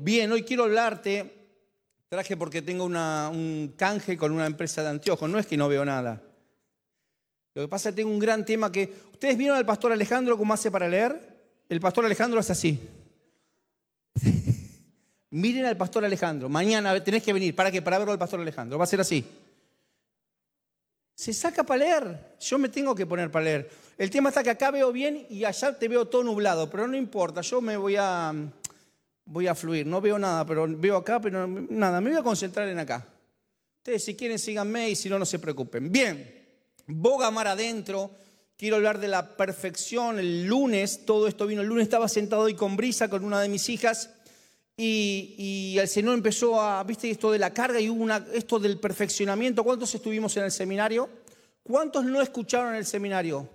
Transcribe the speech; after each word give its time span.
Bien, 0.00 0.30
hoy 0.30 0.42
quiero 0.42 0.64
hablarte, 0.64 1.48
traje 2.08 2.36
porque 2.36 2.62
tengo 2.62 2.84
un 2.84 3.74
canje 3.76 4.16
con 4.16 4.32
una 4.32 4.46
empresa 4.46 4.82
de 4.82 4.90
anteojos, 4.90 5.28
no 5.28 5.38
es 5.38 5.46
que 5.46 5.56
no 5.56 5.68
veo 5.68 5.84
nada. 5.84 6.22
Lo 7.54 7.62
que 7.62 7.68
pasa 7.68 7.88
es 7.88 7.94
que 7.94 8.02
tengo 8.02 8.12
un 8.12 8.20
gran 8.20 8.44
tema 8.44 8.70
que... 8.70 8.92
¿Ustedes 9.12 9.36
vieron 9.36 9.56
al 9.56 9.66
pastor 9.66 9.90
Alejandro 9.90 10.38
cómo 10.38 10.54
hace 10.54 10.70
para 10.70 10.88
leer? 10.88 11.38
El 11.68 11.80
pastor 11.80 12.04
Alejandro 12.04 12.38
es 12.38 12.50
así. 12.50 12.78
Miren 15.30 15.64
al 15.64 15.76
pastor 15.76 16.04
Alejandro. 16.04 16.48
Mañana 16.48 17.02
tenés 17.02 17.22
que 17.22 17.32
venir. 17.32 17.56
¿Para 17.56 17.70
qué? 17.72 17.82
Para 17.82 17.98
verlo 17.98 18.12
al 18.12 18.18
pastor 18.18 18.40
Alejandro. 18.40 18.78
Va 18.78 18.84
a 18.84 18.86
ser 18.86 19.00
así. 19.00 19.24
Se 21.16 21.32
saca 21.32 21.64
para 21.64 21.78
leer. 21.78 22.36
Yo 22.38 22.58
me 22.58 22.68
tengo 22.68 22.94
que 22.94 23.06
poner 23.06 23.28
para 23.30 23.44
leer. 23.44 23.70
El 23.98 24.08
tema 24.08 24.28
está 24.28 24.44
que 24.44 24.50
acá 24.50 24.70
veo 24.70 24.92
bien 24.92 25.26
y 25.28 25.44
allá 25.44 25.76
te 25.76 25.88
veo 25.88 26.06
todo 26.06 26.22
nublado, 26.22 26.70
pero 26.70 26.86
no 26.86 26.96
importa. 26.96 27.40
Yo 27.40 27.60
me 27.60 27.76
voy 27.76 27.96
a 27.98 28.32
voy 29.28 29.46
a 29.46 29.54
fluir. 29.54 29.86
No 29.86 30.00
veo 30.00 30.18
nada, 30.18 30.44
pero 30.44 30.66
veo 30.68 30.96
acá, 30.96 31.20
pero 31.20 31.46
nada, 31.46 32.00
me 32.00 32.10
voy 32.10 32.18
a 32.18 32.22
concentrar 32.22 32.68
en 32.68 32.78
acá. 32.78 33.06
Ustedes 33.78 34.04
si 34.04 34.16
quieren 34.16 34.38
síganme 34.38 34.90
y 34.90 34.96
si 34.96 35.08
no, 35.08 35.18
no 35.18 35.26
se 35.26 35.38
preocupen. 35.38 35.92
Bien, 35.92 36.46
boga 36.86 37.30
mar 37.30 37.46
adentro. 37.46 38.10
Quiero 38.56 38.76
hablar 38.76 38.98
de 38.98 39.08
la 39.08 39.36
perfección. 39.36 40.18
El 40.18 40.46
lunes, 40.46 41.04
todo 41.06 41.28
esto 41.28 41.46
vino. 41.46 41.62
El 41.62 41.68
lunes 41.68 41.84
estaba 41.84 42.08
sentado 42.08 42.42
hoy 42.42 42.54
con 42.54 42.76
Brisa, 42.76 43.08
con 43.08 43.24
una 43.24 43.40
de 43.40 43.48
mis 43.48 43.68
hijas, 43.68 44.10
y, 44.80 45.76
el 45.76 45.88
Señor 45.88 46.14
empezó 46.14 46.60
a, 46.60 46.84
viste, 46.84 47.10
esto 47.10 47.32
de 47.32 47.40
la 47.40 47.52
carga 47.52 47.80
y 47.80 47.90
hubo 47.90 48.08
esto 48.32 48.60
del 48.60 48.78
perfeccionamiento. 48.78 49.64
¿Cuántos 49.64 49.92
estuvimos 49.92 50.36
en 50.36 50.44
el 50.44 50.52
seminario? 50.52 51.08
¿Cuántos 51.64 52.04
no 52.04 52.22
escucharon 52.22 52.76
el 52.76 52.86
seminario? 52.86 53.48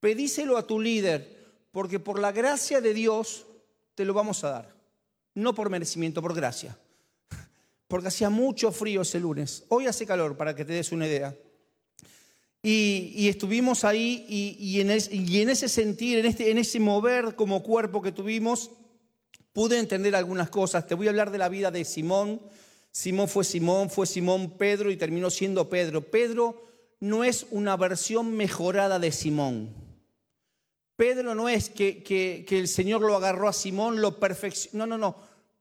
Pedíselo 0.00 0.56
a 0.56 0.66
tu 0.66 0.80
líder, 0.80 1.36
porque 1.70 2.00
por 2.00 2.18
la 2.18 2.32
gracia 2.32 2.80
de 2.80 2.92
Dios 2.92 3.46
te 3.94 4.04
lo 4.04 4.14
vamos 4.14 4.42
a 4.42 4.50
dar. 4.50 4.75
No 5.36 5.54
por 5.54 5.68
merecimiento, 5.68 6.22
por 6.22 6.34
gracia. 6.34 6.78
Porque 7.88 8.08
hacía 8.08 8.30
mucho 8.30 8.72
frío 8.72 9.02
ese 9.02 9.20
lunes. 9.20 9.64
Hoy 9.68 9.86
hace 9.86 10.06
calor, 10.06 10.38
para 10.38 10.56
que 10.56 10.64
te 10.64 10.72
des 10.72 10.92
una 10.92 11.06
idea. 11.06 11.36
Y, 12.62 13.28
estuvimos 13.28 13.84
ahí 13.84 14.24
y, 14.28 14.80
en 14.80 14.90
ese 15.50 15.68
sentir, 15.68 16.18
en, 16.18 16.26
este, 16.26 16.50
en 16.50 16.56
ese 16.56 16.80
mover 16.80 17.36
como 17.36 17.62
cuerpo 17.62 18.00
que 18.00 18.12
tuvimos, 18.12 18.70
pude 19.52 19.78
entender 19.78 20.16
algunas 20.16 20.48
cosas. 20.48 20.86
Te 20.86 20.94
voy 20.94 21.06
a 21.06 21.10
hablar 21.10 21.30
de 21.30 21.38
la 21.38 21.50
vida 21.50 21.70
de 21.70 21.84
Simón. 21.84 22.40
Simón 22.90 23.28
fue 23.28 23.44
Simón, 23.44 23.90
fue 23.90 24.06
Simón 24.06 24.54
Pedro 24.56 24.90
y 24.90 24.96
terminó 24.96 25.28
siendo 25.28 25.68
Pedro. 25.68 26.10
Pedro 26.10 26.64
no 26.98 27.24
es 27.24 27.46
una 27.50 27.76
versión 27.76 28.34
mejorada 28.34 28.98
de 28.98 29.12
Simón. 29.12 29.85
Pedro 30.96 31.34
no 31.34 31.48
es 31.48 31.68
que, 31.68 32.46
el 32.48 32.68
Señor 32.68 33.02
lo 33.02 33.14
agarró 33.14 33.48
a 33.48 33.52
Simón, 33.52 34.00
lo 34.00 34.18
perfeccionó. 34.18 34.86
No, 34.86 34.96
no, 34.96 34.98
no. 34.98 35.16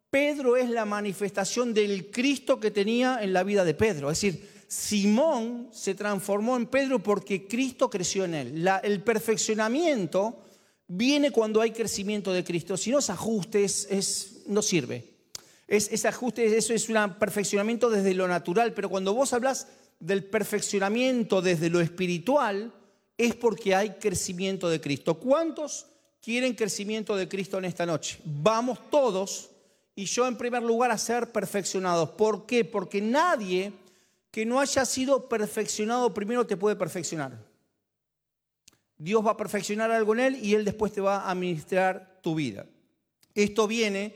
Pedro 0.09 0.55
es 0.55 0.69
la 0.69 0.85
manifestación 0.85 1.73
del 1.73 2.09
Cristo 2.09 2.57
que 2.57 2.71
tenía 2.71 3.19
en 3.21 3.33
la 3.33 3.43
vida 3.43 3.65
de 3.65 3.73
Pedro. 3.73 4.09
Es 4.09 4.21
decir, 4.21 4.49
Simón 4.67 5.69
se 5.73 5.93
transformó 5.93 6.55
en 6.55 6.67
Pedro 6.67 7.03
porque 7.03 7.47
Cristo 7.47 7.89
creció 7.89 8.23
en 8.23 8.33
él. 8.33 8.69
el 8.83 9.03
perfeccionamiento 9.03 10.41
viene 10.87 11.31
cuando 11.31 11.59
hay 11.59 11.71
crecimiento 11.71 12.31
de 12.31 12.45
Cristo. 12.45 12.77
Si 12.77 12.91
no 12.91 12.99
es 12.99 13.09
ajuste, 13.09 13.65
es, 13.65 14.43
no 14.47 14.61
sirve. 14.61 15.15
Es, 15.67 15.91
ese 15.91 16.07
ajuste, 16.07 16.57
eso 16.57 16.73
es 16.73 16.87
un 16.87 17.15
perfeccionamiento 17.19 17.89
desde 17.89 18.13
lo 18.13 18.29
natural. 18.29 18.73
Pero 18.73 18.89
cuando 18.89 19.13
vos 19.13 19.33
hablas 19.33 19.67
del 19.99 20.23
perfeccionamiento 20.23 21.41
desde 21.41 21.69
lo 21.69 21.81
espiritual, 21.81 22.71
es 23.17 23.35
porque 23.35 23.73
hay 23.73 23.91
crecimiento 23.91 24.69
de 24.69 24.81
Cristo. 24.81 25.15
¿Cuántos 25.15 25.85
quieren 26.21 26.53
crecimiento 26.53 27.15
de 27.15 27.27
Cristo 27.27 27.57
en 27.57 27.65
esta 27.65 27.85
noche? 27.85 28.19
Vamos 28.25 28.79
todos 28.89 29.49
y 29.95 30.05
yo 30.05 30.27
en 30.27 30.37
primer 30.37 30.63
lugar 30.63 30.91
a 30.91 30.97
ser 30.97 31.31
perfeccionados. 31.31 32.09
¿Por 32.11 32.45
qué? 32.45 32.65
Porque 32.65 33.01
nadie 33.01 33.71
que 34.31 34.45
no 34.45 34.59
haya 34.59 34.83
sido 34.85 35.29
perfeccionado 35.29 36.13
primero 36.13 36.45
te 36.45 36.57
puede 36.57 36.75
perfeccionar. 36.75 37.39
Dios 38.97 39.25
va 39.25 39.31
a 39.31 39.37
perfeccionar 39.37 39.91
algo 39.91 40.13
en 40.13 40.19
él 40.19 40.39
y 40.43 40.55
él 40.55 40.65
después 40.65 40.91
te 40.91 41.01
va 41.01 41.17
a 41.17 41.31
administrar 41.31 42.19
tu 42.21 42.35
vida. 42.35 42.65
Esto 43.33 43.67
viene, 43.67 44.15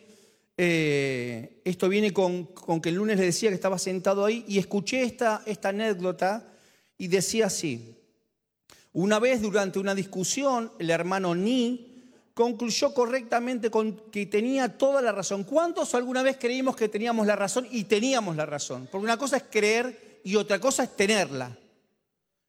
eh, 0.57 1.62
esto 1.66 1.90
viene 1.90 2.12
con, 2.13 2.47
que 2.81 2.90
el 2.90 2.95
lunes 2.95 3.18
le 3.18 3.25
decía 3.25 3.50
que 3.50 3.56
estaba 3.56 3.78
sentado 3.78 4.25
ahí 4.25 4.45
y 4.47 4.57
escuché 4.57 5.03
esta, 5.03 5.44
esta 5.45 5.69
anécdota 5.69 6.53
y 6.97 7.07
decía 7.07 7.47
así, 7.47 7.99
una 8.94 9.19
vez 9.19 9.41
durante 9.41 9.79
una 9.79 9.94
discusión, 9.94 10.72
el 10.79 10.89
hermano 10.89 11.35
Ni 11.35 11.89
concluyó 12.33 12.94
correctamente 12.94 13.69
con 13.69 14.09
que 14.11 14.25
tenía 14.25 14.77
toda 14.77 15.01
la 15.01 15.11
razón. 15.11 15.44
¿Cuántos 15.44 15.94
alguna 15.94 16.23
vez 16.23 16.38
creímos 16.39 16.75
que 16.75 16.88
teníamos 16.88 17.27
la 17.27 17.35
razón 17.35 17.67
y 17.69 17.83
teníamos 17.83 18.35
la 18.35 18.45
razón? 18.45 18.88
Porque 18.91 19.03
una 19.03 19.17
cosa 19.17 19.38
es 19.38 19.44
creer 19.50 20.22
y 20.23 20.35
otra 20.35 20.59
cosa 20.59 20.83
es 20.83 20.95
tenerla. 20.95 21.57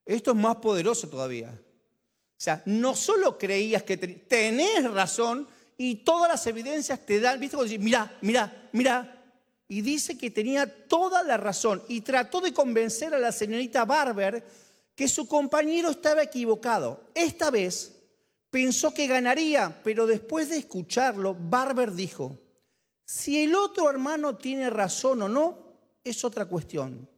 Esto 0.06 0.30
es 0.30 0.36
más 0.36 0.56
poderoso 0.56 1.08
todavía. 1.08 1.50
O 1.50 2.42
sea, 2.42 2.62
no 2.66 2.94
solo 2.94 3.36
creías 3.36 3.82
que 3.82 3.96
tenés 3.96 4.90
razón 4.90 5.46
y 5.76 5.96
todas 5.96 6.30
las 6.30 6.46
evidencias 6.46 7.04
te 7.04 7.20
dan, 7.20 7.38
¿viste? 7.38 7.56
Cuando 7.56 7.70
dices, 7.70 7.84
mira, 7.84 8.16
mira, 8.22 8.68
mira. 8.72 9.22
Y 9.68 9.82
dice 9.82 10.16
que 10.16 10.30
tenía 10.30 10.66
toda 10.86 11.22
la 11.22 11.36
razón 11.36 11.82
y 11.88 12.00
trató 12.00 12.40
de 12.40 12.52
convencer 12.52 13.12
a 13.12 13.18
la 13.18 13.30
señorita 13.30 13.84
Barber 13.84 14.44
que 14.94 15.08
su 15.08 15.26
compañero 15.26 15.90
estaba 15.90 16.22
equivocado. 16.22 17.10
Esta 17.14 17.50
vez 17.50 18.00
pensó 18.50 18.92
que 18.92 19.06
ganaría, 19.06 19.80
pero 19.82 20.06
después 20.06 20.50
de 20.50 20.58
escucharlo, 20.58 21.34
Barber 21.38 21.92
dijo, 21.92 22.38
si 23.04 23.42
el 23.42 23.54
otro 23.54 23.90
hermano 23.90 24.36
tiene 24.36 24.70
razón 24.70 25.22
o 25.22 25.28
no, 25.28 25.58
es 26.04 26.24
otra 26.24 26.46
cuestión. 26.46 27.08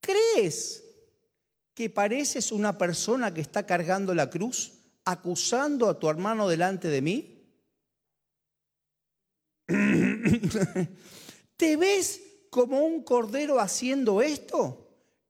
¿Crees 0.00 0.84
que 1.74 1.90
pareces 1.90 2.52
una 2.52 2.76
persona 2.76 3.32
que 3.32 3.40
está 3.40 3.64
cargando 3.64 4.14
la 4.14 4.28
cruz, 4.28 4.72
acusando 5.04 5.88
a 5.88 5.98
tu 5.98 6.08
hermano 6.08 6.48
delante 6.48 6.88
de 6.88 7.02
mí? 7.02 7.30
¿Te 11.56 11.76
ves 11.76 12.20
como 12.50 12.80
un 12.80 13.02
cordero 13.02 13.58
haciendo 13.60 14.20
esto? 14.20 14.83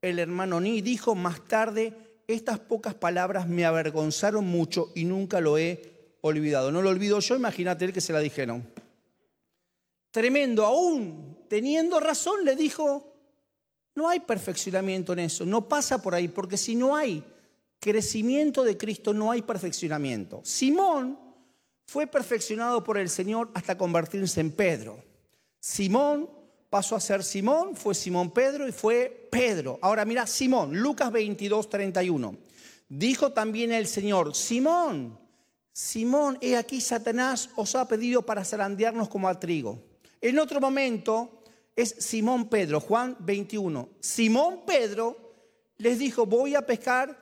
El 0.05 0.19
hermano 0.19 0.61
Ni 0.61 0.81
dijo 0.83 1.15
más 1.15 1.47
tarde, 1.49 1.95
estas 2.27 2.59
pocas 2.59 2.95
palabras 2.95 3.49
me 3.49 3.65
avergonzaron 3.65 4.47
mucho 4.47 4.93
y 4.95 5.05
nunca 5.05 5.41
lo 5.41 5.59
he 5.59 6.17
olvidado. 6.21 6.71
No 6.71 6.83
lo 6.83 6.91
olvido 6.91 7.21
yo, 7.21 7.37
imagínate 7.37 7.87
el 7.87 7.93
que 7.93 8.01
se 8.01 8.13
la 8.13 8.21
dijeron. 8.21 8.67
Tremendo, 10.11 10.65
aún 10.65 11.39
teniendo 11.49 12.01
razón, 12.01 12.45
le 12.45 12.55
dijo, 12.55 13.15
no 13.95 14.09
hay 14.09 14.21
perfeccionamiento 14.21 15.13
en 15.13 15.21
eso, 15.21 15.47
no 15.47 15.69
pasa 15.69 16.01
por 16.03 16.15
ahí, 16.15 16.29
porque 16.29 16.57
si 16.57 16.75
no 16.75 16.97
hay 16.97 17.25
crecimiento 17.81 18.65
de 18.65 18.77
Cristo, 18.77 19.13
no 19.13 19.31
hay 19.31 19.43
perfeccionamiento. 19.43 20.41
Simón 20.45 21.19
fue 21.87 22.07
perfeccionado 22.07 22.83
por 22.83 22.99
el 22.99 23.09
Señor 23.09 23.51
hasta 23.55 23.77
convertirse 23.77 24.41
en 24.41 24.53
Pedro. 24.53 25.03
Simón 25.61 26.29
pasó 26.75 26.97
a 26.97 27.01
ser 27.01 27.23
Simón, 27.23 27.77
fue 27.77 27.95
Simón 27.95 28.33
Pedro 28.33 28.67
y 28.67 28.73
fue 28.73 29.29
Pedro. 29.31 29.79
Ahora 29.81 30.05
mira, 30.05 30.27
Simón, 30.27 30.77
Lucas 30.77 31.13
22, 31.13 31.71
31. 31.71 32.37
Dijo 32.89 33.31
también 33.31 33.71
el 33.71 33.87
Señor, 33.87 34.35
Simón, 34.35 35.17
Simón, 35.73 36.37
he 36.41 36.57
aquí 36.57 36.81
Satanás 36.81 37.51
os 37.55 37.77
ha 37.77 37.87
pedido 37.87 38.23
para 38.23 38.45
zarandearnos 38.45 39.09
como 39.09 39.29
al 39.29 39.39
trigo. 39.39 39.85
En 40.21 40.37
otro 40.41 40.61
momento 40.61 41.45
es 41.77 41.91
Simón 41.91 42.49
Pedro, 42.49 42.81
Juan 42.81 43.17
21. 43.21 43.91
Simón 44.01 44.63
Pedro 44.67 45.17
les 45.77 46.01
dijo, 46.01 46.27
voy 46.27 46.57
a 46.57 46.67
pescar. 46.67 47.17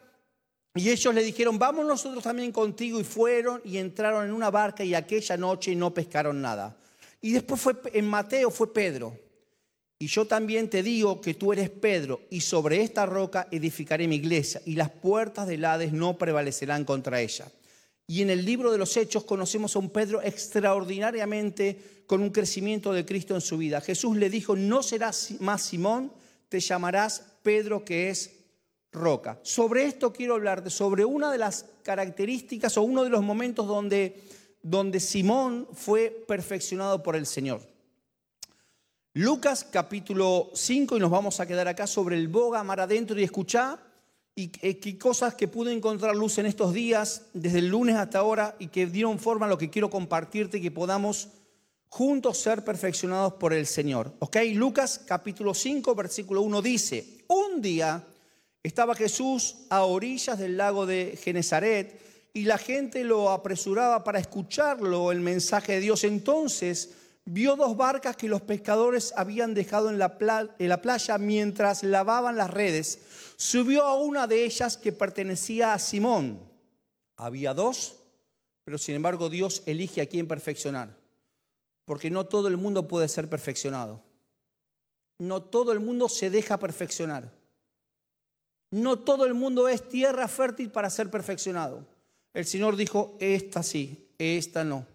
Y 0.74 0.88
ellos 0.88 1.14
le 1.14 1.22
dijeron, 1.22 1.58
vamos 1.58 1.84
nosotros 1.84 2.24
también 2.24 2.52
contigo. 2.52 2.98
Y 2.98 3.04
fueron 3.04 3.60
y 3.66 3.76
entraron 3.76 4.24
en 4.24 4.32
una 4.32 4.50
barca 4.50 4.82
y 4.82 4.94
aquella 4.94 5.36
noche 5.36 5.76
no 5.76 5.92
pescaron 5.92 6.40
nada. 6.40 6.74
Y 7.20 7.32
después 7.32 7.60
fue 7.60 7.74
en 7.92 8.06
Mateo 8.08 8.50
fue 8.50 8.72
Pedro. 8.72 9.14
Y 10.02 10.08
yo 10.08 10.26
también 10.26 10.69
te 10.69 10.82
digo 10.82 11.20
que 11.20 11.34
tú 11.34 11.52
eres 11.52 11.70
Pedro, 11.70 12.22
y 12.28 12.40
sobre 12.40 12.82
esta 12.82 13.06
roca 13.06 13.46
edificaré 13.52 14.08
mi 14.08 14.16
iglesia, 14.16 14.60
y 14.64 14.75
las 14.75 14.90
puertas 14.90 15.46
del 15.46 15.64
Hades 15.64 15.93
no 15.93 16.19
prevalecerán 16.19 16.84
contra 16.84 17.20
ella. 17.20 17.46
Y 18.08 18.20
en 18.22 18.31
el 18.31 18.44
libro 18.44 18.72
de 18.72 18.78
los 18.78 18.96
Hechos 18.96 19.22
conocemos 19.22 19.76
a 19.76 19.78
un 19.78 19.90
Pedro 19.90 20.20
extraordinariamente 20.20 22.02
con 22.08 22.20
un 22.20 22.31
crecimiento 22.31 22.93
de 22.93 23.06
Cristo 23.06 23.37
en 23.37 23.40
su 23.40 23.58
vida. 23.58 23.81
Jesús 23.81 24.16
le 24.16 24.28
dijo, 24.28 24.56
no 24.56 24.82
serás 24.82 25.37
más 25.38 25.62
Simón, 25.62 26.12
te 26.48 26.58
llamarás 26.58 27.22
Pedro 27.44 27.84
que 27.84 28.10
es 28.10 28.32
roca. 28.90 29.38
Sobre 29.44 29.84
esto 29.84 30.12
quiero 30.12 30.34
hablarte, 30.34 30.70
sobre 30.70 31.05
una 31.05 31.31
de 31.31 31.38
las 31.38 31.66
características 31.84 32.76
o 32.76 32.82
uno 32.82 33.05
de 33.05 33.10
los 33.10 33.22
momentos 33.22 33.69
donde, 33.69 34.20
donde 34.64 34.98
Simón 34.98 35.69
fue 35.72 36.25
perfeccionado 36.26 37.05
por 37.05 37.14
el 37.14 37.25
Señor. 37.25 37.71
Lucas 39.14 39.67
capítulo 39.70 40.50
5 40.55 40.97
y 40.97 41.00
nos 41.00 41.11
vamos 41.11 41.38
a 41.38 41.44
quedar 41.44 41.69
acá 41.69 41.87
sobre 41.87 42.17
el 42.17 42.29
boga 42.29 42.64
mar 42.64 42.81
adentro 42.81 43.20
y 43.20 43.23
escuchar 43.23 43.79
y 44.35 44.50
eh, 44.62 44.99
cosas 44.99 45.35
que 45.35 45.49
pude 45.49 45.70
encontrar 45.70 46.17
luz 46.17 46.38
en 46.38 46.47
estos 46.47 46.73
días, 46.73 47.26
desde 47.35 47.59
el 47.59 47.69
lunes 47.69 47.97
hasta 47.97 48.20
ahora, 48.20 48.56
y 48.59 48.69
que 48.69 48.87
dieron 48.87 49.19
forma 49.19 49.44
a 49.44 49.50
lo 49.50 49.59
que 49.59 49.69
quiero 49.69 49.91
compartirte 49.91 50.62
que 50.62 50.70
podamos 50.70 51.29
juntos 51.91 52.38
ser 52.38 52.64
perfeccionados 52.64 53.35
por 53.35 53.53
el 53.53 53.67
Señor. 53.67 54.14
¿Ok? 54.20 54.38
Lucas 54.55 55.03
capítulo 55.06 55.53
5, 55.53 55.94
versículo 55.94 56.41
1 56.41 56.62
dice, 56.62 57.19
un 57.29 57.61
día 57.61 58.03
estaba 58.62 58.94
Jesús 58.94 59.56
a 59.69 59.82
orillas 59.82 60.38
del 60.38 60.56
lago 60.56 60.87
de 60.87 61.19
Genezaret 61.23 62.00
y 62.32 62.44
la 62.44 62.56
gente 62.56 63.05
lo 63.05 63.29
apresuraba 63.29 64.05
para 64.05 64.20
escucharlo, 64.20 65.12
el 65.12 65.20
mensaje 65.20 65.73
de 65.73 65.81
Dios. 65.81 66.03
Entonces 66.05 67.01
vio 67.24 67.56
dos 67.56 67.76
barcas 67.76 68.16
que 68.16 68.28
los 68.28 68.42
pescadores 68.42 69.12
habían 69.16 69.54
dejado 69.54 69.90
en 69.90 69.98
la, 69.98 70.16
en 70.58 70.69
la 70.69 70.82
playa 70.82 71.19
mientras 71.19 71.82
lavaban 71.82 72.36
las 72.36 72.50
redes. 72.50 73.00
Subió 73.36 73.84
a 73.84 73.94
una 73.94 74.26
de 74.26 74.44
ellas 74.44 74.76
que 74.76 74.92
pertenecía 74.92 75.74
a 75.74 75.78
Simón. 75.78 76.40
Había 77.16 77.54
dos, 77.54 77.96
pero 78.64 78.78
sin 78.78 78.96
embargo 78.96 79.28
Dios 79.28 79.62
elige 79.66 80.00
a 80.00 80.06
quién 80.06 80.26
perfeccionar. 80.26 80.96
Porque 81.84 82.10
no 82.10 82.26
todo 82.26 82.48
el 82.48 82.56
mundo 82.56 82.88
puede 82.88 83.08
ser 83.08 83.28
perfeccionado. 83.28 84.02
No 85.19 85.42
todo 85.42 85.72
el 85.72 85.80
mundo 85.80 86.08
se 86.08 86.30
deja 86.30 86.58
perfeccionar. 86.58 87.30
No 88.70 88.98
todo 88.98 89.26
el 89.26 89.34
mundo 89.34 89.69
es 89.69 89.88
tierra 89.88 90.26
fértil 90.28 90.70
para 90.70 90.90
ser 90.90 91.10
perfeccionado. 91.10 91.84
El 92.32 92.46
Señor 92.46 92.76
dijo, 92.76 93.16
esta 93.20 93.62
sí, 93.62 94.08
esta 94.19 94.64
no. 94.64 94.86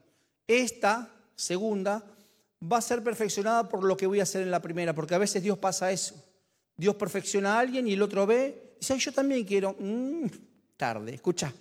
Esta 0.47 1.09
segunda 1.35 2.03
va 2.61 2.77
a 2.77 2.81
ser 2.81 3.03
perfeccionada 3.03 3.69
por 3.69 3.83
lo 3.83 3.95
que 3.95 4.07
voy 4.07 4.19
a 4.19 4.23
hacer 4.23 4.41
en 4.41 4.51
la 4.51 4.61
primera, 4.61 4.93
porque 4.93 5.15
a 5.15 5.19
veces 5.19 5.43
Dios 5.43 5.57
pasa 5.57 5.91
eso. 5.91 6.15
Dios 6.75 6.95
perfecciona 6.95 7.55
a 7.55 7.59
alguien 7.59 7.87
y 7.87 7.93
el 7.93 8.01
otro 8.01 8.25
ve 8.25 8.75
y 8.75 8.79
dice, 8.79 8.97
yo 8.97 9.11
también 9.11 9.43
quiero. 9.43 9.75
Mm, 9.79 10.27
tarde, 10.75 11.15
escucha. 11.15 11.53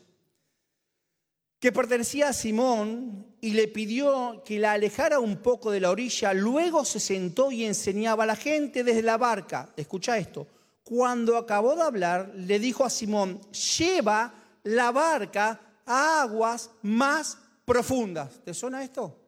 Que 1.58 1.72
pertenecía 1.72 2.28
a 2.28 2.32
Simón 2.34 3.34
y 3.40 3.52
le 3.52 3.68
pidió 3.68 4.42
que 4.44 4.58
la 4.58 4.72
alejara 4.72 5.18
un 5.18 5.38
poco 5.38 5.70
de 5.70 5.80
la 5.80 5.90
orilla. 5.90 6.34
Luego 6.34 6.84
se 6.84 7.00
sentó 7.00 7.50
y 7.50 7.64
enseñaba 7.64 8.24
a 8.24 8.26
la 8.26 8.36
gente 8.36 8.84
desde 8.84 9.02
la 9.02 9.16
barca. 9.16 9.72
Escucha 9.76 10.18
esto. 10.18 10.46
Cuando 10.84 11.36
acabó 11.36 11.74
de 11.74 11.82
hablar, 11.82 12.32
le 12.36 12.58
dijo 12.58 12.84
a 12.84 12.90
Simón, 12.90 13.40
lleva 13.50 14.34
la 14.64 14.92
barca 14.92 15.60
a 15.86 16.22
aguas 16.22 16.70
más 16.82 17.38
profundas. 17.64 18.38
¿Te 18.44 18.52
suena 18.52 18.84
esto? 18.84 19.25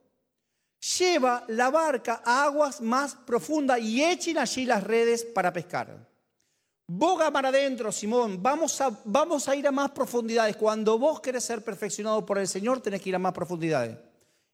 Lleva 0.97 1.43
la 1.49 1.69
barca 1.69 2.21
a 2.23 2.45
aguas 2.45 2.79
más 2.79 3.15
profundas 3.15 3.81
y 3.81 4.03
echen 4.03 4.37
allí 4.37 4.65
las 4.65 4.83
redes 4.83 5.25
para 5.25 5.51
pescar. 5.51 6.07
Boga 6.87 7.29
para 7.29 7.49
adentro, 7.49 7.91
Simón. 7.91 8.41
Vamos 8.41 8.79
a, 8.81 8.89
vamos 9.03 9.47
a 9.47 9.55
ir 9.55 9.67
a 9.67 9.71
más 9.71 9.91
profundidades. 9.91 10.55
Cuando 10.55 10.97
vos 10.97 11.19
querés 11.19 11.43
ser 11.43 11.63
perfeccionado 11.63 12.25
por 12.25 12.39
el 12.39 12.47
Señor, 12.47 12.81
tenés 12.81 13.01
que 13.01 13.09
ir 13.09 13.15
a 13.15 13.19
más 13.19 13.33
profundidades. 13.33 13.97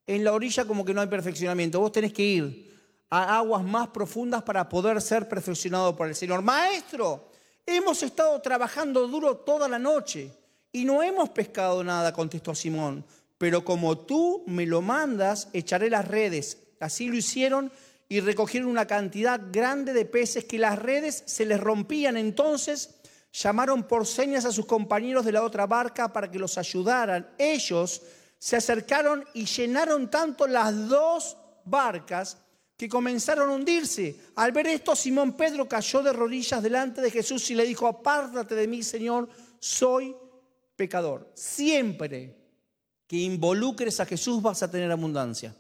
En 0.07 0.24
la 0.24 0.33
orilla 0.33 0.66
como 0.66 0.83
que 0.83 0.94
no 0.94 1.01
hay 1.01 1.07
perfeccionamiento. 1.07 1.80
Vos 1.80 1.92
tenés 1.92 2.12
que 2.12 2.24
ir 2.24 2.75
a 3.10 3.38
aguas 3.38 3.63
más 3.63 3.88
profundas 3.89 4.44
para 4.44 4.68
poder 4.68 5.01
ser 5.01 5.30
perfeccionado 5.30 5.95
por 5.95 6.07
el 6.07 6.16
Señor. 6.16 6.42
Maestro, 6.42 7.30
hemos 7.66 8.04
estado 8.04 8.42
trabajando 8.42 9.07
duro 9.07 9.38
toda 9.38 9.68
la 9.68 9.80
noche 9.80 10.31
y 10.71 10.83
no 10.83 11.01
hemos 11.01 11.30
pescado 11.30 11.83
nada, 11.83 12.12
contestó 12.12 12.54
Simón. 12.54 13.06
Pero 13.37 13.65
como 13.65 13.97
tú 13.99 14.43
me 14.47 14.65
lo 14.65 14.81
mandas, 14.81 15.49
echaré 15.53 15.89
las 15.89 16.07
redes. 16.07 16.57
Así 16.79 17.07
lo 17.07 17.15
hicieron 17.15 17.71
y 18.07 18.19
recogieron 18.19 18.69
una 18.69 18.87
cantidad 18.87 19.41
grande 19.51 19.93
de 19.93 20.05
peces 20.05 20.45
que 20.45 20.59
las 20.59 20.79
redes 20.79 21.23
se 21.25 21.45
les 21.45 21.59
rompían. 21.59 22.17
Entonces 22.17 22.95
llamaron 23.33 23.83
por 23.83 24.05
señas 24.05 24.45
a 24.45 24.51
sus 24.51 24.65
compañeros 24.65 25.25
de 25.25 25.33
la 25.33 25.43
otra 25.43 25.65
barca 25.65 26.13
para 26.13 26.31
que 26.31 26.39
los 26.39 26.57
ayudaran. 26.57 27.29
Ellos 27.37 28.01
se 28.37 28.55
acercaron 28.55 29.25
y 29.33 29.45
llenaron 29.45 30.09
tanto 30.09 30.47
las 30.47 30.87
dos 30.87 31.37
barcas 31.65 32.37
que 32.77 32.87
comenzaron 32.87 33.49
a 33.49 33.53
hundirse. 33.53 34.15
Al 34.35 34.51
ver 34.51 34.67
esto, 34.67 34.95
Simón 34.95 35.33
Pedro 35.33 35.67
cayó 35.67 36.01
de 36.01 36.13
rodillas 36.13 36.61
delante 36.61 37.01
de 37.01 37.11
Jesús 37.11 37.49
y 37.51 37.55
le 37.55 37.65
dijo, 37.65 37.87
apártate 37.87 38.55
de 38.55 38.67
mí, 38.67 38.83
Señor, 38.83 39.29
soy 39.59 40.15
pecador. 40.75 41.31
Siempre 41.33 42.44
que 43.07 43.18
involucres 43.18 44.00
a 44.00 44.06
Jesús 44.06 44.42
vas 44.42 44.63
a 44.63 44.72
tener 44.72 44.92
abundancia. 44.92 45.56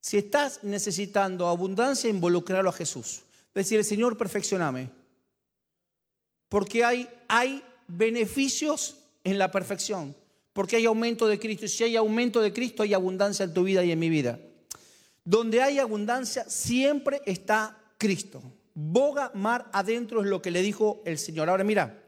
Si 0.00 0.16
estás 0.16 0.64
necesitando 0.64 1.46
abundancia, 1.46 2.08
involucrarlo 2.08 2.70
a 2.70 2.72
Jesús. 2.72 3.20
Decir, 3.54 3.84
Señor, 3.84 4.16
perfeccioname. 4.16 4.90
Porque 6.48 6.84
hay, 6.84 7.08
hay 7.28 7.62
beneficios 7.86 8.96
en 9.24 9.38
la 9.38 9.50
perfección. 9.50 10.16
Porque 10.52 10.76
hay 10.76 10.86
aumento 10.86 11.26
de 11.26 11.38
Cristo. 11.38 11.66
Y 11.66 11.68
si 11.68 11.84
hay 11.84 11.96
aumento 11.96 12.40
de 12.40 12.52
Cristo, 12.52 12.82
hay 12.82 12.94
abundancia 12.94 13.44
en 13.44 13.52
tu 13.52 13.64
vida 13.64 13.84
y 13.84 13.92
en 13.92 13.98
mi 13.98 14.08
vida. 14.08 14.40
Donde 15.24 15.62
hay 15.62 15.78
abundancia, 15.78 16.48
siempre 16.48 17.20
está 17.26 17.78
Cristo. 17.98 18.42
Boga 18.74 19.30
mar 19.34 19.68
adentro 19.72 20.22
es 20.22 20.26
lo 20.26 20.40
que 20.40 20.50
le 20.50 20.62
dijo 20.62 21.02
el 21.04 21.18
Señor. 21.18 21.50
Ahora 21.50 21.64
mira, 21.64 21.99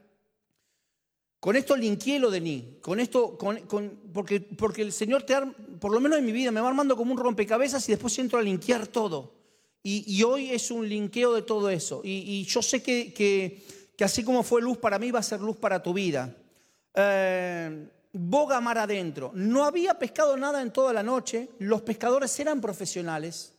con 1.43 1.57
esto 1.57 1.75
linqué 1.75 2.21
lo 2.21 2.31
de 2.31 2.41
ni, 2.41 2.79
con 2.81 3.01
esto, 3.01 3.37
con, 3.37 3.59
porque, 4.13 4.39
porque 4.41 4.83
el 4.83 4.93
Señor 4.93 5.25
te 5.25 5.35
por 5.81 5.91
lo 5.91 5.99
menos 5.99 6.21
en 6.21 6.25
mi 6.25 6.31
vida, 6.31 6.53
me 6.53 6.61
va 6.61 6.69
armando 6.69 6.97
como 6.97 7.11
un 7.11 7.19
rompecabezas 7.19 7.89
y 7.89 7.91
después 7.91 8.17
entro 8.21 8.39
a 8.39 8.43
linkear 8.43 8.87
todo. 8.87 9.33
Y, 9.83 10.23
hoy 10.23 10.53
es 10.53 10.71
un 10.71 10.89
linkeo 10.89 11.35
de 11.35 11.43
todo 11.43 11.69
eso. 11.69 12.01
Y, 12.05 12.45
yo 12.45 12.63
sé 12.63 12.81
que, 12.81 13.13
que, 13.13 14.05
así 14.05 14.23
como 14.23 14.45
fue 14.45 14.63
luz 14.63 14.79
para 14.79 15.01
mí, 15.01 15.11
va 15.11 15.19
a 15.19 15.25
ser 15.25 15.41
luz 15.41 15.57
para 15.57 15.83
tu 15.83 15.93
vida. 15.93 16.33
Eh, 16.95 17.89
boga 18.13 18.61
mar 18.61 18.79
adentro. 18.79 19.33
No 19.35 19.65
había 19.65 19.99
pescado 19.99 20.37
nada 20.37 20.63
en 20.63 20.73
toda 20.73 20.93
la 20.93 21.03
noche. 21.03 21.49
Los 21.59 21.83
pescadores 21.83 22.39
eran 22.39 22.61
profesionales. 22.61 23.53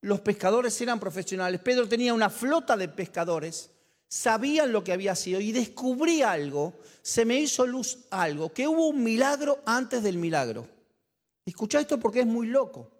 Los 0.00 0.18
pescadores 0.18 0.80
eran 0.80 0.98
profesionales. 0.98 1.60
Pedro 1.60 1.86
tenía 1.88 2.12
una 2.12 2.28
flota 2.28 2.76
de 2.76 2.88
pescadores 2.88 3.70
sabían 4.10 4.72
lo 4.72 4.82
que 4.82 4.92
había 4.92 5.14
sido 5.14 5.40
y 5.40 5.52
descubrí 5.52 6.20
algo, 6.20 6.74
se 7.00 7.24
me 7.24 7.38
hizo 7.38 7.64
luz 7.64 8.06
algo, 8.10 8.52
que 8.52 8.66
hubo 8.66 8.88
un 8.88 9.04
milagro 9.04 9.60
antes 9.64 10.02
del 10.02 10.18
milagro. 10.18 10.68
Escucha 11.46 11.80
esto 11.80 11.98
porque 11.98 12.20
es 12.20 12.26
muy 12.26 12.48
loco. 12.48 12.90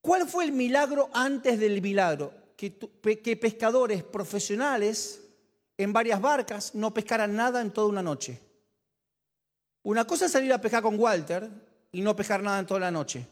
¿Cuál 0.00 0.26
fue 0.26 0.44
el 0.44 0.52
milagro 0.52 1.10
antes 1.12 1.60
del 1.60 1.82
milagro? 1.82 2.32
Que, 2.56 2.70
pescadores 3.40 4.02
profesionales 4.02 5.20
en 5.76 5.92
varias 5.92 6.20
barcas 6.20 6.74
no 6.74 6.92
pescaran 6.92 7.36
nada 7.36 7.60
en 7.60 7.70
toda 7.70 7.88
una 7.88 8.02
noche. 8.02 8.40
Una 9.82 10.06
cosa 10.06 10.24
es 10.24 10.32
salir 10.32 10.52
a 10.54 10.60
pescar 10.60 10.82
con 10.82 10.98
Walter 10.98 11.50
y 11.92 12.00
no 12.00 12.16
pescar 12.16 12.42
nada 12.42 12.60
en 12.60 12.66
toda 12.66 12.80
la 12.80 12.90
noche. 12.90 13.26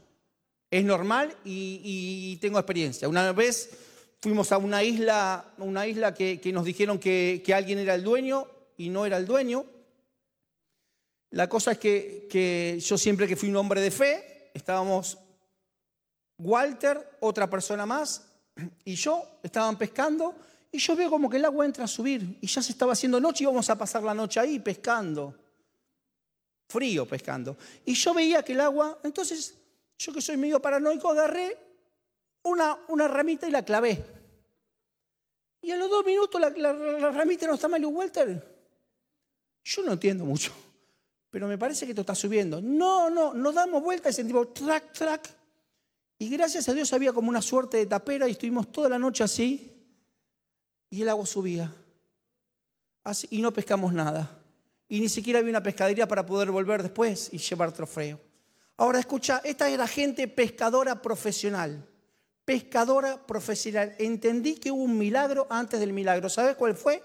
Es 0.71 0.85
normal 0.85 1.35
y 1.45 2.37
tengo 2.37 2.59
experiencia. 2.59 3.09
Una 3.09 3.33
vez 3.33 3.71
fuimos 4.21 4.53
a 4.53 4.59
una 4.59 4.83
isla, 4.83 5.53
una 5.59 5.87
isla 5.87 6.15
que, 6.15 6.41
nos 6.53 6.65
dijeron 6.65 6.99
que, 6.99 7.43
alguien 7.55 7.79
era 7.79 7.95
el 7.95 8.03
dueño 8.03 8.47
y 8.77 8.89
no 8.89 9.07
era 9.07 9.17
el 9.17 9.27
dueño. 9.27 9.65
La 11.31 11.49
cosa 11.49 11.73
es 11.73 11.79
que, 11.79 12.27
que 12.31 12.79
yo 12.81 12.97
siempre 12.97 13.29
que 13.29 13.37
fui 13.37 13.51
un 13.51 13.57
hombre 13.57 13.81
de 13.81 13.91
fe, 13.91 14.51
estábamos 14.55 15.19
Walter, 16.39 17.19
otra 17.21 17.49
persona 17.51 17.85
más, 17.85 18.25
y 18.85 18.95
yo 18.95 19.23
estaban 19.43 19.77
pescando, 19.77 20.35
y 20.71 20.79
yo 20.79 20.97
veo 20.97 21.11
como 21.11 21.29
que 21.29 21.37
el 21.37 21.45
agua 21.45 21.65
entra 21.65 21.85
a 21.85 21.89
subir, 21.89 22.39
y 22.41 22.47
ya 22.47 22.63
se 22.63 22.73
estaba 22.73 22.93
haciendo 22.93 23.21
noche 23.21 23.45
y 23.45 23.47
íbamos 23.47 23.69
a 23.71 23.77
pasar 23.77 24.03
la 24.03 24.15
noche 24.15 24.41
ahí 24.41 24.59
pescando, 24.59 25.35
frío 26.69 27.07
pescando. 27.07 27.57
Y 27.85 27.95
yo 27.95 28.15
veía 28.15 28.43
que 28.43 28.53
el 28.53 28.61
agua, 28.61 28.99
entonces 29.03 29.55
yo 29.99 30.13
que 30.13 30.23
soy 30.23 30.37
medio 30.37 30.61
paranoico, 30.61 31.11
agarré 31.11 31.68
una, 32.49 33.09
ramita 33.09 33.47
y 33.47 33.51
la 33.51 33.65
clavé. 33.65 34.05
Y 35.63 35.71
a 35.71 35.77
los 35.77 35.91
dos 35.91 36.05
minutos 36.05 36.41
la, 36.41 37.11
ramita 37.11 37.47
no 37.47 37.55
está 37.55 37.69
mal, 37.69 37.85
Walter. 37.85 38.59
Yo 39.65 39.83
no 39.83 39.93
entiendo 39.93 40.25
mucho, 40.25 40.53
pero 41.31 41.47
me 41.47 41.59
parece 41.59 41.85
que 41.85 41.93
esto 41.93 42.03
está 42.03 42.15
subiendo. 42.15 42.61
No, 42.61 43.11
no, 43.11 43.35
nos 43.35 43.55
damos 43.55 43.83
vuelta 43.83 44.11
y 44.11 44.13
sentimos 44.13 44.55
track, 44.55 44.93
track. 44.93 45.31
Y 46.19 46.29
gracias 46.31 46.69
a 46.69 46.75
Dios 46.75 46.93
había 46.93 47.13
como 47.13 47.29
una 47.29 47.43
suerte 47.43 47.77
de 47.77 47.87
tapera 47.87 48.29
y 48.29 48.33
estuvimos 48.33 48.73
toda 48.73 48.89
la 48.89 48.99
noche 48.99 49.23
así 49.23 49.73
y 50.91 51.03
el 51.03 51.09
agua 51.09 51.27
subía. 51.27 51.73
Y 53.31 53.41
no 53.41 53.53
pescamos 53.53 53.93
nada. 53.93 54.43
Y 54.89 55.01
ni 55.01 55.09
siquiera 55.09 55.39
había 55.39 55.51
una 55.51 55.63
pescadería 55.63 56.09
para 56.09 56.25
poder 56.25 56.51
volver 56.51 56.83
después 56.83 57.29
y 57.33 57.39
llevar 57.39 57.73
trofeo. 57.73 58.21
Ahora 58.77 59.01
escucha, 59.01 59.41
esta 59.45 59.69
era 59.69 59.87
gente 59.87 60.29
pescadora 60.29 61.03
profesional 61.03 61.87
pescadora 62.49 63.27
profesional. 63.27 63.95
Entendí 63.99 64.55
que 64.55 64.71
hubo 64.71 64.83
un 64.83 64.97
milagro 64.97 65.47
antes 65.51 65.79
del 65.79 65.93
milagro. 65.93 66.31
¿Sabes 66.31 66.57
cuál 66.57 66.75
fue? 66.75 67.03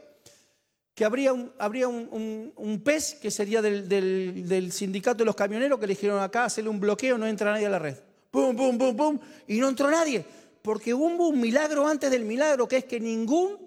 Que 0.96 1.04
habría 1.04 1.34
un, 1.34 1.52
habría 1.60 1.90
un, 1.90 2.82
pez 2.82 3.16
que 3.16 3.30
sería 3.30 3.62
del, 3.62 4.72
sindicato 4.72 5.18
de 5.18 5.26
los 5.26 5.36
camioneros 5.36 5.82
que 5.82 5.88
le 5.88 5.96
dijeron 5.96 6.24
acá 6.24 6.46
hacerle 6.46 6.70
un 6.70 6.80
bloqueo, 6.80 7.18
no 7.18 7.28
entra 7.28 7.52
nadie 7.52 7.66
a 7.66 7.70
la 7.70 7.78
red. 7.78 7.98
¡Pum, 8.32 8.56
pum, 8.56 8.78
pum, 8.78 8.96
pum! 8.96 9.20
Y 9.46 9.60
no 9.60 9.68
entró 9.68 9.92
nadie. 9.92 10.26
Porque 10.62 10.94
hubo 10.94 11.28
un 11.28 11.42
milagro 11.42 11.86
antes 11.86 12.10
del 12.10 12.24
milagro, 12.24 12.66
que 12.66 12.78
es 12.78 12.86
que 12.86 13.02
ningún 13.02 13.58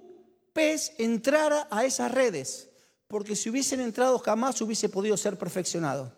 pez 0.55 0.95
entrara 0.97 1.69
a 1.71 1.85
esas 1.85 2.11
redes. 2.11 2.71
Porque 3.07 3.37
si 3.37 3.51
hubiesen 3.51 3.81
entrado 3.81 4.19
jamás 4.19 4.63
hubiese 4.63 4.89
podido 4.89 5.19
ser 5.19 5.37
perfeccionado. 5.37 6.11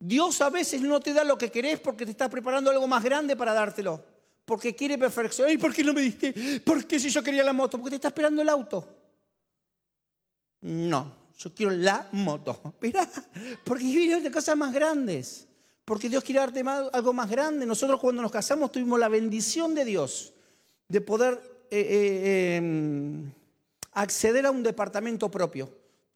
Dios 0.00 0.40
a 0.40 0.50
veces 0.50 0.80
no 0.80 1.00
te 1.00 1.12
da 1.12 1.24
lo 1.24 1.36
que 1.36 1.50
querés 1.50 1.80
porque 1.80 2.04
te 2.04 2.12
está 2.12 2.28
preparando 2.28 2.70
algo 2.70 2.86
más 2.86 3.02
grande 3.02 3.36
para 3.36 3.52
dártelo. 3.52 4.02
Porque 4.44 4.74
quiere 4.74 4.96
perfeccionar. 4.96 5.52
¿Y 5.52 5.58
por 5.58 5.74
qué 5.74 5.84
no 5.84 5.92
me 5.92 6.02
diste? 6.02 6.60
¿Por 6.60 6.86
qué 6.86 6.98
si 6.98 7.10
yo 7.10 7.22
quería 7.22 7.44
la 7.44 7.52
moto? 7.52 7.78
Porque 7.78 7.90
te 7.90 7.96
está 7.96 8.08
esperando 8.08 8.40
el 8.40 8.48
auto. 8.48 8.88
No, 10.62 11.12
yo 11.38 11.54
quiero 11.54 11.72
la 11.72 12.08
moto. 12.12 12.74
Mira, 12.80 13.08
porque 13.64 13.84
quiere 13.84 14.12
darte 14.12 14.30
cosas 14.30 14.56
más 14.56 14.72
grandes. 14.72 15.46
Porque 15.84 16.08
Dios 16.08 16.22
quiere 16.22 16.40
darte 16.40 16.62
algo 16.92 17.12
más 17.12 17.28
grande. 17.28 17.66
Nosotros 17.66 18.00
cuando 18.00 18.22
nos 18.22 18.32
casamos 18.32 18.72
tuvimos 18.72 18.98
la 18.98 19.08
bendición 19.08 19.74
de 19.74 19.84
Dios 19.84 20.32
de 20.88 21.00
poder 21.00 21.38
eh, 21.70 21.80
eh, 21.80 22.56
em, 22.56 23.30
acceder 23.92 24.46
a 24.46 24.50
un 24.50 24.62
departamento 24.62 25.30
propio 25.30 25.70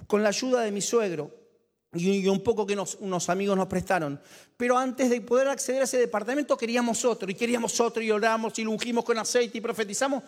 con 0.07 0.23
la 0.23 0.31
ayuda 0.31 0.63
de 0.63 0.73
mi 0.73 0.81
suegro 0.81 1.42
y 1.95 2.27
un 2.27 2.41
poco 2.41 2.67
que 2.67 2.77
unos 3.01 3.29
amigos 3.29 3.57
nos 3.57 3.67
prestaron. 3.67 4.21
Pero 4.57 4.79
antes 4.79 5.11
de 5.11 5.21
poder 5.21 5.49
acceder 5.49 5.83
a 5.83 5.85
ese 5.85 5.99
departamento 5.99 6.57
queríamos 6.57 7.05
otro, 7.05 7.31
y 7.31 7.35
queríamos 7.35 7.79
otro, 7.81 8.03
y 8.03 8.11
oramos, 8.11 8.59
y 8.59 8.65
lo 8.65 8.71
ungimos 8.71 9.05
con 9.05 9.19
aceite, 9.19 9.59
y 9.59 9.61
profetizamos, 9.61 10.23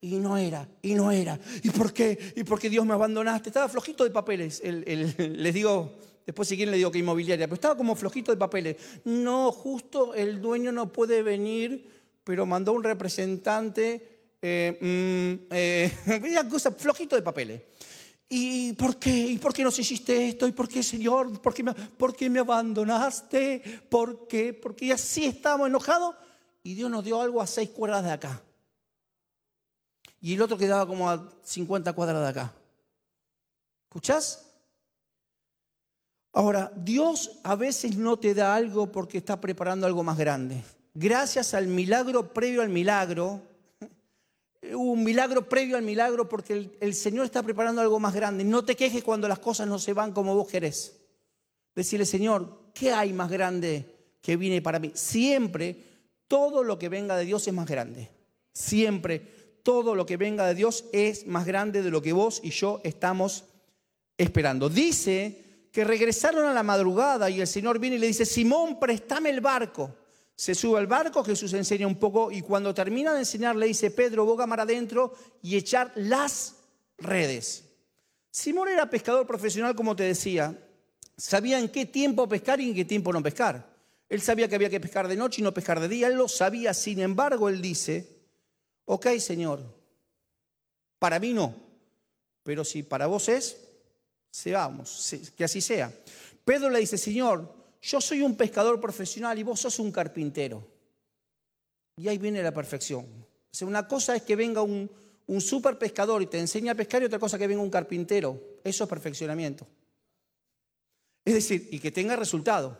y 0.00 0.16
no 0.16 0.36
era, 0.36 0.68
y 0.80 0.94
no 0.94 1.10
era. 1.10 1.38
¿Y 1.62 1.70
por 1.70 1.92
qué? 1.92 2.32
¿Y 2.36 2.44
por 2.44 2.60
qué 2.60 2.70
Dios 2.70 2.86
me 2.86 2.94
abandonaste? 2.94 3.48
Estaba 3.48 3.68
flojito 3.68 4.04
de 4.04 4.10
papeles. 4.10 4.62
les 4.64 5.54
digo, 5.54 5.96
después 6.24 6.46
si 6.46 6.56
quieren 6.56 6.70
le 6.70 6.76
digo 6.76 6.92
que 6.92 6.98
inmobiliaria, 6.98 7.46
pero 7.46 7.54
estaba 7.54 7.76
como 7.76 7.96
flojito 7.96 8.30
de 8.30 8.38
papeles. 8.38 8.76
No, 9.04 9.50
justo 9.50 10.14
el 10.14 10.40
dueño 10.40 10.70
no 10.70 10.92
puede 10.92 11.22
venir, 11.22 11.90
pero 12.22 12.46
mandó 12.46 12.72
un 12.74 12.84
representante, 12.84 14.36
eh, 14.40 14.78
mm, 14.80 15.46
eh, 15.50 15.90
flojito 16.78 17.16
de 17.16 17.22
papeles. 17.22 17.62
¿Y 18.28 18.74
por 18.74 18.98
qué? 18.98 19.10
¿Y 19.10 19.38
por 19.38 19.54
qué 19.54 19.64
nos 19.64 19.78
hiciste 19.78 20.28
esto? 20.28 20.46
¿Y 20.46 20.52
por 20.52 20.68
qué, 20.68 20.82
Señor? 20.82 21.40
¿Por 21.40 21.54
qué 21.54 21.62
me, 21.62 21.72
por 21.72 22.14
qué 22.14 22.28
me 22.28 22.40
abandonaste? 22.40 23.82
¿Por 23.88 24.28
qué? 24.28 24.52
Porque 24.52 24.92
así 24.92 25.24
estábamos 25.24 25.68
enojados 25.68 26.14
y 26.62 26.74
Dios 26.74 26.90
nos 26.90 27.04
dio 27.04 27.20
algo 27.20 27.40
a 27.40 27.46
seis 27.46 27.70
cuadras 27.70 28.04
de 28.04 28.10
acá. 28.10 28.42
Y 30.20 30.34
el 30.34 30.42
otro 30.42 30.58
quedaba 30.58 30.86
como 30.86 31.08
a 31.08 31.32
50 31.42 31.92
cuadras 31.94 32.22
de 32.22 32.28
acá. 32.28 32.52
¿Escuchás? 33.84 34.44
Ahora, 36.32 36.70
Dios 36.76 37.38
a 37.42 37.54
veces 37.54 37.96
no 37.96 38.18
te 38.18 38.34
da 38.34 38.54
algo 38.54 38.92
porque 38.92 39.18
está 39.18 39.40
preparando 39.40 39.86
algo 39.86 40.04
más 40.04 40.18
grande. 40.18 40.62
Gracias 40.92 41.54
al 41.54 41.68
milagro 41.68 42.34
previo 42.34 42.60
al 42.60 42.68
milagro, 42.68 43.40
un 44.74 45.04
milagro 45.04 45.48
previo 45.48 45.76
al 45.76 45.82
milagro 45.82 46.28
porque 46.28 46.70
el, 46.80 46.94
Señor 46.94 47.24
está 47.24 47.42
preparando 47.42 47.80
algo 47.80 48.00
más 48.00 48.14
grande. 48.14 48.44
No 48.44 48.64
te 48.64 48.76
quejes 48.76 49.04
cuando 49.04 49.28
las 49.28 49.38
cosas 49.38 49.68
no 49.68 49.78
se 49.78 49.92
van 49.92 50.12
como 50.12 50.34
vos 50.34 50.48
querés. 50.48 50.96
Decirle, 51.74 52.06
Señor, 52.06 52.72
¿qué 52.74 52.92
hay 52.92 53.12
más 53.12 53.30
grande 53.30 54.16
que 54.20 54.36
viene 54.36 54.60
para 54.60 54.78
mí? 54.78 54.90
Siempre 54.94 55.84
todo 56.26 56.64
lo 56.64 56.78
que 56.78 56.88
venga 56.88 57.16
de 57.16 57.24
Dios 57.24 57.46
es 57.46 57.54
más 57.54 57.68
grande. 57.68 58.10
Siempre 58.52 59.60
todo 59.62 59.94
lo 59.94 60.06
que 60.06 60.16
venga 60.16 60.46
de 60.46 60.54
Dios 60.54 60.86
es 60.92 61.26
más 61.26 61.46
grande 61.46 61.82
de 61.82 61.90
lo 61.90 62.02
que 62.02 62.12
vos 62.12 62.40
y 62.42 62.50
yo 62.50 62.80
estamos 62.82 63.44
esperando. 64.16 64.68
Dice 64.68 65.68
que 65.70 65.84
regresaron 65.84 66.46
a 66.46 66.52
la 66.52 66.64
madrugada 66.64 67.30
y 67.30 67.40
el 67.40 67.46
Señor 67.46 67.78
viene 67.78 67.96
y 67.96 67.98
le 68.00 68.08
dice, 68.08 68.26
Simón, 68.26 68.80
préstame 68.80 69.30
el 69.30 69.40
barco 69.40 69.94
se 70.38 70.54
sube 70.54 70.78
al 70.78 70.86
barco, 70.86 71.24
Jesús 71.24 71.52
enseña 71.54 71.88
un 71.88 71.96
poco 71.96 72.30
y 72.30 72.42
cuando 72.42 72.72
termina 72.72 73.12
de 73.12 73.18
enseñar 73.18 73.56
le 73.56 73.66
dice, 73.66 73.90
Pedro, 73.90 74.24
boga 74.24 74.46
mar 74.46 74.60
adentro 74.60 75.12
y 75.42 75.56
echar 75.56 75.90
las 75.96 76.54
redes. 76.96 77.64
Simón 78.30 78.68
era 78.68 78.88
pescador 78.88 79.26
profesional, 79.26 79.74
como 79.74 79.96
te 79.96 80.04
decía. 80.04 80.56
Sabía 81.16 81.58
en 81.58 81.68
qué 81.68 81.86
tiempo 81.86 82.28
pescar 82.28 82.60
y 82.60 82.68
en 82.68 82.76
qué 82.76 82.84
tiempo 82.84 83.12
no 83.12 83.20
pescar. 83.20 83.68
Él 84.08 84.20
sabía 84.20 84.48
que 84.48 84.54
había 84.54 84.70
que 84.70 84.78
pescar 84.78 85.08
de 85.08 85.16
noche 85.16 85.40
y 85.40 85.44
no 85.44 85.52
pescar 85.52 85.80
de 85.80 85.88
día. 85.88 86.06
Él 86.06 86.14
lo 86.14 86.28
sabía. 86.28 86.72
Sin 86.72 87.00
embargo, 87.00 87.48
él 87.48 87.60
dice, 87.60 88.08
ok, 88.84 89.08
Señor, 89.18 89.60
para 91.00 91.18
mí 91.18 91.32
no. 91.32 91.52
Pero 92.44 92.64
si 92.64 92.84
para 92.84 93.08
vos 93.08 93.28
es, 93.28 93.56
seamos, 94.30 95.16
que 95.36 95.42
así 95.42 95.60
sea. 95.60 95.92
Pedro 96.44 96.70
le 96.70 96.78
dice, 96.78 96.96
Señor, 96.96 97.57
yo 97.80 98.00
soy 98.00 98.22
un 98.22 98.36
pescador 98.36 98.80
profesional 98.80 99.38
y 99.38 99.42
vos 99.42 99.60
sos 99.60 99.78
un 99.78 99.92
carpintero. 99.92 100.66
Y 101.96 102.08
ahí 102.08 102.18
viene 102.18 102.42
la 102.42 102.52
perfección. 102.52 103.04
O 103.04 103.54
sea, 103.54 103.66
una 103.66 103.86
cosa 103.86 104.14
es 104.14 104.22
que 104.22 104.36
venga 104.36 104.62
un, 104.62 104.90
super 105.40 105.78
pescador 105.78 106.22
y 106.22 106.26
te 106.26 106.38
enseña 106.38 106.72
a 106.72 106.74
pescar 106.74 107.02
y 107.02 107.06
otra 107.06 107.18
cosa 107.18 107.38
que 107.38 107.46
venga 107.46 107.62
un 107.62 107.70
carpintero. 107.70 108.40
Eso 108.64 108.84
es 108.84 108.90
perfeccionamiento. 108.90 109.66
Es 111.24 111.34
decir, 111.34 111.68
y 111.70 111.78
que 111.78 111.90
tenga 111.90 112.16
resultado. 112.16 112.78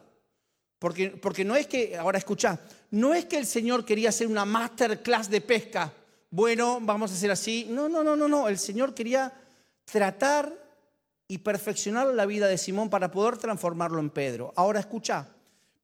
Porque, 0.78 1.11
porque 1.11 1.45
no 1.45 1.57
es 1.57 1.67
que, 1.67 1.97
ahora 1.97 2.19
escucha, 2.19 2.61
no 2.93 3.14
es 3.14 3.25
que 3.25 3.37
el 3.37 3.47
Señor 3.47 3.85
quería 3.85 4.11
hacer 4.11 4.28
una 4.28 4.45
masterclass 4.45 5.28
de 5.28 5.40
pesca. 5.40 5.93
Bueno, 6.31 6.78
vamos 6.81 7.11
a 7.11 7.14
hacer 7.14 7.31
así. 7.31 7.67
No, 7.69 7.88
no, 7.88 8.05
no, 8.05 8.14
no, 8.14 8.28
no. 8.28 8.49
El 8.49 8.59
Señor 8.59 8.95
quería 8.95 9.33
tratar 9.85 10.68
y 11.28 11.38
perfeccionar 11.38 12.06
la 12.08 12.25
vida 12.25 12.49
de 12.49 12.56
Simón 12.56 12.88
para 12.88 13.11
poder 13.11 13.37
transformarlo 13.37 14.00
en 14.00 14.08
Pedro. 14.08 14.52
Ahora 14.56 14.80
escucha, 14.80 15.28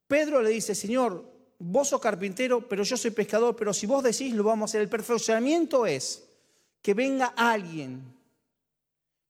Pedro 0.08 0.40
le 0.40 0.48
dice, 0.48 0.74
Señor, 0.74 1.22
vos 1.58 1.88
sos 1.88 2.00
carpintero, 2.00 2.66
pero 2.66 2.82
yo 2.82 2.96
soy 2.96 3.10
pescador, 3.10 3.54
pero 3.54 3.74
si 3.74 3.86
vos 3.86 4.02
decís 4.02 4.34
lo 4.34 4.42
vamos 4.42 4.62
a 4.62 4.70
hacer. 4.70 4.80
El 4.80 4.88
perfeccionamiento 4.88 5.84
es 5.86 6.24
que 6.80 6.94
venga 6.94 7.34
alguien 7.36 8.02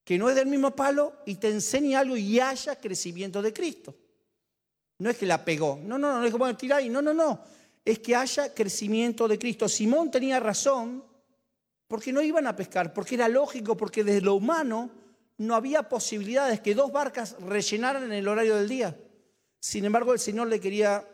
que 0.04 0.18
no 0.18 0.28
es 0.28 0.36
del 0.36 0.46
mismo 0.46 0.70
palo 0.70 1.14
y 1.26 1.36
te 1.36 1.48
enseñe 1.48 1.96
algo 1.96 2.16
y 2.16 2.38
haya 2.38 2.76
crecimiento 2.76 3.42
de 3.42 3.52
Cristo. 3.52 3.94
No 4.98 5.10
es 5.10 5.16
que 5.16 5.26
la 5.26 5.44
pegó, 5.44 5.80
no, 5.82 5.98
no, 5.98 6.12
no, 6.12 6.20
no 6.20 6.26
es 6.26 6.32
que 6.32 6.54
tirar 6.54 6.78
ahí, 6.78 6.88
no, 6.88 7.02
no, 7.02 7.12
no. 7.12 7.40
Es 7.84 7.98
que 7.98 8.14
haya 8.14 8.54
crecimiento 8.54 9.26
de 9.26 9.38
Cristo. 9.38 9.68
Simón 9.68 10.10
tenía 10.10 10.38
razón 10.38 11.02
porque 11.88 12.12
no 12.12 12.22
iban 12.22 12.46
a 12.46 12.54
pescar, 12.54 12.92
porque 12.92 13.16
era 13.16 13.28
lógico, 13.28 13.76
porque 13.76 14.04
desde 14.04 14.20
lo 14.20 14.34
humano 14.34 14.90
no 15.38 15.54
había 15.54 15.88
posibilidades 15.88 16.60
que 16.60 16.74
dos 16.74 16.92
barcas 16.92 17.36
rellenaran 17.40 18.04
en 18.04 18.12
el 18.12 18.28
horario 18.28 18.56
del 18.56 18.68
día. 18.68 18.96
Sin 19.60 19.84
embargo, 19.84 20.12
el 20.12 20.18
Señor 20.18 20.48
le 20.48 20.60
quería 20.60 21.06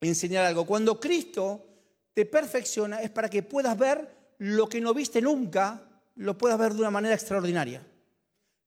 enseñar 0.00 0.44
algo. 0.44 0.64
Cuando 0.64 0.98
Cristo 0.98 1.66
te 2.14 2.24
perfecciona 2.24 3.02
es 3.02 3.10
para 3.10 3.28
que 3.28 3.42
puedas 3.42 3.76
ver 3.76 4.34
lo 4.38 4.68
que 4.68 4.80
no 4.80 4.94
viste 4.94 5.20
nunca, 5.20 5.82
lo 6.16 6.38
puedas 6.38 6.58
ver 6.58 6.74
de 6.74 6.80
una 6.80 6.90
manera 6.90 7.14
extraordinaria. 7.14 7.84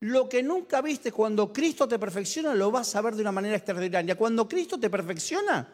Lo 0.02 0.28
que 0.28 0.42
nunca 0.42 0.82
viste 0.82 1.12
cuando 1.12 1.54
Cristo 1.54 1.88
te 1.88 2.00
perfecciona, 2.00 2.54
lo 2.56 2.72
vas 2.72 2.96
a 2.96 3.02
ver 3.02 3.16
de 3.16 3.22
una 3.22 3.32
manera 3.32 3.56
extraordinaria. 3.56 4.16
Cuando 4.16 4.48
Cristo 4.48 4.80
te 4.80 4.90
perfecciona, 4.90 5.68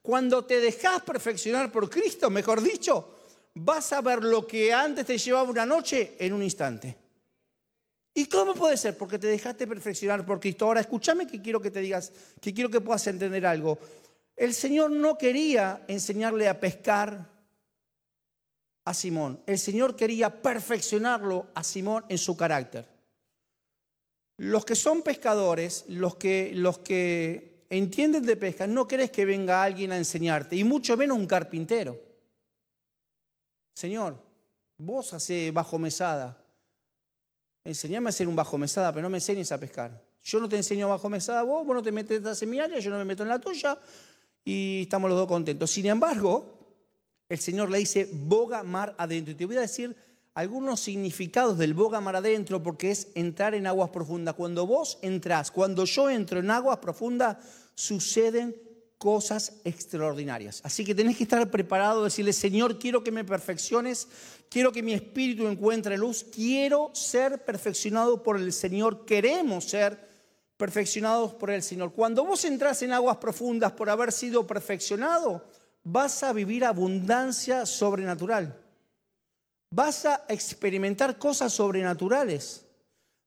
cuando 0.00 0.44
te 0.44 0.60
dejas 0.60 1.02
perfeccionar 1.02 1.72
por 1.72 1.90
Cristo, 1.90 2.30
mejor 2.30 2.62
dicho, 2.62 3.16
vas 3.54 3.92
a 3.92 4.00
ver 4.00 4.22
lo 4.22 4.46
que 4.46 4.72
antes 4.72 5.06
te 5.06 5.18
llevaba 5.18 5.50
una 5.50 5.66
noche 5.66 6.16
en 6.18 6.32
un 6.32 6.42
instante. 6.42 7.03
¿Y 8.14 8.26
cómo 8.26 8.54
puede 8.54 8.76
ser? 8.76 8.96
Porque 8.96 9.18
te 9.18 9.26
dejaste 9.26 9.66
perfeccionar 9.66 10.24
por 10.24 10.38
Cristo. 10.38 10.66
Ahora 10.66 10.80
escúchame 10.80 11.26
que 11.26 11.42
quiero 11.42 11.60
que 11.60 11.72
te 11.72 11.80
digas, 11.80 12.12
que 12.40 12.54
quiero 12.54 12.70
que 12.70 12.80
puedas 12.80 13.04
entender 13.08 13.44
algo. 13.44 13.78
El 14.36 14.54
Señor 14.54 14.92
no 14.92 15.18
quería 15.18 15.84
enseñarle 15.88 16.48
a 16.48 16.60
pescar 16.60 17.28
a 18.84 18.94
Simón. 18.94 19.42
El 19.46 19.58
Señor 19.58 19.96
quería 19.96 20.42
perfeccionarlo 20.42 21.48
a 21.54 21.64
Simón 21.64 22.04
en 22.08 22.18
su 22.18 22.36
carácter. 22.36 22.86
Los 24.36 24.64
que 24.64 24.76
son 24.76 25.02
pescadores, 25.02 25.84
los 25.88 26.16
que, 26.16 26.52
los 26.54 26.78
que 26.78 27.64
entienden 27.70 28.24
de 28.26 28.36
pesca, 28.36 28.66
no 28.66 28.86
querés 28.86 29.10
que 29.10 29.24
venga 29.24 29.62
alguien 29.62 29.92
a 29.92 29.96
enseñarte, 29.96 30.56
y 30.56 30.64
mucho 30.64 30.96
menos 30.96 31.18
un 31.18 31.26
carpintero. 31.26 32.00
Señor, 33.74 34.20
vos 34.78 35.14
hacés 35.14 35.52
bajo 35.52 35.78
mesada, 35.78 36.43
enseñame 37.64 38.08
a 38.08 38.10
hacer 38.10 38.28
un 38.28 38.36
bajo 38.36 38.58
mesada, 38.58 38.92
pero 38.92 39.02
no 39.02 39.10
me 39.10 39.18
enseñes 39.18 39.50
a 39.50 39.58
pescar. 39.58 40.00
Yo 40.22 40.40
no 40.40 40.48
te 40.48 40.56
enseño 40.56 40.88
bajo 40.88 41.08
mesada 41.08 41.42
vos, 41.42 41.66
vos 41.66 41.74
no 41.74 41.82
te 41.82 41.92
metes 41.92 42.42
en 42.42 42.50
mi 42.50 42.60
área, 42.60 42.78
yo 42.78 42.90
no 42.90 42.98
me 42.98 43.04
meto 43.04 43.22
en 43.22 43.28
la 43.30 43.38
tuya 43.38 43.78
y 44.44 44.82
estamos 44.82 45.08
los 45.08 45.18
dos 45.18 45.28
contentos. 45.28 45.70
Sin 45.70 45.86
embargo, 45.86 46.54
el 47.28 47.38
Señor 47.38 47.70
le 47.70 47.78
dice 47.78 48.08
boga 48.12 48.62
mar 48.62 48.94
adentro. 48.98 49.32
Y 49.32 49.34
te 49.34 49.46
voy 49.46 49.56
a 49.56 49.62
decir 49.62 49.96
algunos 50.34 50.80
significados 50.80 51.58
del 51.58 51.74
boga 51.74 52.00
mar 52.00 52.16
adentro 52.16 52.62
porque 52.62 52.90
es 52.90 53.08
entrar 53.14 53.54
en 53.54 53.66
aguas 53.66 53.90
profundas. 53.90 54.34
Cuando 54.34 54.66
vos 54.66 54.98
entras, 55.02 55.50
cuando 55.50 55.84
yo 55.84 56.10
entro 56.10 56.40
en 56.40 56.50
aguas 56.50 56.78
profundas, 56.78 57.38
suceden 57.74 58.54
cosas 59.04 59.60
extraordinarias. 59.64 60.62
Así 60.64 60.82
que 60.82 60.94
tenés 60.94 61.18
que 61.18 61.24
estar 61.24 61.50
preparado, 61.50 62.04
decirle, 62.04 62.32
Señor, 62.32 62.78
quiero 62.78 63.04
que 63.04 63.10
me 63.10 63.22
perfecciones, 63.22 64.08
quiero 64.48 64.72
que 64.72 64.82
mi 64.82 64.94
espíritu 64.94 65.46
encuentre 65.46 65.98
luz, 65.98 66.24
quiero 66.24 66.90
ser 66.94 67.44
perfeccionado 67.44 68.22
por 68.22 68.38
el 68.38 68.50
Señor, 68.50 69.04
queremos 69.04 69.66
ser 69.66 70.08
perfeccionados 70.56 71.34
por 71.34 71.50
el 71.50 71.62
Señor. 71.62 71.92
Cuando 71.92 72.24
vos 72.24 72.46
entras 72.46 72.80
en 72.80 72.94
aguas 72.94 73.18
profundas 73.18 73.72
por 73.72 73.90
haber 73.90 74.10
sido 74.10 74.46
perfeccionado, 74.46 75.44
vas 75.82 76.22
a 76.22 76.32
vivir 76.32 76.64
abundancia 76.64 77.66
sobrenatural. 77.66 78.58
Vas 79.68 80.06
a 80.06 80.24
experimentar 80.30 81.18
cosas 81.18 81.52
sobrenaturales. 81.52 82.64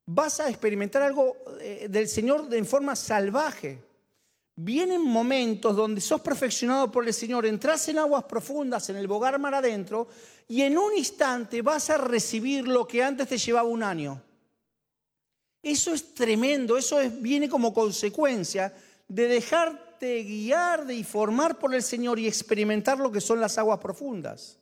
Vas 0.06 0.40
a 0.40 0.48
experimentar 0.48 1.02
algo 1.02 1.36
eh, 1.60 1.86
del 1.88 2.08
Señor 2.08 2.52
en 2.52 2.66
forma 2.66 2.96
salvaje 2.96 3.87
vienen 4.60 5.00
momentos 5.02 5.76
donde 5.76 6.00
sos 6.00 6.20
perfeccionado 6.20 6.90
por 6.90 7.06
el 7.06 7.14
Señor, 7.14 7.46
entras 7.46 7.88
en 7.88 7.98
aguas 7.98 8.24
profundas, 8.24 8.90
en 8.90 8.96
el 8.96 9.06
bogar 9.06 9.38
mar 9.38 9.54
adentro, 9.54 10.08
y 10.48 10.62
en 10.62 10.76
un 10.76 10.96
instante 10.96 11.62
vas 11.62 11.90
a 11.90 11.98
recibir 11.98 12.66
lo 12.66 12.86
que 12.86 13.02
antes 13.02 13.28
te 13.28 13.38
llevaba 13.38 13.68
un 13.68 13.84
año. 13.84 14.20
Eso 15.62 15.94
es 15.94 16.12
tremendo, 16.12 16.76
eso 16.76 16.98
viene 17.20 17.48
como 17.48 17.72
consecuencia 17.72 18.74
de 19.06 19.28
dejarte 19.28 20.24
guiar, 20.24 20.86
de 20.86 20.96
informar 20.96 21.56
por 21.56 21.72
el 21.72 21.82
Señor 21.82 22.18
y 22.18 22.26
experimentar 22.26 22.98
lo 22.98 23.12
que 23.12 23.20
son 23.20 23.40
las 23.40 23.58
aguas 23.58 23.78
profundas. 23.78 24.58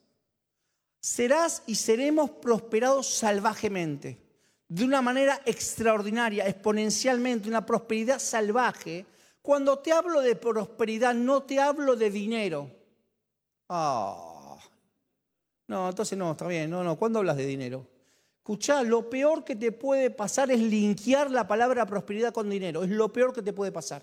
Serás 0.99 1.63
y 1.65 1.73
seremos 1.73 2.29
prosperados 2.29 3.07
salvajemente, 3.07 4.21
de 4.67 4.83
una 4.83 5.01
manera 5.01 5.41
extraordinaria, 5.45 6.47
exponencialmente, 6.47 7.49
una 7.49 7.65
prosperidad 7.65 8.19
salvaje 8.19 9.07
cuando 9.47 9.79
te 9.79 9.93
hablo 9.93 10.19
de 10.19 10.35
prosperidad, 10.35 11.13
no 11.13 11.43
te 11.43 11.57
hablo 11.57 11.95
de 11.95 12.11
dinero. 12.11 12.69
Ah. 13.69 14.57
No, 15.67 15.87
entonces 15.87 16.17
no, 16.17 16.31
está 16.31 16.45
bien. 16.47 16.69
No, 16.69 16.83
no. 16.83 16.97
¿Cuándo 16.97 17.19
hablas 17.19 17.37
de 17.37 17.45
dinero? 17.45 17.87
Escuchá, 18.39 18.83
lo 18.83 19.09
peor 19.09 19.45
que 19.45 19.55
te 19.55 19.71
puede 19.71 20.09
pasar 20.09 20.51
es 20.51 20.59
linkear 20.59 21.31
la 21.31 21.47
palabra 21.47 21.85
prosperidad 21.85 22.33
con 22.33 22.49
dinero. 22.49 22.83
Es 22.83 22.89
lo 22.89 23.13
peor 23.13 23.31
que 23.31 23.41
te 23.41 23.53
puede 23.53 23.71
pasar. 23.71 24.01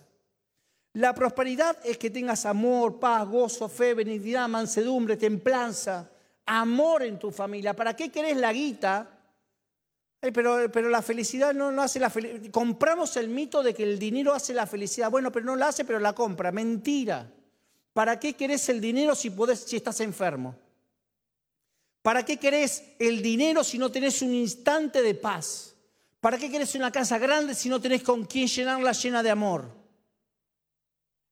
La 0.95 1.15
prosperidad 1.15 1.77
es 1.85 1.99
que 1.99 2.09
tengas 2.09 2.47
amor, 2.47 2.99
paz, 2.99 3.29
gozo, 3.29 3.69
fe, 3.69 3.93
benignidad, 3.93 4.49
mansedumbre, 4.49 5.19
templanza, 5.19 6.11
amor 6.47 7.03
en 7.03 7.19
tu 7.19 7.31
familia. 7.31 7.77
¿Para 7.77 7.95
qué 7.95 8.11
querés 8.11 8.39
la 8.39 8.51
guita 8.51 9.14
pero, 10.33 10.89
la 10.89 11.03
felicidad 11.03 11.53
no, 11.53 11.83
hace 11.83 12.01
la 12.01 12.09
felicidad. 12.09 12.51
Compramos 12.51 13.17
el 13.17 13.29
mito 13.29 13.63
de 13.63 13.75
que 13.75 13.83
el 13.83 13.99
dinero 13.99 14.33
hace 14.33 14.55
la 14.55 14.67
felicidad. 14.67 15.11
Bueno, 15.11 15.31
pero 15.31 15.45
no 15.45 15.57
la 15.57 15.69
hace, 15.69 15.85
pero 15.85 15.99
la 15.99 16.13
compra. 16.15 16.51
Mentira. 16.51 17.31
¿Para 17.93 18.19
qué 18.19 18.35
querés 18.35 18.69
el 18.69 18.81
dinero 18.81 19.15
si, 19.15 19.33
si 19.67 19.77
estás 19.77 20.01
enfermo? 20.01 20.55
¿Para 22.03 22.25
qué 22.25 22.39
querés 22.39 22.83
el 22.99 23.23
dinero 23.23 23.63
si 23.65 23.79
no 23.79 23.91
tenés 23.91 24.23
un 24.23 24.35
instante 24.35 25.03
de 25.03 25.15
paz? 25.15 25.75
¿Para 26.21 26.39
qué 26.39 26.51
querés 26.51 26.75
una 26.75 26.91
casa 26.91 27.19
grande 27.19 27.55
si 27.55 27.69
no 27.69 27.81
tenés 27.81 28.03
con 28.03 28.25
quién 28.25 28.47
llenarla 28.47 28.93
llena 28.93 29.23
de 29.23 29.31
amor? 29.31 29.71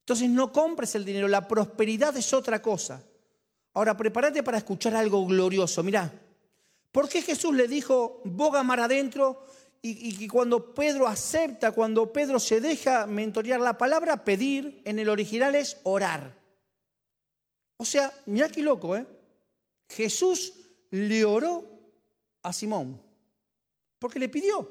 Entonces 0.00 0.28
no 0.28 0.52
compres 0.52 0.94
el 0.94 1.04
dinero. 1.04 1.28
La 1.28 1.46
prosperidad 1.49 2.16
es 2.16 2.32
otra 2.32 2.61
cosa. 2.61 3.02
Ahora, 3.75 3.96
prepárate 3.96 4.42
para 4.42 4.58
escuchar 4.58 4.94
algo 4.94 5.25
glorioso. 5.26 5.82
Mirá, 5.82 6.12
¿Por 6.92 7.08
qué 7.08 7.22
Jesús 7.22 7.54
le 7.54 7.66
dijo, 7.66 8.20
boga 8.25 8.62
mar 8.62 8.80
adentro? 8.80 9.46
Y, 9.84 10.16
que 10.16 10.28
cuando 10.28 10.72
Pedro 10.75 11.08
acepta, 11.08 11.72
cuando 11.72 12.12
Pedro 12.12 12.38
se 12.38 12.61
deja 12.61 13.04
mentorear 13.06 13.61
la 13.61 13.76
palabra, 13.76 14.25
pedir 14.25 14.80
en 14.84 15.00
el 15.00 15.08
original 15.08 15.56
es 15.56 15.78
orar. 15.82 16.38
O 17.78 17.84
sea, 17.84 18.12
mira 18.26 18.49
qué 18.49 18.62
loco, 18.62 18.96
¿eh? 18.96 19.04
Jesús 19.88 20.52
le 20.90 21.25
oró 21.25 21.64
a 22.42 22.52
Simón, 22.52 23.02
porque 23.99 24.20
le 24.20 24.28
pidió. 24.28 24.70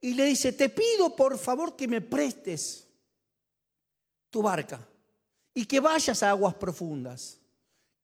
Y 0.00 0.14
le 0.14 0.24
dice, 0.24 0.52
te 0.52 0.70
pido 0.70 1.14
por 1.14 1.38
favor 1.38 1.76
que 1.76 1.86
me 1.86 2.00
prestes 2.00 2.88
tu 4.28 4.42
barca 4.42 4.84
y 5.54 5.66
que 5.66 5.78
vayas 5.78 6.20
a 6.24 6.30
aguas 6.30 6.54
profundas. 6.54 7.38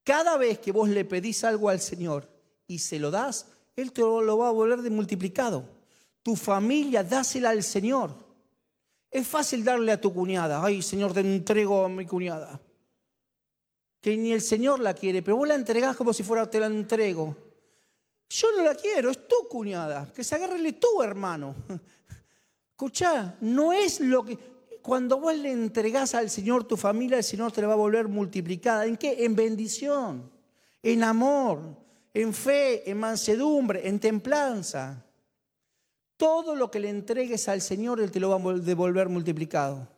Cada 0.04 0.36
vez 0.36 0.60
que 0.60 0.70
vos 0.70 0.88
le 0.88 1.04
pedís 1.04 1.42
algo 1.42 1.68
al 1.68 1.80
Señor, 1.80 2.37
y 2.68 2.78
se 2.78 3.00
lo 3.00 3.10
das, 3.10 3.46
Él 3.74 3.90
te 3.90 4.02
lo 4.02 4.38
va 4.38 4.48
a 4.48 4.52
volver 4.52 4.82
de 4.82 4.90
multiplicado. 4.90 5.64
Tu 6.22 6.36
familia, 6.36 7.02
dásela 7.02 7.50
al 7.50 7.64
Señor. 7.64 8.14
Es 9.10 9.26
fácil 9.26 9.64
darle 9.64 9.90
a 9.90 10.00
tu 10.00 10.12
cuñada, 10.12 10.62
ay 10.62 10.82
Señor, 10.82 11.14
te 11.14 11.20
entrego 11.20 11.86
a 11.86 11.88
mi 11.88 12.06
cuñada. 12.06 12.60
Que 14.00 14.16
ni 14.16 14.32
el 14.32 14.42
Señor 14.42 14.78
la 14.78 14.94
quiere, 14.94 15.22
pero 15.22 15.38
vos 15.38 15.48
la 15.48 15.54
entregás 15.54 15.96
como 15.96 16.12
si 16.12 16.22
fuera 16.22 16.48
te 16.48 16.60
la 16.60 16.66
entrego. 16.66 17.34
Yo 18.28 18.48
no 18.54 18.62
la 18.62 18.74
quiero, 18.74 19.10
es 19.10 19.26
tu 19.26 19.48
cuñada, 19.48 20.12
que 20.14 20.22
se 20.22 20.34
agarrele 20.34 20.74
tu 20.74 21.02
hermano. 21.02 21.54
Escuchá, 22.70 23.36
no 23.40 23.72
es 23.72 24.00
lo 24.00 24.24
que... 24.24 24.38
Cuando 24.82 25.18
vos 25.18 25.34
le 25.34 25.50
entregás 25.50 26.14
al 26.14 26.30
Señor 26.30 26.64
tu 26.64 26.76
familia, 26.76 27.18
el 27.18 27.24
Señor 27.24 27.50
te 27.50 27.60
la 27.60 27.68
va 27.68 27.74
a 27.74 27.76
volver 27.76 28.08
multiplicada. 28.08 28.86
¿En 28.86 28.96
qué? 28.96 29.24
En 29.24 29.34
bendición, 29.34 30.30
en 30.82 31.02
amor, 31.02 31.60
en 32.18 32.34
fe, 32.34 32.90
en 32.90 32.98
mansedumbre, 32.98 33.86
en 33.86 34.00
templanza. 34.00 35.04
Todo 36.16 36.56
lo 36.56 36.70
que 36.70 36.80
le 36.80 36.88
entregues 36.88 37.48
al 37.48 37.60
Señor, 37.60 38.00
Él 38.00 38.10
te 38.10 38.18
lo 38.18 38.28
va 38.28 38.36
a 38.36 38.54
devolver 38.54 39.08
multiplicado. 39.08 39.88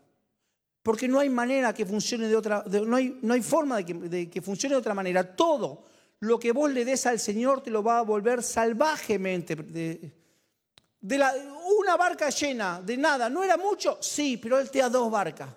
Porque 0.83 1.09
no 1.09 1.19
hay 1.19 1.31
manera 1.31 1.73
que 1.73 1.87
funcione 1.87 2.29
de 2.29 2.37
otra, 2.37 2.65
no, 2.67 2.97
hay, 2.97 3.19
no, 3.23 3.35
hay, 3.35 3.43
forma 3.43 3.81
de 3.81 4.29
que, 4.29 4.43
funcione 4.43 4.75
de 4.75 4.81
otra 4.81 4.95
manera. 4.95 5.35
Todo 5.35 5.85
lo 6.21 6.39
que 6.39 6.53
vos 6.53 6.71
le 6.71 6.85
des 6.85 7.07
al 7.07 7.19
Señor 7.19 7.63
te 7.63 7.71
lo 7.71 7.83
va 7.83 7.99
a 7.99 8.03
volver 8.03 8.43
salvajemente. 8.43 9.57
De, 9.57 10.13
de 11.01 11.19
la, 11.19 11.35
una 11.79 11.97
barca 11.97 12.29
llena 12.29 12.83
de 12.83 12.97
nada, 12.99 13.31
¿no 13.31 13.43
era 13.43 13.57
mucho? 13.57 13.99
Sí, 14.03 14.37
pero 14.37 14.59
Él 14.59 14.71
te 14.71 14.81
da 14.81 14.91
dos 14.91 15.11
barcas. 15.11 15.49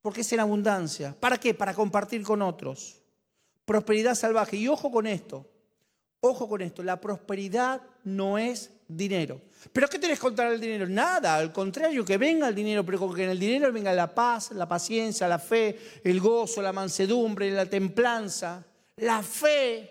Porque 0.00 0.20
es 0.20 0.32
en 0.32 0.40
abundancia. 0.40 1.14
¿Para 1.18 1.38
qué? 1.38 1.54
Para 1.54 1.74
compartir 1.74 2.22
con 2.22 2.40
otros 2.40 2.99
prosperidad 3.70 4.16
salvaje. 4.16 4.56
Y 4.56 4.66
ojo 4.66 4.90
con 4.90 5.06
esto, 5.06 5.48
ojo 6.18 6.48
con 6.48 6.60
esto, 6.60 6.82
la 6.82 7.00
prosperidad 7.00 7.80
no 8.02 8.36
es 8.36 8.72
dinero. 8.88 9.40
¿Pero 9.72 9.88
qué 9.88 9.96
tenés 9.96 10.18
contra 10.18 10.48
el 10.48 10.60
dinero? 10.60 10.88
Nada, 10.88 11.36
al 11.36 11.52
contrario, 11.52 12.04
que 12.04 12.18
venga 12.18 12.48
el 12.48 12.54
dinero, 12.56 12.84
pero 12.84 13.14
que 13.14 13.22
en 13.22 13.30
el 13.30 13.38
dinero 13.38 13.72
venga 13.72 13.92
la 13.92 14.12
paz, 14.12 14.50
la 14.50 14.66
paciencia, 14.66 15.28
la 15.28 15.38
fe, 15.38 15.78
el 16.02 16.18
gozo, 16.18 16.60
la 16.60 16.72
mansedumbre, 16.72 17.52
la 17.52 17.64
templanza, 17.64 18.64
la 18.96 19.22
fe 19.22 19.88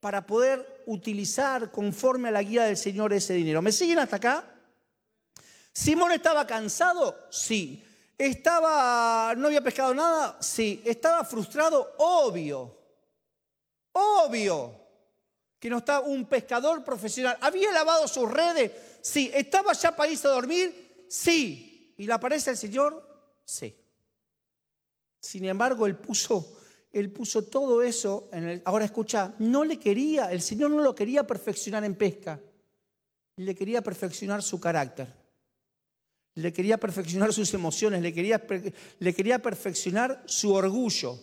para 0.00 0.26
poder 0.26 0.84
utilizar 0.86 1.70
conforme 1.70 2.30
a 2.30 2.32
la 2.32 2.42
guía 2.42 2.64
del 2.64 2.78
Señor 2.78 3.12
ese 3.12 3.34
dinero. 3.34 3.60
¿Me 3.60 3.72
siguen 3.72 3.98
hasta 3.98 4.16
acá? 4.16 4.44
Simón 5.70 6.12
estaba 6.12 6.46
cansado, 6.46 7.26
sí. 7.30 7.84
Estaba, 8.16 9.34
no 9.36 9.48
había 9.48 9.60
pescado 9.60 9.92
nada, 9.92 10.38
sí. 10.40 10.80
Estaba 10.86 11.26
frustrado, 11.26 11.94
obvio. 11.98 12.77
Obvio 13.98 14.74
que 15.58 15.68
no 15.68 15.78
está 15.78 16.00
un 16.00 16.26
pescador 16.26 16.84
profesional. 16.84 17.36
¿Había 17.40 17.72
lavado 17.72 18.06
sus 18.06 18.30
redes? 18.30 18.70
Sí. 19.00 19.30
¿Estaba 19.34 19.72
ya 19.72 19.94
para 19.94 20.10
irse 20.10 20.28
a 20.28 20.30
dormir? 20.30 21.04
Sí. 21.08 21.94
¿Y 21.96 22.06
le 22.06 22.12
aparece 22.12 22.50
el 22.50 22.56
Señor? 22.56 23.04
Sí. 23.44 23.74
Sin 25.20 25.44
embargo, 25.46 25.86
él 25.86 25.96
puso, 25.96 26.58
él 26.92 27.10
puso 27.10 27.44
todo 27.44 27.82
eso 27.82 28.28
en 28.32 28.48
el... 28.48 28.62
Ahora 28.64 28.84
escucha, 28.84 29.34
no 29.40 29.64
le 29.64 29.80
quería, 29.80 30.30
el 30.30 30.42
Señor 30.42 30.70
no 30.70 30.82
lo 30.82 30.94
quería 30.94 31.26
perfeccionar 31.26 31.84
en 31.84 31.96
pesca. 31.96 32.40
Le 33.36 33.54
quería 33.54 33.82
perfeccionar 33.82 34.44
su 34.44 34.60
carácter. 34.60 35.12
Le 36.34 36.52
quería 36.52 36.78
perfeccionar 36.78 37.32
sus 37.32 37.52
emociones, 37.52 38.00
le 38.00 38.12
quería, 38.14 38.46
le 39.00 39.14
quería 39.14 39.40
perfeccionar 39.40 40.22
su 40.26 40.52
orgullo 40.54 41.18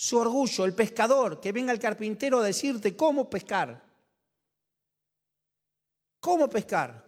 su 0.00 0.16
orgullo, 0.16 0.64
el 0.64 0.72
pescador, 0.72 1.42
que 1.42 1.52
venga 1.52 1.72
el 1.72 1.78
carpintero 1.78 2.38
a 2.38 2.44
decirte 2.44 2.96
cómo 2.96 3.28
pescar. 3.28 3.84
¿Cómo 6.20 6.48
pescar? 6.48 7.06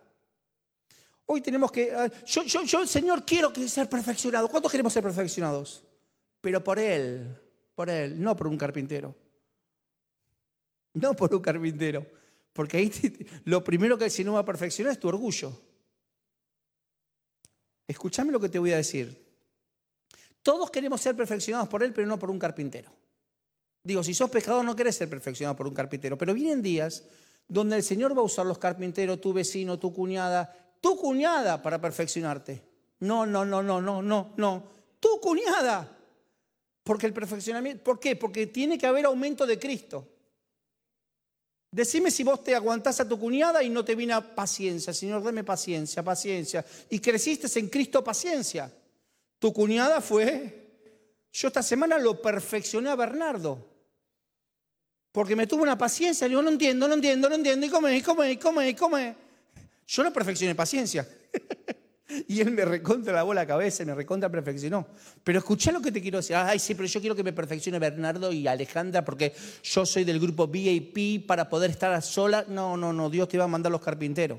Hoy 1.25 1.41
tenemos 1.41 1.73
que... 1.73 1.91
Ah, 1.91 2.11
yo, 2.27 2.43
yo, 2.43 2.63
yo, 2.65 2.87
Señor, 2.87 3.25
quiero 3.25 3.51
ser 3.67 3.89
perfeccionado. 3.89 4.47
¿Cuántos 4.47 4.71
queremos 4.71 4.93
ser 4.93 5.03
perfeccionados? 5.03 5.83
Pero 6.43 6.63
por 6.63 6.79
Él, 6.79 7.35
por 7.75 7.89
Él, 7.89 8.23
no 8.23 8.37
por 8.37 8.47
un 8.47 8.59
carpintero. 8.59 9.15
No 10.93 11.15
por 11.15 11.35
un 11.35 11.41
carpintero. 11.41 12.07
Porque 12.53 12.77
ahí 12.77 12.93
lo 13.47 13.65
primero 13.65 13.97
que 13.97 14.05
el 14.05 14.11
Señor 14.11 14.35
va 14.35 14.41
a 14.41 14.45
perfeccionar 14.45 14.93
es 14.93 15.01
tu 15.01 15.09
orgullo. 15.09 15.59
Escúchame 17.89 18.33
lo 18.33 18.39
que 18.39 18.51
te 18.51 18.59
voy 18.59 18.73
a 18.73 18.77
decir. 18.77 19.22
Todos 20.43 20.71
queremos 20.71 21.01
ser 21.01 21.17
perfeccionados 21.17 21.69
por 21.69 21.83
Él, 21.83 21.93
pero 21.93 22.07
no 22.07 22.19
por 22.19 22.31
un 22.31 22.39
carpintero. 22.39 22.91
Digo, 23.85 24.03
si 24.03 24.15
sos 24.15 24.31
pescador 24.31 24.65
no 24.65 24.77
querés 24.77 24.97
ser 24.97 25.09
perfeccionado 25.09 25.57
por 25.57 25.67
un 25.67 25.75
carpintero, 25.75 26.17
pero 26.17 26.35
vienen 26.35 26.63
días 26.63 27.05
donde 27.49 27.77
el 27.77 27.83
Señor 27.83 28.17
va 28.17 28.23
a 28.23 28.25
usar 28.25 28.47
los 28.47 28.59
carpinteros, 28.59 29.21
tu 29.21 29.33
vecino, 29.33 29.79
tu 29.79 29.93
cuñada, 29.93 30.55
tu 30.81 30.97
cuñada 30.97 31.61
para 31.61 31.81
perfeccionarte. 31.81 32.63
No, 33.01 33.27
no, 33.27 33.45
no, 33.45 33.63
no, 33.63 33.81
no, 33.81 34.01
no, 34.03 34.33
no. 34.37 34.65
Tu 35.01 35.21
cuñada. 35.21 35.99
Porque 36.85 37.07
el 37.07 37.13
perfeccionamiento, 37.13 37.83
¿por 37.83 37.99
qué? 37.99 38.17
Porque 38.17 38.47
tiene 38.47 38.79
que 38.79 38.87
haber 38.87 39.07
aumento 39.07 39.47
de 39.47 39.59
Cristo. 39.59 40.09
Decime 41.71 42.11
si 42.11 42.23
vos 42.23 42.45
te 42.45 42.55
aguantás 42.55 43.01
a 43.01 43.09
tu 43.09 43.19
cuñada 43.19 43.63
y 43.63 43.71
no 43.71 43.85
te 43.85 43.95
vino 43.95 44.35
paciencia. 44.35 44.93
Señor, 44.93 45.23
dame 45.23 45.43
paciencia, 45.43 46.03
paciencia. 46.03 46.65
Y 46.91 47.01
creciste 47.01 47.59
en 47.59 47.69
Cristo 47.69 48.05
paciencia. 48.05 48.73
Tu 49.43 49.53
cuñada 49.53 50.01
fue, 50.01 50.69
yo 51.33 51.49
esta 51.49 51.65
semana 51.65 51.99
lo 51.99 52.23
perfeccioné 52.23 52.91
a 52.91 52.95
Bernardo. 52.95 53.59
Porque 55.11 55.35
me 55.35 55.49
tuvo 55.49 55.65
una 55.65 55.77
paciencia, 55.77 56.29
le 56.29 56.31
digo, 56.31 56.43
no 56.43 56.51
entiendo, 56.51 56.87
no 56.87 56.95
entiendo, 56.95 57.29
no 57.29 57.35
entiendo, 57.35 57.67
y 57.67 57.69
come, 57.69 57.97
y 57.97 58.03
come, 58.03 58.31
y 58.31 58.37
come, 58.37 58.69
y 58.69 58.75
come. 58.75 59.17
Yo 59.85 60.05
no 60.05 60.13
perfeccioné 60.13 60.55
paciencia. 60.55 61.09
Y 62.29 62.43
él 62.43 62.51
me 62.51 62.67
recontra 62.67 63.15
lavó 63.15 63.33
la 63.33 63.47
cabeza, 63.47 63.87
me 63.87 63.95
recontra 63.95 64.29
perfeccionó. 64.29 64.87
Pero 65.25 65.39
escuché 65.39 65.73
lo 65.73 65.81
que 65.81 65.91
te 65.91 66.03
quiero 66.03 66.19
decir. 66.19 66.37
Ay, 66.37 66.59
sí, 66.59 66.75
pero 66.75 66.87
yo 66.87 67.01
quiero 67.01 67.17
que 67.17 67.23
me 67.23 67.33
perfeccione 67.33 67.79
Bernardo 67.79 68.31
y 68.31 68.47
Alejandra 68.47 69.03
porque 69.03 69.33
yo 69.63 69.87
soy 69.87 70.05
del 70.05 70.21
grupo 70.21 70.47
VIP 70.47 71.27
para 71.27 71.49
poder 71.49 71.71
estar 71.71 71.91
a 71.91 72.03
sola. 72.03 72.45
No, 72.49 72.77
no, 72.77 72.93
no, 72.93 73.09
Dios 73.09 73.29
te 73.29 73.39
va 73.39 73.45
a 73.45 73.49
mandar 73.49 73.73
los 73.73 73.81
carpinteros. 73.81 74.39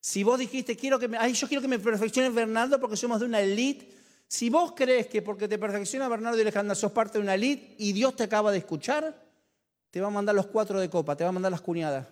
Si 0.00 0.22
vos 0.22 0.38
dijiste, 0.38 0.76
quiero 0.76 1.00
que 1.00 1.08
me, 1.08 1.18
ay, 1.18 1.32
yo 1.32 1.48
quiero 1.48 1.62
que 1.62 1.66
me 1.66 1.80
perfeccione 1.80 2.30
Bernardo 2.30 2.78
porque 2.78 2.96
somos 2.96 3.18
de 3.18 3.26
una 3.26 3.40
elite. 3.40 4.03
Si 4.26 4.50
vos 4.50 4.72
crees 4.74 5.06
que 5.06 5.22
porque 5.22 5.48
te 5.48 5.58
perfecciona 5.58 6.08
Bernardo 6.08 6.38
y 6.38 6.42
Alejandra 6.42 6.74
sos 6.74 6.92
parte 6.92 7.18
de 7.18 7.24
una 7.24 7.34
elite 7.34 7.76
y 7.78 7.92
Dios 7.92 8.16
te 8.16 8.24
acaba 8.24 8.50
de 8.50 8.58
escuchar, 8.58 9.14
te 9.90 10.00
va 10.00 10.08
a 10.08 10.10
mandar 10.10 10.34
los 10.34 10.46
cuatro 10.46 10.80
de 10.80 10.90
copa, 10.90 11.14
te 11.14 11.22
va 11.24 11.30
a 11.30 11.32
mandar 11.32 11.52
las 11.52 11.60
cuñadas. 11.60 12.06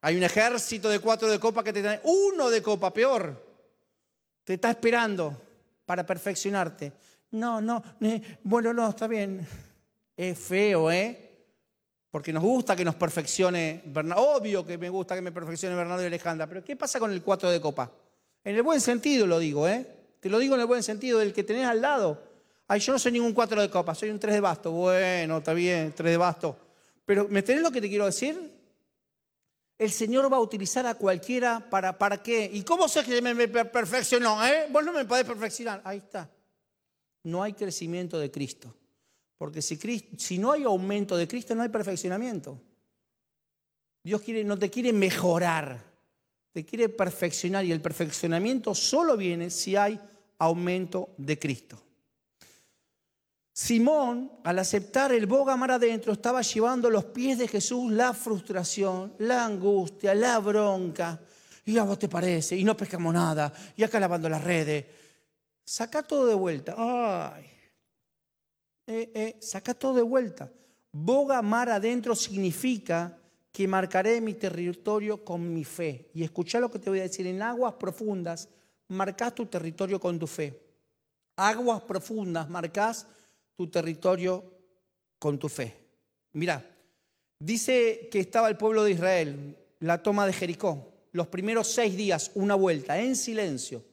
Hay 0.00 0.16
un 0.16 0.22
ejército 0.22 0.88
de 0.88 1.00
cuatro 1.00 1.28
de 1.28 1.38
copa 1.40 1.64
que 1.64 1.72
te 1.72 1.82
trae, 1.82 2.00
uno 2.04 2.48
de 2.50 2.62
copa, 2.62 2.92
peor. 2.92 3.46
Te 4.44 4.54
está 4.54 4.70
esperando 4.70 5.36
para 5.84 6.06
perfeccionarte. 6.06 6.92
No, 7.32 7.60
no, 7.60 7.82
bueno, 8.44 8.72
no, 8.72 8.88
está 8.88 9.06
bien. 9.06 9.46
Es 10.16 10.38
feo, 10.38 10.90
¿eh? 10.90 11.28
Porque 12.10 12.32
nos 12.32 12.42
gusta 12.42 12.74
que 12.74 12.84
nos 12.84 12.94
perfeccione 12.94 13.82
Bernardo. 13.84 14.36
Obvio 14.36 14.64
que 14.64 14.78
me 14.78 14.88
gusta 14.88 15.14
que 15.14 15.20
me 15.20 15.32
perfeccione 15.32 15.74
Bernardo 15.74 16.02
y 16.02 16.06
Alejandra, 16.06 16.46
pero 16.46 16.64
¿qué 16.64 16.76
pasa 16.76 16.98
con 16.98 17.12
el 17.12 17.22
cuatro 17.22 17.50
de 17.50 17.60
copa? 17.60 17.92
En 18.42 18.56
el 18.56 18.62
buen 18.62 18.80
sentido 18.80 19.26
lo 19.26 19.38
digo, 19.38 19.68
¿eh? 19.68 19.97
Te 20.20 20.28
lo 20.28 20.38
digo 20.38 20.54
en 20.54 20.60
el 20.60 20.66
buen 20.66 20.82
sentido, 20.82 21.18
del 21.18 21.32
que 21.32 21.44
tenés 21.44 21.66
al 21.66 21.80
lado. 21.80 22.22
Ay, 22.66 22.80
yo 22.80 22.92
no 22.92 22.98
soy 22.98 23.12
ningún 23.12 23.32
cuatro 23.32 23.60
de 23.60 23.70
copa, 23.70 23.94
soy 23.94 24.10
un 24.10 24.18
tres 24.18 24.34
de 24.34 24.40
basto. 24.40 24.70
Bueno, 24.70 25.38
está 25.38 25.54
bien, 25.54 25.92
tres 25.96 26.10
de 26.10 26.16
basto. 26.16 26.56
Pero 27.04 27.26
¿me 27.28 27.42
tenés 27.42 27.62
lo 27.62 27.70
que 27.70 27.80
te 27.80 27.88
quiero 27.88 28.04
decir? 28.04 28.58
El 29.78 29.90
Señor 29.90 30.30
va 30.30 30.36
a 30.36 30.40
utilizar 30.40 30.86
a 30.86 30.94
cualquiera 30.94 31.60
para, 31.70 31.96
¿para 31.96 32.22
qué? 32.22 32.50
¿Y 32.52 32.62
cómo 32.62 32.88
sé 32.88 33.04
que 33.04 33.22
me, 33.22 33.48
perfeccionó? 33.48 34.44
Eh? 34.44 34.66
Vos 34.70 34.84
no 34.84 34.92
me 34.92 35.04
podés 35.04 35.24
perfeccionar. 35.24 35.80
Ahí 35.84 35.98
está. 35.98 36.28
No 37.22 37.42
hay 37.42 37.52
crecimiento 37.52 38.18
de 38.18 38.30
Cristo. 38.30 38.74
Porque 39.38 39.62
si, 39.62 39.78
si 40.18 40.38
no 40.38 40.52
hay 40.52 40.64
aumento 40.64 41.16
de 41.16 41.28
Cristo, 41.28 41.54
no 41.54 41.62
hay 41.62 41.68
perfeccionamiento. 41.68 42.60
Dios 44.02 44.20
quiere, 44.20 44.42
no 44.42 44.58
te 44.58 44.68
quiere 44.68 44.92
mejorar, 44.92 45.84
te 46.58 46.64
quiere 46.64 46.88
perfeccionar 46.88 47.64
y 47.64 47.70
el 47.70 47.80
perfeccionamiento 47.80 48.74
solo 48.74 49.16
viene 49.16 49.48
si 49.48 49.76
hay 49.76 49.96
aumento 50.38 51.10
de 51.16 51.38
Cristo. 51.38 51.80
Simón, 53.52 54.32
al 54.42 54.58
aceptar 54.58 55.12
el 55.12 55.26
boga 55.26 55.56
mar 55.56 55.70
adentro, 55.70 56.12
estaba 56.12 56.42
llevando 56.42 56.88
a 56.88 56.90
los 56.90 57.04
pies 57.04 57.38
de 57.38 57.46
Jesús 57.46 57.92
la 57.92 58.12
frustración, 58.12 59.14
la 59.18 59.44
angustia, 59.44 60.16
la 60.16 60.40
bronca. 60.40 61.20
Y 61.64 61.78
a 61.78 61.84
vos 61.84 61.96
te 61.96 62.08
parece, 62.08 62.56
y 62.56 62.64
no 62.64 62.76
pescamos 62.76 63.14
nada, 63.14 63.52
y 63.76 63.84
acá 63.84 64.00
lavando 64.00 64.28
las 64.28 64.42
redes. 64.42 64.84
Saca 65.64 66.02
todo 66.02 66.26
de 66.26 66.34
vuelta. 66.34 66.74
Ay. 66.76 67.44
Eh, 68.84 69.12
eh, 69.14 69.36
saca 69.40 69.74
todo 69.74 69.94
de 69.94 70.02
vuelta. 70.02 70.50
Boga 70.90 71.40
mar 71.40 71.68
adentro 71.68 72.16
significa 72.16 73.16
que 73.58 73.66
marcaré 73.66 74.20
mi 74.20 74.34
territorio 74.34 75.24
con 75.24 75.52
mi 75.52 75.64
fe. 75.64 76.12
Y 76.14 76.22
escucha 76.22 76.60
lo 76.60 76.70
que 76.70 76.78
te 76.78 76.90
voy 76.90 77.00
a 77.00 77.02
decir. 77.02 77.26
En 77.26 77.42
aguas 77.42 77.74
profundas, 77.74 78.48
marcas 78.86 79.34
tu 79.34 79.46
territorio 79.46 79.98
con 79.98 80.16
tu 80.16 80.28
fe. 80.28 80.62
Aguas 81.34 81.82
profundas, 81.82 82.48
marcas 82.48 83.08
tu 83.56 83.66
territorio 83.66 84.44
con 85.18 85.40
tu 85.40 85.48
fe. 85.48 85.74
Mira, 86.34 86.64
dice 87.40 88.08
que 88.12 88.20
estaba 88.20 88.48
el 88.48 88.56
pueblo 88.56 88.84
de 88.84 88.92
Israel, 88.92 89.58
la 89.80 90.04
toma 90.04 90.24
de 90.24 90.34
Jericó, 90.34 90.92
los 91.10 91.26
primeros 91.26 91.66
seis 91.66 91.96
días, 91.96 92.30
una 92.36 92.54
vuelta, 92.54 92.96
en 93.00 93.16
silencio, 93.16 93.84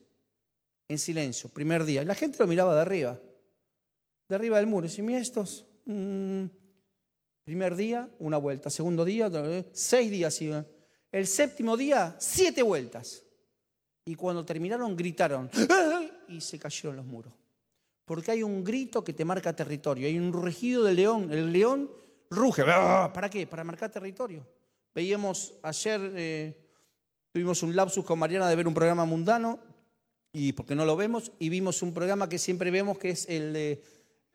en 0.86 1.00
silencio, 1.00 1.48
primer 1.48 1.84
día. 1.84 2.04
La 2.04 2.14
gente 2.14 2.38
lo 2.38 2.46
miraba 2.46 2.72
de 2.76 2.82
arriba, 2.82 3.18
de 4.28 4.34
arriba 4.36 4.58
del 4.58 4.68
muro. 4.68 4.86
Y 4.96 5.02
mira 5.02 5.18
estos, 5.18 5.66
mm, 5.86 6.44
primer 7.46 7.76
día, 7.76 8.10
una 8.18 8.36
vuelta, 8.36 8.68
segundo 8.68 9.06
día, 9.06 9.30
seis 9.72 10.10
días. 10.10 10.38
El 11.10 11.26
séptimo 11.26 11.78
día, 11.78 12.14
siete 12.18 12.60
vueltas. 12.62 13.22
Y 14.04 14.16
cuando 14.16 14.44
terminaron, 14.44 14.94
gritaron, 14.94 15.48
y 16.28 16.42
se 16.42 16.58
cayeron 16.58 16.96
los 16.96 17.06
muros 17.06 17.32
porque 18.06 18.30
hay 18.30 18.42
un 18.42 18.62
grito 18.62 19.02
que 19.02 19.12
te 19.12 19.24
marca 19.24 19.54
territorio, 19.54 20.06
hay 20.06 20.16
un 20.16 20.32
rugido 20.32 20.84
del 20.84 20.96
león, 20.96 21.32
el 21.32 21.52
león 21.52 21.90
ruge, 22.30 22.62
¡Ah! 22.64 23.10
¿para 23.12 23.28
qué? 23.28 23.46
Para 23.48 23.64
marcar 23.64 23.90
territorio. 23.90 24.46
Veíamos 24.94 25.54
ayer, 25.62 26.12
eh, 26.14 26.56
tuvimos 27.32 27.62
un 27.64 27.74
lapsus 27.74 28.04
con 28.04 28.18
Mariana 28.18 28.48
de 28.48 28.54
ver 28.54 28.68
un 28.68 28.74
programa 28.74 29.04
mundano, 29.04 29.58
y 30.32 30.52
porque 30.52 30.76
no 30.76 30.84
lo 30.84 30.96
vemos, 30.96 31.32
y 31.40 31.48
vimos 31.48 31.82
un 31.82 31.92
programa 31.92 32.28
que 32.28 32.38
siempre 32.38 32.70
vemos 32.70 32.96
que 32.96 33.10
es 33.10 33.28
el 33.28 33.52
de, 33.52 33.82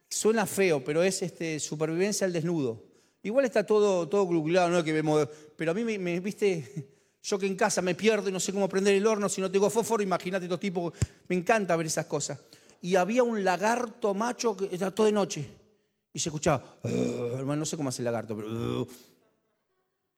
suena 0.10 0.46
feo, 0.46 0.84
pero 0.84 1.02
es 1.02 1.22
este, 1.22 1.58
supervivencia 1.60 2.28
al 2.28 2.34
desnudo. 2.34 2.91
Igual 3.24 3.46
está 3.46 3.66
todo, 3.66 4.08
todo 4.08 4.24
googleado, 4.24 4.70
no 4.70 4.84
que 4.84 4.94
vemos, 4.94 5.28
pero 5.56 5.72
a 5.72 5.74
mí 5.74 5.84
me, 5.84 6.20
viste, 6.20 6.90
yo 7.24 7.38
que 7.38 7.46
en 7.46 7.56
casa 7.56 7.82
me 7.82 7.96
pierdo 7.96 8.30
y 8.30 8.32
no 8.32 8.40
sé 8.40 8.52
cómo 8.52 8.68
prender 8.68 8.96
el 8.96 9.06
horno, 9.06 9.30
si 9.30 9.42
no 9.42 9.52
tengo 9.52 9.70
fósforo, 9.70 10.02
imagínate 10.02 10.46
estos 10.46 10.60
tipos, 10.60 10.94
me 11.28 11.36
encanta 11.36 11.76
ver 11.76 11.88
esas 11.88 12.06
cosas 12.06 12.40
y 12.82 12.96
había 12.96 13.24
un 13.24 13.44
lagarto 13.44 14.14
macho 14.14 14.58
que 14.58 14.68
todo 14.78 15.06
de 15.06 15.12
noche. 15.12 15.48
Y 16.14 16.20
se 16.20 16.30
escuchaba, 16.30 16.80
no 16.84 17.66
sé 17.66 17.78
cómo 17.78 17.90
hace 17.90 18.02
el 18.02 18.06
lagarto, 18.06 18.36
pero... 18.36 18.88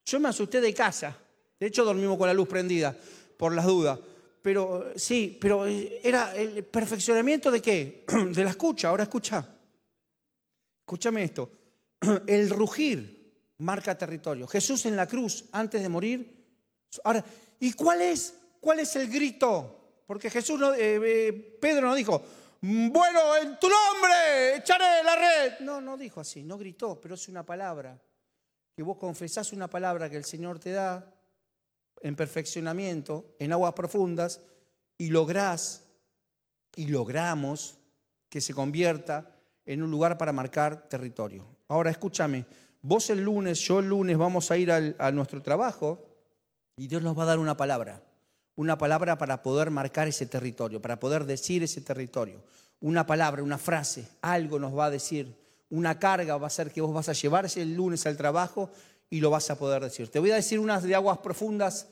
yo 0.06 0.20
me 0.20 0.30
asusté 0.30 0.60
de 0.60 0.74
casa. 0.74 1.16
De 1.60 1.68
hecho, 1.68 1.86
dormimos 1.86 2.18
con 2.18 2.28
la 2.28 2.34
luz 2.34 2.48
prendida, 2.48 2.98
por 3.38 3.54
las 3.54 3.66
dudas. 3.66 4.00
Pero 4.42 4.92
sí, 4.96 5.38
pero 5.40 5.66
era 5.66 6.36
el 6.36 6.64
perfeccionamiento 6.66 7.52
de 7.52 7.62
qué? 7.62 8.06
De 8.34 8.44
la 8.44 8.50
escucha. 8.50 8.90
Ahora 8.90 9.04
escucha. 9.04 9.48
Escúchame 10.80 11.24
esto. 11.24 11.50
El 12.28 12.50
rugir 12.50 13.24
marca 13.60 13.98
territorio. 13.98 14.48
Jesús 14.48 14.86
en 14.86 14.96
la 14.96 15.08
cruz, 15.08 15.46
antes 15.52 15.82
de 15.82 15.90
morir. 15.90 16.44
Ahora, 17.04 17.24
¿y 17.60 17.74
cuál 17.74 18.02
es? 18.02 18.36
¿Cuál 18.60 18.80
es 18.80 18.96
el 18.96 19.10
grito? 19.10 20.02
Porque 20.06 20.30
Jesús, 20.30 20.60
no, 20.60 20.74
eh, 20.74 21.00
eh, 21.04 21.58
Pedro 21.60 21.88
no 21.88 21.96
dijo, 21.96 22.22
bueno, 22.62 23.36
en 23.42 23.60
tu 23.60 23.68
nombre 23.68 24.58
echaré 24.58 25.04
la 25.04 25.16
red. 25.16 25.60
No, 25.62 25.82
no 25.82 25.98
dijo 25.98 26.20
así, 26.20 26.44
no 26.44 26.58
gritó, 26.58 27.00
pero 27.00 27.16
es 27.16 27.28
una 27.28 27.46
palabra. 27.46 28.00
Que 28.76 28.84
vos 28.84 28.98
confesás 28.98 29.54
una 29.54 29.70
palabra 29.70 30.10
que 30.10 30.18
el 30.18 30.26
Señor 30.26 30.60
te 30.60 30.72
da 30.72 31.14
en 32.02 32.16
perfeccionamiento, 32.16 33.36
en 33.40 33.54
aguas 33.54 33.74
profundas, 33.74 34.42
y 34.98 35.10
lográs, 35.10 35.84
y 36.76 36.88
logramos 36.88 37.78
que 38.30 38.42
se 38.42 38.54
convierta 38.54 39.36
en 39.66 39.84
un 39.84 39.92
lugar 39.92 40.18
para 40.18 40.34
marcar 40.34 40.90
territorio. 40.90 41.53
Ahora 41.68 41.92
escúchame, 41.92 42.46
vos 42.82 43.10
el 43.10 43.24
lunes, 43.24 43.60
yo 43.60 43.80
el 43.80 43.90
lunes 43.90 44.18
vamos 44.18 44.52
a 44.52 44.58
ir 44.58 44.72
a 44.72 45.12
nuestro 45.12 45.42
trabajo 45.42 46.06
y 46.76 46.88
Dios 46.88 47.02
nos 47.02 47.18
va 47.18 47.24
a 47.24 47.28
dar 47.28 47.40
una 47.40 47.56
palabra 47.58 48.02
una 48.56 48.78
palabra 48.78 49.18
para 49.18 49.42
poder 49.42 49.72
marcar 49.72 50.08
ese 50.08 50.26
territorio, 50.26 50.82
para 50.82 51.00
poder 51.00 51.26
decir 51.26 51.64
ese 51.64 51.82
territorio. 51.82 52.44
Una 52.82 53.06
palabra, 53.06 53.42
una 53.42 53.58
frase, 53.58 54.08
algo 54.22 54.60
nos 54.60 54.78
va 54.78 54.86
a 54.86 54.90
decir. 54.92 55.36
Una 55.70 55.98
carga 55.98 56.38
va 56.38 56.48
a 56.48 56.52
ser 56.52 56.72
que 56.72 56.82
vos 56.82 56.94
vas 56.94 57.10
a 57.10 57.14
llevarse 57.14 57.62
el 57.62 57.74
lunes 57.74 58.06
al 58.06 58.18
trabajo 58.18 58.70
y 59.10 59.22
lo 59.22 59.30
vas 59.30 59.50
a 59.50 59.58
poder 59.58 59.82
decir. 59.82 60.10
Te 60.10 60.20
voy 60.20 60.32
a 60.32 60.36
decir 60.36 60.60
unas 60.60 60.84
de 60.84 60.94
aguas 60.94 61.18
profundas, 61.20 61.88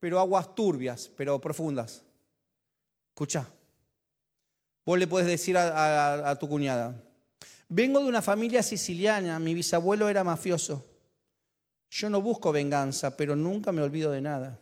pero 0.00 0.18
aguas 0.18 0.54
turbias, 0.54 1.10
pero 1.16 1.38
profundas. 1.40 2.02
Escucha. 3.10 3.46
Vos 4.86 4.98
le 4.98 5.06
puedes 5.06 5.26
decir 5.26 5.58
a 5.58 6.36
tu 6.38 6.48
cuñada, 6.48 6.94
vengo 7.68 8.00
de 8.00 8.06
una 8.06 8.22
familia 8.22 8.62
siciliana, 8.62 9.38
mi 9.38 9.54
bisabuelo 9.54 10.08
era 10.08 10.24
mafioso. 10.24 10.84
Yo 11.90 12.10
no 12.10 12.20
busco 12.20 12.52
venganza, 12.52 13.16
pero 13.16 13.36
nunca 13.36 13.72
me 13.72 13.82
olvido 13.82 14.10
de 14.10 14.20
nada. 14.20 14.58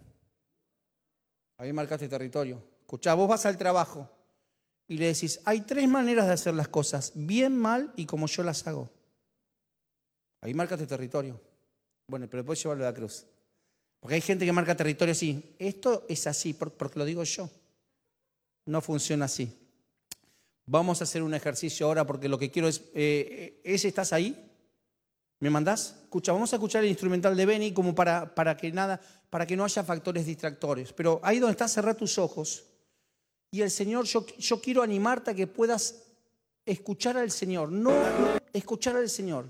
Ahí 1.58 1.72
marcaste 1.72 2.08
territorio. 2.08 2.62
Escuchá, 2.80 3.14
vos 3.14 3.28
vas 3.28 3.46
al 3.46 3.56
trabajo 3.56 4.10
y 4.86 4.98
le 4.98 5.06
decís, 5.06 5.40
hay 5.44 5.62
tres 5.62 5.88
maneras 5.88 6.26
de 6.26 6.34
hacer 6.34 6.54
las 6.54 6.68
cosas, 6.68 7.12
bien, 7.14 7.56
mal 7.56 7.92
y 7.96 8.06
como 8.06 8.26
yo 8.26 8.42
las 8.42 8.66
hago. 8.66 8.90
Ahí 10.40 10.52
marcaste 10.52 10.86
territorio. 10.86 11.40
Bueno, 12.06 12.26
pero 12.28 12.42
después 12.42 12.62
llevarlo 12.62 12.84
a 12.84 12.90
la 12.90 12.94
cruz. 12.94 13.24
Porque 13.98 14.16
hay 14.16 14.20
gente 14.20 14.44
que 14.44 14.52
marca 14.52 14.76
territorio 14.76 15.12
así. 15.12 15.56
Esto 15.58 16.04
es 16.10 16.26
así 16.26 16.52
porque 16.52 16.98
lo 16.98 17.06
digo 17.06 17.24
yo. 17.24 17.48
No 18.66 18.82
funciona 18.82 19.24
así. 19.24 19.63
Vamos 20.66 21.00
a 21.00 21.04
hacer 21.04 21.22
un 21.22 21.34
ejercicio 21.34 21.86
ahora 21.86 22.06
porque 22.06 22.28
lo 22.28 22.38
que 22.38 22.50
quiero 22.50 22.68
es, 22.68 22.82
eh, 22.94 23.60
¿ese 23.64 23.88
estás 23.88 24.12
ahí? 24.12 24.50
¿Me 25.40 25.50
mandás? 25.50 25.96
Escucha, 26.04 26.32
vamos 26.32 26.52
a 26.52 26.56
escuchar 26.56 26.82
el 26.82 26.88
instrumental 26.88 27.36
de 27.36 27.44
Benny 27.44 27.72
como 27.72 27.94
para, 27.94 28.34
para 28.34 28.56
que 28.56 28.72
nada, 28.72 29.00
para 29.28 29.46
que 29.46 29.56
no 29.56 29.64
haya 29.64 29.84
factores 29.84 30.24
distractores. 30.24 30.92
Pero 30.92 31.20
ahí 31.22 31.38
donde 31.38 31.52
estás, 31.52 31.72
cerrar 31.72 31.96
tus 31.96 32.18
ojos. 32.18 32.64
Y 33.50 33.60
el 33.60 33.70
Señor, 33.70 34.06
yo, 34.06 34.24
yo 34.38 34.60
quiero 34.60 34.82
animarte 34.82 35.32
a 35.32 35.34
que 35.34 35.46
puedas 35.46 36.02
escuchar 36.64 37.18
al 37.18 37.30
Señor, 37.30 37.70
no 37.70 37.92
escuchar 38.52 38.96
al 38.96 39.10
Señor. 39.10 39.46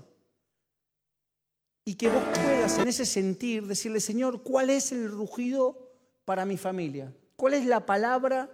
Y 1.85 1.95
que 1.95 2.09
vos 2.09 2.23
puedas 2.33 2.77
en 2.77 2.87
ese 2.87 3.05
sentir 3.05 3.65
decirle, 3.67 3.99
Señor, 4.01 4.43
¿cuál 4.43 4.71
es 4.71 4.91
el 4.91 5.09
rugido 5.09 5.93
para 6.25 6.45
mi 6.45 6.57
familia? 6.57 7.13
¿Cuál 7.35 7.53
es 7.53 7.65
la 7.65 7.85
palabra 7.85 8.49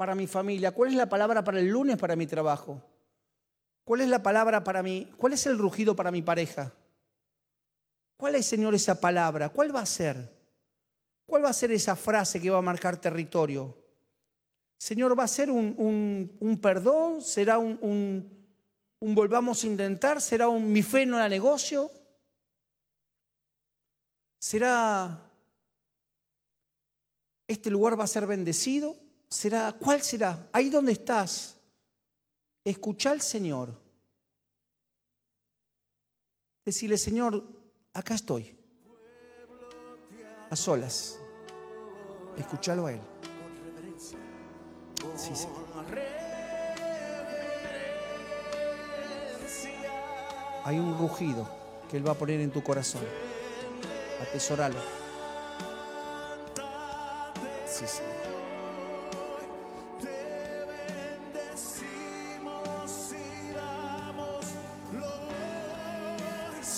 para 0.00 0.14
mi 0.14 0.26
familia? 0.26 0.72
¿Cuál 0.72 0.92
es 0.92 0.96
la 0.96 1.10
palabra 1.10 1.44
para 1.44 1.60
el 1.60 1.68
lunes 1.68 1.98
para 1.98 2.16
mi 2.16 2.26
trabajo? 2.26 2.82
¿Cuál 3.84 4.00
es 4.00 4.08
la 4.08 4.22
palabra 4.22 4.64
para 4.64 4.82
mí? 4.82 5.12
¿Cuál 5.18 5.34
es 5.34 5.44
el 5.44 5.58
rugido 5.58 5.94
para 5.94 6.10
mi 6.10 6.22
pareja? 6.22 6.72
¿Cuál 8.16 8.36
es, 8.36 8.46
Señor, 8.46 8.74
esa 8.74 8.98
palabra? 8.98 9.50
¿Cuál 9.50 9.76
va 9.76 9.80
a 9.80 9.84
ser? 9.84 10.16
¿Cuál 11.26 11.44
va 11.44 11.50
a 11.50 11.52
ser 11.52 11.72
esa 11.72 11.96
frase 11.96 12.40
que 12.40 12.48
va 12.48 12.56
a 12.56 12.62
marcar 12.62 12.96
territorio? 12.96 13.76
Señor, 14.78 15.18
¿va 15.18 15.24
a 15.24 15.28
ser 15.28 15.50
un, 15.50 16.58
perdón? 16.62 17.20
¿Será 17.20 17.58
un, 17.58 17.78
un, 19.02 19.14
volvamos 19.14 19.64
a 19.64 19.66
intentar? 19.66 20.22
¿Será 20.22 20.48
un 20.48 20.72
mi 20.72 20.82
fe 20.82 21.04
no 21.04 21.18
la 21.18 21.28
negocio? 21.28 21.90
¿Será 24.38 25.30
este 27.46 27.68
lugar 27.68 28.00
va 28.00 28.04
a 28.04 28.06
ser 28.06 28.26
bendecido? 28.26 29.09
¿Será 29.30 29.72
cuál 29.72 30.02
será? 30.02 30.48
Ahí 30.52 30.70
donde 30.70 30.92
estás. 30.92 31.56
Escucha 32.64 33.12
al 33.12 33.20
Señor. 33.20 33.72
Decirle, 36.64 36.98
Señor, 36.98 37.42
acá 37.94 38.14
estoy. 38.14 38.56
A 40.50 40.56
solas. 40.56 41.18
Escuchalo 42.36 42.86
a 42.86 42.92
Él. 42.92 43.00
Sí, 45.16 45.32
Hay 50.64 50.78
un 50.78 50.98
rugido 50.98 51.48
que 51.88 51.96
Él 51.96 52.06
va 52.06 52.12
a 52.12 52.14
poner 52.14 52.40
en 52.40 52.50
tu 52.50 52.62
corazón. 52.62 53.02
Atesoralo. 54.20 54.78
Sí, 57.66 57.86
sí. 57.86 58.19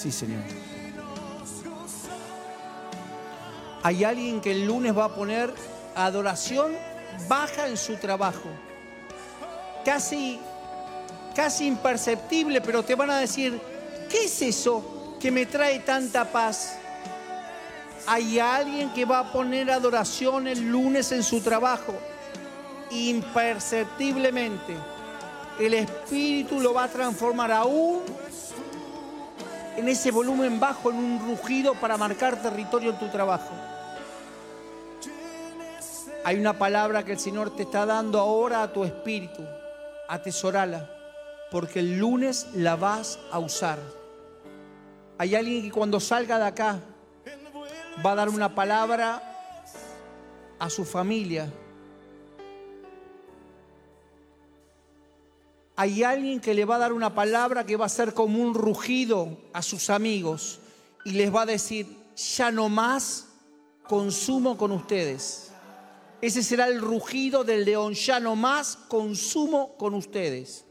Sí, 0.02 0.10
Señor. 0.10 0.40
Hay 3.84 4.02
alguien 4.02 4.40
que 4.40 4.50
el 4.50 4.66
lunes 4.66 4.98
va 4.98 5.04
a 5.04 5.14
poner 5.14 5.54
adoración 5.94 6.72
baja 7.28 7.68
en 7.68 7.76
su 7.76 7.94
trabajo. 7.98 8.48
Casi, 9.84 10.40
casi 11.36 11.68
imperceptible, 11.68 12.60
pero 12.60 12.82
te 12.82 12.96
van 12.96 13.10
a 13.10 13.18
decir, 13.18 13.60
¿qué 14.10 14.24
es 14.24 14.42
eso 14.42 15.16
que 15.20 15.30
me 15.30 15.46
trae 15.46 15.78
tanta 15.78 16.24
paz? 16.24 16.78
Hay 18.04 18.40
alguien 18.40 18.92
que 18.92 19.04
va 19.04 19.20
a 19.20 19.32
poner 19.32 19.70
adoración 19.70 20.48
el 20.48 20.68
lunes 20.68 21.12
en 21.12 21.22
su 21.22 21.40
trabajo, 21.42 21.94
imperceptiblemente. 22.90 24.74
El 25.60 25.74
Espíritu 25.74 26.58
lo 26.58 26.74
va 26.74 26.84
a 26.84 26.88
transformar 26.88 27.52
aún 27.52 28.00
en 29.76 29.88
ese 29.88 30.11
volumen 30.11 30.61
bajo, 30.61 30.90
en 30.90 30.96
un 30.96 31.20
rugido 31.20 31.74
para 31.74 31.96
marcar 31.96 32.40
territorio 32.40 32.90
en 32.90 32.98
tu 32.98 33.08
trabajo. 33.08 33.50
Hay 36.24 36.38
una 36.38 36.56
palabra 36.56 37.04
que 37.04 37.12
el 37.12 37.18
Señor 37.18 37.56
te 37.56 37.64
está 37.64 37.85
dando 37.85 38.20
ahora 38.20 38.62
a 38.62 38.72
tu 38.72 38.85
espíritu. 38.85 39.42
Atesorala, 40.08 40.88
porque 41.50 41.80
el 41.80 41.98
lunes 41.98 42.48
la 42.54 42.76
vas 42.76 43.18
a 43.30 43.38
usar. 43.38 43.78
Hay 45.18 45.35
alguien 45.35 45.62
que 45.62 45.70
cuando 45.70 46.00
salga 46.00 46.38
de 46.38 46.46
acá 46.46 46.80
va 48.04 48.12
a 48.12 48.14
dar 48.14 48.28
una 48.28 48.54
palabra 48.54 49.22
a 50.58 50.70
su 50.70 50.85
familia. 50.85 51.52
Hay 55.83 56.05
alguien 56.05 56.38
que 56.38 56.55
le 56.55 56.64
va 56.64 56.77
a 56.77 56.79
dar 56.79 56.92
una 56.92 57.12
palabra 57.12 57.66
que 57.66 57.75
va 57.75 57.87
a 57.87 57.88
ser 57.88 58.14
como 58.14 58.40
un 58.40 58.55
rugido 58.55 59.37
a 59.53 59.62
sus 59.62 59.90
amigos 59.90 60.61
y 61.05 61.11
les 61.11 61.35
va 61.35 61.42
a 61.42 61.47
decir, 61.47 61.88
ya 62.14 62.53
no 62.53 62.68
más 62.68 63.27
consumo 63.88 64.57
con 64.57 64.71
ustedes. 64.71 65.51
Ese 66.21 66.45
será 66.45 66.68
el 66.68 66.81
rugido 66.81 67.42
del 67.42 67.64
león. 67.64 67.95
Ya 67.95 68.21
no 68.21 68.37
más 68.37 68.77
consumo 68.77 69.77
con 69.77 69.95
ustedes. 69.95 70.64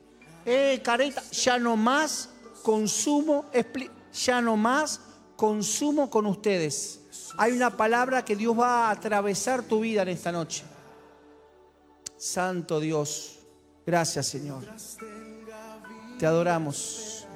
Eh, 0.46 0.80
careta, 0.82 1.22
ya 1.30 1.60
no 1.60 1.76
más 1.76 2.30
consumo, 2.64 3.44
ya 4.14 4.42
no 4.42 4.56
más 4.56 5.02
consumo 5.36 6.10
con 6.10 6.26
ustedes. 6.26 7.02
Hay 7.38 7.52
una 7.52 7.76
palabra 7.76 8.24
que 8.24 8.38
Dios 8.38 8.58
va 8.58 8.88
a 8.88 8.92
atravesar 8.92 9.62
tu 9.64 9.82
vida 9.82 10.04
en 10.04 10.08
esta 10.08 10.32
noche. 10.32 10.64
Santo 12.16 12.80
Dios, 12.80 13.41
gracias 13.86 14.28
Señor. 14.28 14.64
Te 16.20 16.26
adoramos. 16.26 17.28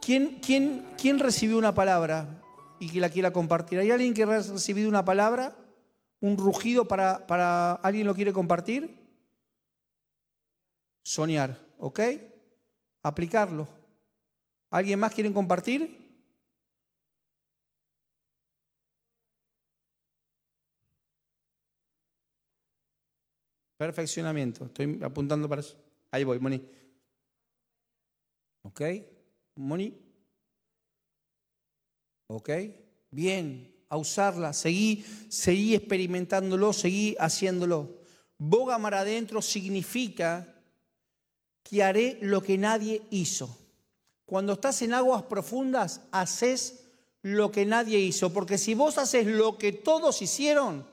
¿Quién, 0.00 0.40
quién, 0.40 0.86
quién 0.96 1.18
recibió 1.18 1.58
una 1.58 1.74
palabra 1.74 2.42
y 2.80 2.88
que 2.88 3.00
la 3.00 3.10
quiera 3.10 3.32
compartir? 3.32 3.78
¿Hay 3.78 3.90
alguien 3.90 4.14
que 4.14 4.22
ha 4.22 4.26
recibido 4.26 4.88
una 4.88 5.04
palabra? 5.04 5.54
un 6.20 6.36
rugido 6.36 6.86
para, 6.86 7.26
para 7.26 7.72
alguien 7.74 8.06
lo 8.06 8.14
quiere 8.14 8.32
compartir? 8.32 9.06
Soñar, 11.02 11.58
¿ok? 11.78 12.00
Aplicarlo. 13.02 13.68
¿Alguien 14.70 14.98
más 14.98 15.14
quiere 15.14 15.32
compartir? 15.32 16.07
Perfeccionamiento. 23.78 24.66
Estoy 24.66 24.98
apuntando 25.02 25.48
para 25.48 25.62
eso. 25.62 25.76
Ahí 26.10 26.24
voy, 26.24 26.38
Moni. 26.38 26.62
¿Ok? 28.62 28.82
Moni. 29.54 29.96
¿Ok? 32.26 32.50
Bien 33.10 33.78
a 33.88 33.96
usarla, 33.96 34.52
seguí, 34.52 35.04
seguí 35.28 35.74
experimentándolo, 35.74 36.72
seguí 36.72 37.16
haciéndolo. 37.18 37.96
Boga 38.36 38.78
mar 38.78 38.94
adentro 38.94 39.40
significa 39.40 40.54
que 41.62 41.82
haré 41.82 42.18
lo 42.20 42.42
que 42.42 42.58
nadie 42.58 43.02
hizo. 43.10 43.56
Cuando 44.26 44.54
estás 44.54 44.82
en 44.82 44.92
aguas 44.92 45.22
profundas, 45.22 46.02
haces 46.12 46.84
lo 47.22 47.50
que 47.50 47.64
nadie 47.64 47.98
hizo, 47.98 48.32
porque 48.32 48.58
si 48.58 48.74
vos 48.74 48.98
haces 48.98 49.26
lo 49.26 49.56
que 49.56 49.72
todos 49.72 50.20
hicieron, 50.20 50.86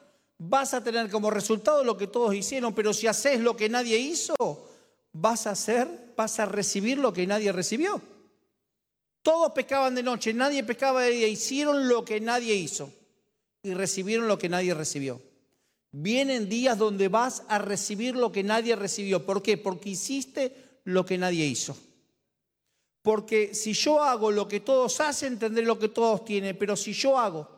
vas 0.48 0.74
a 0.74 0.84
tener 0.84 1.10
como 1.10 1.32
resultado 1.32 1.84
lo 1.84 1.98
que 1.98 2.08
todos 2.08 2.34
hicieron, 2.36 2.74
pero 2.74 2.94
si 2.94 3.08
haces 3.08 3.40
lo 3.40 3.56
que 3.56 3.70
nadie 3.70 3.98
hizo, 3.98 4.36
vas 5.12 5.48
a 5.48 5.52
hacer, 5.52 6.14
vas 6.16 6.40
a 6.40 6.46
recibir 6.46 6.98
lo 6.98 7.12
que 7.14 7.28
nadie 7.28 7.52
recibió. 7.52 8.02
Todos 9.22 9.54
pescaban 9.54 9.96
de 9.96 10.04
noche, 10.04 10.34
nadie 10.34 10.64
pescaba 10.64 11.02
de 11.02 11.12
día. 11.12 11.28
Hicieron 11.28 11.88
lo 11.88 12.06
que 12.06 12.22
nadie 12.22 12.54
hizo 12.54 12.92
y 13.64 13.74
recibieron 13.74 14.28
lo 14.28 14.38
que 14.38 14.50
nadie 14.50 14.74
recibió. 14.74 15.20
Vienen 15.92 16.48
días 16.48 16.78
donde 16.78 17.08
vas 17.08 17.44
a 17.48 17.58
recibir 17.58 18.16
lo 18.16 18.32
que 18.32 18.44
nadie 18.44 18.76
recibió. 18.76 19.26
¿Por 19.26 19.42
qué? 19.42 19.58
Porque 19.58 19.90
hiciste 19.90 20.80
lo 20.84 21.06
que 21.06 21.18
nadie 21.18 21.46
hizo. 21.46 21.76
Porque 23.02 23.56
si 23.56 23.74
yo 23.74 24.04
hago 24.04 24.30
lo 24.30 24.48
que 24.48 24.60
todos 24.60 25.00
hacen, 25.00 25.40
tendré 25.40 25.64
lo 25.64 25.80
que 25.80 25.90
todos 25.90 26.26
tienen. 26.26 26.58
Pero 26.58 26.76
si 26.76 26.94
yo 26.94 27.18
hago 27.18 27.55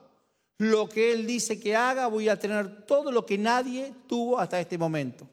lo 0.57 0.89
que 0.89 1.13
Él 1.13 1.27
dice 1.27 1.59
que 1.59 1.75
haga, 1.75 2.07
voy 2.07 2.29
a 2.29 2.39
tener 2.39 2.85
todo 2.85 3.11
lo 3.11 3.25
que 3.25 3.37
nadie 3.37 3.93
tuvo 4.07 4.39
hasta 4.39 4.59
este 4.59 4.77
momento. 4.77 5.27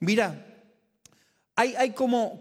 Mira, 0.00 0.46
hay, 1.56 1.90
como, 1.92 2.40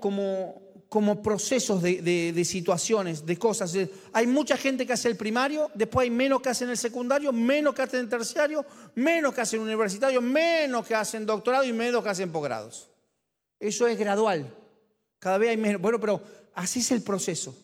procesos 1.24 1.82
de, 1.82 2.44
situaciones, 2.46 3.26
de 3.26 3.38
cosas. 3.38 3.76
Hay 4.12 4.28
mucha 4.28 4.58
gente 4.58 4.86
que 4.86 4.94
hace 4.94 5.08
el 5.08 5.16
primario, 5.16 5.72
después 5.74 6.04
hay 6.04 6.12
menos 6.12 6.42
que 6.42 6.50
hacen 6.50 6.70
el 6.70 6.78
secundario, 6.78 7.32
menos 7.32 7.74
que 7.74 7.82
hacen 7.82 8.02
el 8.02 8.10
terciario, 8.10 8.66
menos 8.96 9.34
que 9.34 9.42
hacen 9.42 9.62
universitario, 9.62 10.22
menos 10.22 10.86
que 10.86 10.96
hacen 10.96 11.26
doctorado 11.26 11.64
y 11.64 11.74
menos 11.74 12.04
que 12.04 12.10
hacen 12.10 12.32
posgrados. 12.32 12.90
Eso 13.60 13.88
es 13.88 13.98
gradual. 13.98 14.54
Cada 15.18 15.38
vez 15.38 15.50
hay 15.50 15.58
menos. 15.58 15.82
Bueno, 15.82 16.00
pero 16.00 16.22
así 16.54 16.82
es 16.82 16.92
el 16.92 17.02
proceso. 17.02 17.58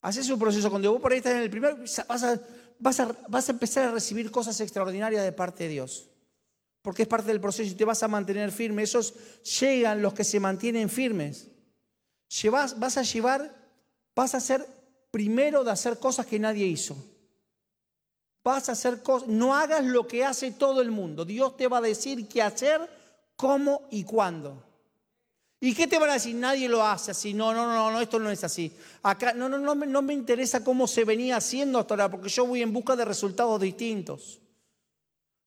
Así 0.00 0.20
es 0.20 0.28
un 0.28 0.38
proceso. 0.38 0.70
Cuando 0.70 0.92
vos 0.92 1.00
por 1.00 1.12
ahí 1.12 1.18
estás 1.18 1.34
en 1.34 1.42
el 1.42 1.50
primero, 1.50 1.76
vas 1.76 2.22
a, 2.24 2.40
vas, 2.78 3.00
a, 3.00 3.16
vas 3.28 3.48
a 3.48 3.52
empezar 3.52 3.88
a 3.88 3.92
recibir 3.92 4.30
cosas 4.30 4.60
extraordinarias 4.60 5.24
de 5.24 5.32
parte 5.32 5.64
de 5.64 5.70
Dios. 5.70 6.08
Porque 6.82 7.02
es 7.02 7.08
parte 7.08 7.28
del 7.28 7.40
proceso 7.40 7.70
y 7.70 7.74
te 7.74 7.84
vas 7.84 8.02
a 8.02 8.08
mantener 8.08 8.52
firme. 8.52 8.82
Esos 8.82 9.14
llegan 9.60 10.00
los 10.00 10.14
que 10.14 10.24
se 10.24 10.40
mantienen 10.40 10.88
firmes 10.88 11.48
vas 12.50 12.96
a 12.96 13.02
llevar, 13.02 13.54
vas 14.14 14.34
a 14.34 14.40
ser 14.40 14.66
primero 15.10 15.64
de 15.64 15.70
hacer 15.70 15.98
cosas 15.98 16.26
que 16.26 16.38
nadie 16.38 16.66
hizo. 16.66 16.96
Vas 18.44 18.68
a 18.68 18.72
hacer 18.72 19.02
cosas, 19.02 19.28
no 19.28 19.54
hagas 19.54 19.84
lo 19.84 20.06
que 20.06 20.24
hace 20.24 20.52
todo 20.52 20.80
el 20.80 20.90
mundo. 20.90 21.24
Dios 21.24 21.56
te 21.56 21.68
va 21.68 21.78
a 21.78 21.82
decir 21.82 22.28
qué 22.28 22.42
hacer, 22.42 22.80
cómo 23.36 23.86
y 23.90 24.04
cuándo. 24.04 24.64
¿Y 25.60 25.74
qué 25.74 25.86
te 25.86 25.98
van 25.98 26.10
a 26.10 26.14
decir? 26.14 26.36
Nadie 26.36 26.68
lo 26.68 26.84
hace 26.84 27.10
así. 27.10 27.34
No, 27.34 27.52
no, 27.52 27.66
no, 27.66 27.90
no, 27.90 28.00
esto 28.00 28.18
no 28.18 28.30
es 28.30 28.44
así. 28.44 28.72
Acá, 29.02 29.32
no, 29.32 29.48
no, 29.48 29.58
no, 29.58 29.74
no 29.74 30.02
me 30.02 30.14
interesa 30.14 30.62
cómo 30.62 30.86
se 30.86 31.04
venía 31.04 31.36
haciendo 31.36 31.78
hasta 31.78 31.94
ahora, 31.94 32.10
porque 32.10 32.28
yo 32.28 32.46
voy 32.46 32.62
en 32.62 32.72
busca 32.72 32.94
de 32.94 33.04
resultados 33.04 33.60
distintos. 33.60 34.40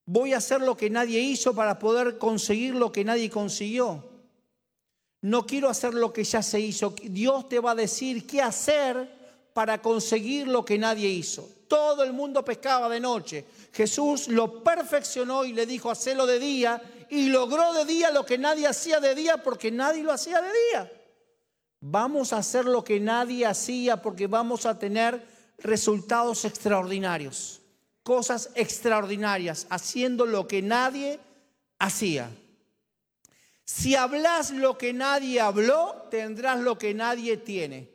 Voy 0.06 0.34
a 0.34 0.38
hacer 0.38 0.62
lo 0.62 0.76
que 0.76 0.90
nadie 0.90 1.20
hizo 1.22 1.54
para 1.54 1.80
poder 1.80 2.18
conseguir 2.18 2.76
lo 2.76 2.92
que 2.92 3.06
nadie 3.06 3.30
consiguió. 3.30 4.04
No 5.22 5.46
quiero 5.46 5.70
hacer 5.70 5.94
lo 5.94 6.12
que 6.12 6.24
ya 6.24 6.42
se 6.42 6.60
hizo. 6.60 6.94
Dios 7.04 7.48
te 7.48 7.60
va 7.60 7.72
a 7.72 7.76
decir 7.76 8.28
qué 8.28 8.42
hacer 8.42 9.22
para 9.54 9.82
conseguir 9.82 10.48
lo 10.48 10.66
que 10.66 10.78
nadie 10.78 11.08
hizo. 11.08 11.48
Todo 11.68 12.04
el 12.04 12.12
mundo 12.12 12.44
pescaba 12.44 12.90
de 12.90 13.00
noche. 13.00 13.46
Jesús 13.72 14.28
lo 14.28 14.62
perfeccionó 14.64 15.46
y 15.46 15.54
le 15.54 15.66
dijo, 15.66 15.90
hacelo 15.90 16.26
de 16.26 16.40
día. 16.40 16.82
Y 17.12 17.28
logró 17.28 17.74
de 17.74 17.84
día 17.84 18.10
lo 18.10 18.26
que 18.26 18.38
nadie 18.38 18.66
hacía 18.66 19.02
de 19.02 19.14
día 19.14 19.44
porque 19.44 19.70
nadie 19.70 20.02
lo 20.02 20.14
hacía 20.14 20.42
de 20.42 20.48
día. 20.48 20.92
Vamos 21.82 22.32
a 22.32 22.38
hacer 22.38 22.64
lo 22.64 22.86
que 22.86 23.02
nadie 23.02 23.46
hacía 23.46 24.02
porque 24.02 24.28
vamos 24.28 24.66
a 24.66 24.80
tener 24.80 25.22
resultados 25.58 26.46
extraordinarios. 26.46 27.60
Cosas 28.02 28.52
extraordinarias, 28.56 29.68
haciendo 29.70 30.26
lo 30.26 30.48
que 30.48 30.62
nadie 30.62 31.20
hacía. 31.80 32.32
Si 33.66 33.94
hablas 33.98 34.52
lo 34.52 34.78
que 34.78 34.94
nadie 34.94 35.42
habló, 35.42 36.08
tendrás 36.10 36.62
lo 36.62 36.78
que 36.78 36.94
nadie 36.94 37.36
tiene. 37.36 37.90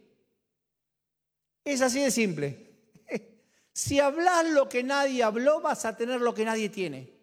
Es 1.64 1.80
así 1.80 2.00
de 2.00 2.10
simple. 2.10 2.66
Si 3.72 3.98
hablas 3.98 4.46
lo 4.46 4.68
que 4.68 4.82
nadie 4.82 5.22
habló, 5.22 5.62
vas 5.62 5.86
a 5.86 5.96
tener 5.96 6.20
lo 6.20 6.34
que 6.34 6.44
nadie 6.44 6.68
tiene. 6.68 7.15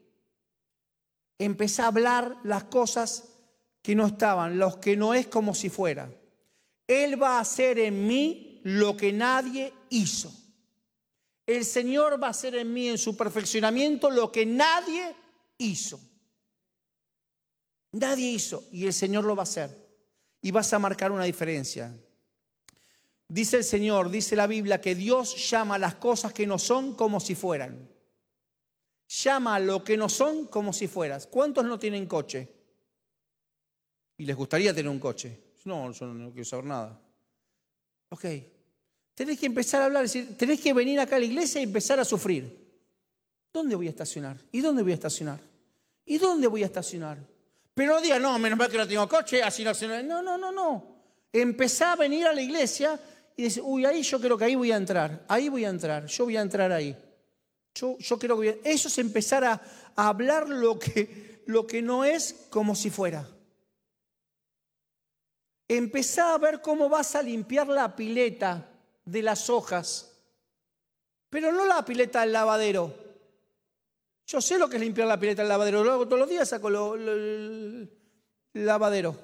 Empezá 1.38 1.86
a 1.86 1.88
hablar 1.88 2.38
las 2.44 2.66
cosas 2.66 3.30
que 3.82 3.96
no 3.96 4.08
estaban, 4.08 4.58
los 4.58 4.78
que 4.78 4.96
no 4.96 5.14
es 5.14 5.28
como 5.28 5.54
si 5.54 5.70
fuera. 5.70 6.10
Él 6.88 7.22
va 7.22 7.38
a 7.38 7.42
hacer 7.42 7.80
en 7.80 8.08
mí 8.08 8.62
lo 8.64 8.96
que 8.96 9.12
nadie 9.12 9.74
hizo. 9.90 10.34
El 11.46 11.66
Señor 11.66 12.22
va 12.22 12.28
a 12.28 12.32
hacer 12.32 12.56
en 12.56 12.72
mí, 12.74 12.88
en 12.88 12.98
su 12.98 13.18
perfeccionamiento, 13.18 14.10
lo 14.10 14.32
que 14.32 14.46
nadie 14.46 15.14
hizo. 15.58 16.00
Nadie 17.92 18.32
hizo 18.32 18.64
y 18.72 18.86
el 18.86 18.94
Señor 18.94 19.26
lo 19.26 19.36
va 19.36 19.42
a 19.42 19.44
hacer. 19.44 19.84
Y 20.42 20.52
vas 20.52 20.72
a 20.74 20.80
marcar 20.80 21.12
una 21.12 21.26
diferencia. 21.26 21.96
Dice 23.28 23.58
el 23.58 23.64
Señor, 23.64 24.10
dice 24.10 24.36
la 24.36 24.48
Biblia, 24.48 24.82
que 24.82 24.96
Dios 24.96 25.50
llama 25.50 25.78
las 25.78 25.96
cosas 25.96 26.34
que 26.34 26.48
no 26.48 26.60
son 26.60 26.96
como 26.96 27.20
si 27.20 27.36
fueran. 27.36 27.90
Llama 29.22 29.56
a 29.56 29.60
lo 29.60 29.84
que 29.84 29.96
no 29.96 30.10
son 30.10 30.48
como 30.48 30.74
si 30.74 30.88
fueras. 30.88 31.28
¿Cuántos 31.28 31.64
no 31.66 31.78
tienen 31.78 32.08
coche? 32.08 32.50
Y 34.18 34.26
les 34.26 34.36
gustaría 34.36 34.74
tener 34.74 34.90
un 34.90 35.00
coche. 35.00 35.40
No, 35.66 35.92
yo 35.92 36.08
no 36.08 36.32
quiero 36.32 36.46
saber 36.46 36.66
nada. 36.66 37.00
Ok. 38.10 38.26
Tenés 39.14 39.40
que 39.40 39.46
empezar 39.46 39.84
a 39.84 39.86
hablar, 39.86 40.04
decir, 40.04 40.36
tenés 40.36 40.60
que 40.60 40.74
venir 40.74 41.00
acá 41.00 41.18
a 41.18 41.20
la 41.20 41.26
iglesia 41.26 41.62
y 41.62 41.66
empezar 41.66 42.00
a 42.00 42.06
sufrir. 42.06 42.64
¿Dónde 43.54 43.76
voy 43.76 43.86
a 43.86 43.92
estacionar? 43.92 44.38
¿Y 44.52 44.62
dónde 44.62 44.82
voy 44.82 44.94
a 44.94 44.96
estacionar? 44.96 45.40
¿Y 46.06 46.18
dónde 46.18 46.48
voy 46.48 46.64
a 46.64 46.66
estacionar? 46.66 47.20
Pero 47.76 47.94
no 47.94 48.02
diga, 48.02 48.18
no, 48.18 48.40
menos 48.40 48.58
mal 48.58 48.70
que 48.70 48.78
no 48.78 48.88
tengo 48.88 49.08
coche, 49.08 49.44
así 49.44 49.64
no 49.64 49.76
se... 49.76 49.88
No, 50.04 50.24
no, 50.24 50.40
no, 50.40 50.52
no. 50.52 50.96
Empezá 51.32 51.92
a 51.92 51.96
venir 51.98 52.26
a 52.26 52.34
la 52.34 52.42
iglesia 52.42 53.00
y 53.36 53.44
decir, 53.44 53.62
uy, 53.64 53.86
ahí 53.86 54.02
yo 54.02 54.20
creo 54.20 54.38
que 54.40 54.46
ahí 54.46 54.56
voy 54.56 54.72
a 54.72 54.78
entrar, 54.78 55.24
ahí 55.28 55.50
voy 55.50 55.66
a 55.66 55.70
entrar, 55.70 56.08
yo 56.08 56.26
voy 56.26 56.38
a 56.38 56.42
entrar 56.42 56.72
ahí. 56.72 56.98
Yo, 57.76 57.98
yo 57.98 58.20
creo 58.20 58.40
que 58.40 58.62
Eso 58.64 58.88
es 58.88 58.98
empezar 58.98 59.44
a, 59.44 59.62
hablar 59.96 60.48
lo 60.48 60.80
que, 60.80 61.82
no 61.82 62.06
es 62.06 62.48
como 62.50 62.76
si 62.76 62.90
fuera. 62.90 63.28
Empezá 65.68 66.34
a 66.34 66.38
ver 66.38 66.62
cómo 66.62 66.90
vas 66.90 67.16
a 67.16 67.24
limpiar 67.24 67.68
la 67.68 67.96
pileta 67.96 68.70
de 69.06 69.22
las 69.22 69.50
hojas, 69.50 70.12
pero 71.30 71.52
no 71.52 71.66
la 71.66 71.84
pileta 71.84 72.22
del 72.22 72.34
lavadero. 72.34 72.94
Yo 74.28 74.42
sé 74.42 74.58
lo 74.58 74.70
que 74.70 74.78
es 74.78 74.82
limpiar 74.82 75.08
la 75.08 75.20
pileta 75.20 75.42
del 75.42 75.50
lavadero. 75.50 75.84
Todos 76.06 76.20
los 76.20 76.30
días 76.30 76.50
saco 76.50 76.68
el 76.70 77.90
lavadero, 78.54 79.16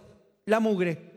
la 0.46 0.60
mugre. 0.60 1.10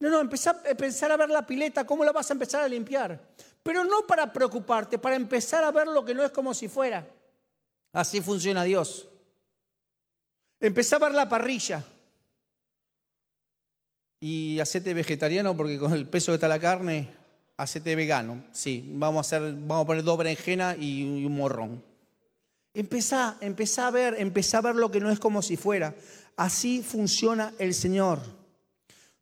No, 0.00 0.10
no, 0.10 0.20
empezar, 0.20 0.62
a 0.70 0.74
pensar 0.74 1.10
a 1.10 1.16
ver 1.16 1.30
la 1.30 1.46
pileta, 1.46 1.84
cómo 1.84 2.04
la 2.04 2.12
vas 2.12 2.30
a 2.30 2.34
empezar 2.34 2.62
a 2.62 2.68
limpiar. 2.68 3.20
Pero 3.68 3.84
no 3.84 4.06
para 4.06 4.32
preocuparte, 4.32 4.98
para 4.98 5.14
empezar 5.14 5.62
a 5.62 5.70
ver 5.70 5.88
lo 5.88 6.02
que 6.02 6.14
no 6.14 6.24
es 6.24 6.30
como 6.30 6.54
si 6.54 6.68
fuera. 6.68 7.06
Así 7.92 8.22
funciona 8.22 8.64
Dios. 8.64 9.06
Empezá 10.58 10.96
a 10.96 11.00
ver 11.00 11.12
la 11.12 11.28
parrilla. 11.28 11.84
Y 14.20 14.58
hacete 14.58 14.94
vegetariano 14.94 15.54
porque 15.54 15.78
con 15.78 15.92
el 15.92 16.08
peso 16.08 16.32
que 16.32 16.36
está 16.36 16.48
la 16.48 16.58
carne, 16.58 17.10
hacete 17.58 17.94
vegano. 17.94 18.42
Sí, 18.52 18.90
vamos 18.94 19.18
a, 19.18 19.36
hacer, 19.36 19.52
vamos 19.52 19.84
a 19.84 19.86
poner 19.86 20.02
dos 20.02 20.16
berenjenas 20.16 20.78
y 20.80 21.04
un 21.04 21.36
morrón. 21.36 21.84
Empezá, 22.72 23.36
empezá 23.42 23.88
a 23.88 23.90
ver, 23.90 24.14
empezá 24.16 24.58
a 24.58 24.62
ver 24.62 24.76
lo 24.76 24.90
que 24.90 25.00
no 25.00 25.10
es 25.10 25.18
como 25.18 25.42
si 25.42 25.58
fuera. 25.58 25.94
Así 26.38 26.82
funciona 26.82 27.52
el 27.58 27.74
Señor. 27.74 28.37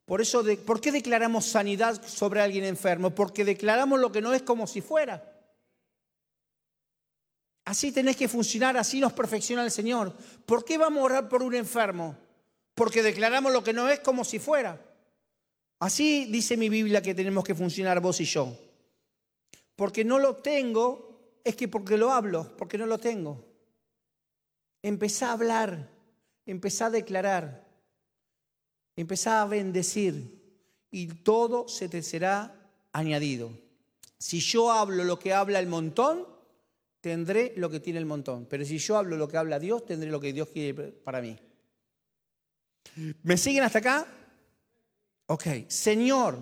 Por 0.06 0.20
eso, 0.20 0.44
¿por 0.64 0.80
qué 0.80 0.92
declaramos 0.92 1.46
sanidad 1.46 2.00
sobre 2.06 2.40
alguien 2.40 2.64
enfermo? 2.64 3.10
Porque 3.10 3.44
declaramos 3.44 3.98
lo 4.00 4.12
que 4.12 4.22
no 4.22 4.32
es 4.32 4.42
como 4.42 4.68
si 4.68 4.80
fuera. 4.80 5.32
Así 7.64 7.90
tenés 7.90 8.16
que 8.16 8.28
funcionar, 8.28 8.76
así 8.76 9.00
nos 9.00 9.12
perfecciona 9.12 9.64
el 9.64 9.72
Señor. 9.72 10.14
¿Por 10.46 10.64
qué 10.64 10.78
vamos 10.78 11.00
a 11.00 11.04
orar 11.04 11.28
por 11.28 11.42
un 11.42 11.56
enfermo? 11.56 12.16
Porque 12.76 13.02
declaramos 13.02 13.52
lo 13.52 13.64
que 13.64 13.72
no 13.72 13.88
es 13.88 13.98
como 13.98 14.24
si 14.24 14.38
fuera. 14.38 14.80
Así 15.80 16.26
dice 16.26 16.56
mi 16.56 16.68
Biblia 16.68 17.02
que 17.02 17.14
tenemos 17.14 17.42
que 17.42 17.56
funcionar 17.56 18.00
vos 18.00 18.20
y 18.20 18.24
yo. 18.24 18.56
Porque 19.74 20.04
no 20.04 20.20
lo 20.20 20.36
tengo, 20.36 21.40
es 21.42 21.56
que 21.56 21.66
porque 21.66 21.98
lo 21.98 22.12
hablo, 22.12 22.56
porque 22.56 22.78
no 22.78 22.86
lo 22.86 22.98
tengo. 22.98 23.44
Empezá 24.82 25.30
a 25.30 25.32
hablar, 25.32 25.90
empezá 26.46 26.86
a 26.86 26.90
declarar, 26.90 27.65
empezá 28.96 29.42
a 29.42 29.46
bendecir 29.46 30.36
y 30.90 31.06
todo 31.06 31.68
se 31.68 31.88
te 31.88 32.02
será 32.02 32.54
añadido. 32.92 33.50
Si 34.18 34.40
yo 34.40 34.72
hablo 34.72 35.04
lo 35.04 35.18
que 35.18 35.34
habla 35.34 35.58
el 35.58 35.66
montón, 35.66 36.26
tendré 37.00 37.52
lo 37.56 37.70
que 37.70 37.80
tiene 37.80 37.98
el 37.98 38.06
montón. 38.06 38.46
Pero 38.46 38.64
si 38.64 38.78
yo 38.78 38.96
hablo 38.96 39.16
lo 39.16 39.28
que 39.28 39.36
habla 39.36 39.58
Dios, 39.58 39.84
tendré 39.84 40.10
lo 40.10 40.20
que 40.20 40.32
Dios 40.32 40.48
quiere 40.48 40.90
para 40.90 41.20
mí. 41.20 41.38
¿Me 43.22 43.36
siguen 43.36 43.62
hasta 43.62 43.78
acá? 43.78 44.06
Ok, 45.26 45.44
Señor, 45.68 46.38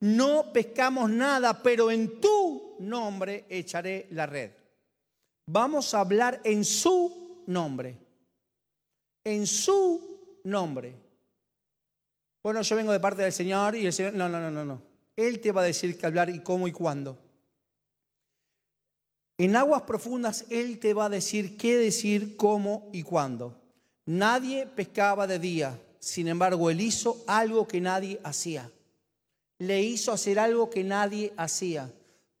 no 0.00 0.52
pescamos 0.52 1.10
nada, 1.10 1.62
pero 1.62 1.90
en 1.90 2.20
tu 2.20 2.76
nombre 2.80 3.44
echaré 3.48 4.08
la 4.10 4.26
red. 4.26 4.52
Vamos 5.46 5.92
a 5.94 6.00
hablar 6.00 6.40
en 6.44 6.64
su 6.64 7.42
nombre. 7.46 7.96
En 9.22 9.46
su 9.46 10.40
nombre. 10.44 11.05
Bueno, 12.46 12.62
yo 12.62 12.76
vengo 12.76 12.92
de 12.92 13.00
parte 13.00 13.22
del 13.22 13.32
Señor 13.32 13.74
y 13.74 13.86
el 13.86 13.92
Señor, 13.92 14.14
no, 14.14 14.28
no, 14.28 14.38
no, 14.38 14.52
no, 14.52 14.64
no. 14.64 14.80
Él 15.16 15.40
te 15.40 15.50
va 15.50 15.62
a 15.62 15.64
decir 15.64 15.98
que 15.98 16.06
hablar 16.06 16.30
y 16.30 16.38
cómo 16.44 16.68
y 16.68 16.70
cuándo. 16.70 17.18
En 19.36 19.56
aguas 19.56 19.82
profundas 19.82 20.44
Él 20.48 20.78
te 20.78 20.94
va 20.94 21.06
a 21.06 21.08
decir 21.08 21.56
qué 21.56 21.76
decir, 21.76 22.36
cómo 22.36 22.88
y 22.92 23.02
cuándo. 23.02 23.60
Nadie 24.04 24.64
pescaba 24.64 25.26
de 25.26 25.40
día, 25.40 25.76
sin 25.98 26.28
embargo 26.28 26.70
Él 26.70 26.80
hizo 26.82 27.24
algo 27.26 27.66
que 27.66 27.80
nadie 27.80 28.20
hacía. 28.22 28.70
Le 29.58 29.82
hizo 29.82 30.12
hacer 30.12 30.38
algo 30.38 30.70
que 30.70 30.84
nadie 30.84 31.32
hacía 31.36 31.90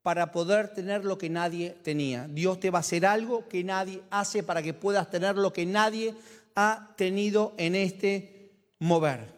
para 0.02 0.30
poder 0.30 0.72
tener 0.72 1.04
lo 1.04 1.18
que 1.18 1.30
nadie 1.30 1.70
tenía. 1.82 2.28
Dios 2.28 2.60
te 2.60 2.70
va 2.70 2.78
a 2.78 2.86
hacer 2.86 3.06
algo 3.06 3.48
que 3.48 3.64
nadie 3.64 4.02
hace 4.10 4.44
para 4.44 4.62
que 4.62 4.72
puedas 4.72 5.10
tener 5.10 5.34
lo 5.34 5.52
que 5.52 5.66
nadie 5.66 6.14
ha 6.54 6.94
tenido 6.96 7.54
en 7.56 7.74
este 7.74 8.52
mover. 8.78 9.35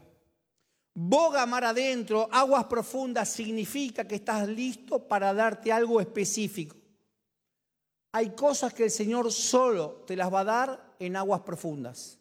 Boga 1.01 1.47
mar 1.47 1.65
adentro, 1.65 2.29
aguas 2.33 2.65
profundas, 2.65 3.29
significa 3.29 4.03
que 4.03 4.17
estás 4.17 4.49
listo 4.49 4.99
para 4.99 5.33
darte 5.33 5.71
algo 5.71 6.01
específico. 6.01 6.75
Hay 8.11 8.31
cosas 8.31 8.75
que 8.75 8.83
el 8.83 8.91
Señor 8.91 9.31
solo 9.31 10.03
te 10.09 10.17
las 10.17 10.35
va 10.35 10.41
a 10.41 10.45
dar 10.45 10.97
en 10.99 11.15
aguas 11.15 11.43
profundas. 11.43 12.19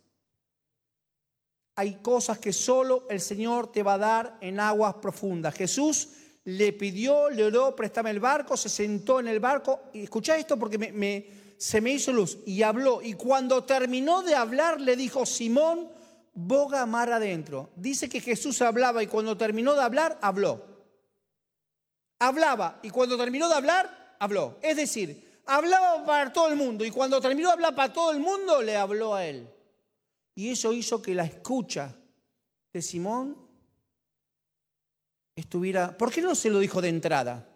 Hay 1.76 1.96
cosas 2.04 2.38
que 2.38 2.54
solo 2.54 3.08
el 3.10 3.20
Señor 3.20 3.72
te 3.72 3.82
va 3.82 3.96
a 3.96 3.98
dar 3.98 4.38
en 4.42 4.60
aguas 4.60 4.94
profundas. 5.02 5.56
Jesús 5.56 6.10
le 6.44 6.72
pidió, 6.72 7.32
le 7.32 7.46
oró, 7.46 7.76
préstame 7.76 8.12
el 8.12 8.20
barco, 8.20 8.56
se 8.56 8.70
sentó 8.70 9.20
en 9.20 9.28
el 9.28 9.40
barco. 9.40 9.86
Y 9.92 10.04
escucha 10.04 10.38
esto 10.38 10.56
porque 10.56 11.26
se 11.58 11.82
me 11.82 11.94
hizo 11.94 12.14
luz. 12.14 12.38
Y 12.46 12.62
habló. 12.62 13.02
Y 13.02 13.14
cuando 13.14 13.64
terminó 13.64 14.22
de 14.22 14.36
hablar, 14.36 14.80
le 14.80 14.96
dijo, 14.96 15.26
Simón, 15.26 15.97
boga 16.38 16.86
mar 16.86 17.12
adentro. 17.12 17.72
Dice 17.76 18.08
que 18.08 18.22
Jesús 18.22 18.62
hablaba 18.62 19.02
y 19.02 19.08
cuando 19.08 19.36
terminó 19.36 19.74
de 19.74 19.82
hablar, 19.82 20.20
habló. 20.22 20.64
Hablaba 22.20 22.80
y 22.84 22.92
cuando 22.92 23.18
terminó 23.18 23.50
de 23.50 23.56
hablar, 23.56 24.16
habló. 24.20 24.58
Es 24.62 24.78
decir, 24.78 25.42
hablaba 25.48 26.06
para 26.06 26.32
todo 26.32 26.50
el 26.50 26.56
mundo 26.56 26.86
y 26.86 26.92
cuando 26.92 27.20
terminó 27.20 27.50
de 27.50 27.54
hablar 27.54 27.74
para 27.74 27.92
todo 27.92 28.12
el 28.12 28.20
mundo, 28.20 28.62
le 28.62 28.78
habló 28.78 29.16
a 29.16 29.26
él. 29.26 29.50
Y 30.36 30.52
eso 30.52 30.74
hizo 30.74 31.02
que 31.02 31.16
la 31.16 31.26
escucha 31.26 31.96
de 32.72 32.82
Simón 32.84 33.36
estuviera... 35.36 35.98
¿Por 35.98 36.12
qué 36.12 36.22
no 36.22 36.36
se 36.36 36.52
lo 36.52 36.60
dijo 36.60 36.82
de 36.82 36.90
entrada? 36.90 37.50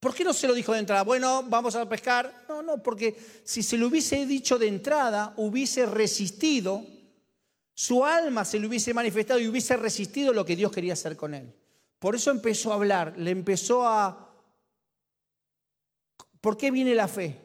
¿Por 0.00 0.14
qué 0.14 0.22
no 0.22 0.34
se 0.34 0.46
lo 0.46 0.52
dijo 0.52 0.74
de 0.74 0.80
entrada? 0.80 1.02
Bueno, 1.02 1.44
vamos 1.44 1.74
a 1.76 1.88
pescar. 1.88 2.44
No, 2.46 2.62
no, 2.62 2.82
porque 2.82 3.16
si 3.42 3.62
se 3.62 3.78
lo 3.78 3.86
hubiese 3.86 4.26
dicho 4.26 4.58
de 4.58 4.68
entrada, 4.68 5.32
hubiese 5.38 5.86
resistido, 5.86 6.84
su 7.74 8.04
alma 8.04 8.44
se 8.44 8.60
le 8.60 8.68
hubiese 8.68 8.94
manifestado 8.94 9.40
y 9.40 9.48
hubiese 9.48 9.76
resistido 9.76 10.32
lo 10.32 10.44
que 10.44 10.54
Dios 10.54 10.70
quería 10.70 10.92
hacer 10.92 11.16
con 11.16 11.34
él. 11.34 11.52
Por 11.98 12.14
eso 12.14 12.30
empezó 12.30 12.72
a 12.72 12.76
hablar, 12.76 13.14
le 13.16 13.30
empezó 13.30 13.86
a... 13.86 14.30
¿Por 16.40 16.56
qué 16.56 16.70
viene 16.70 16.94
la 16.94 17.08
fe? 17.08 17.40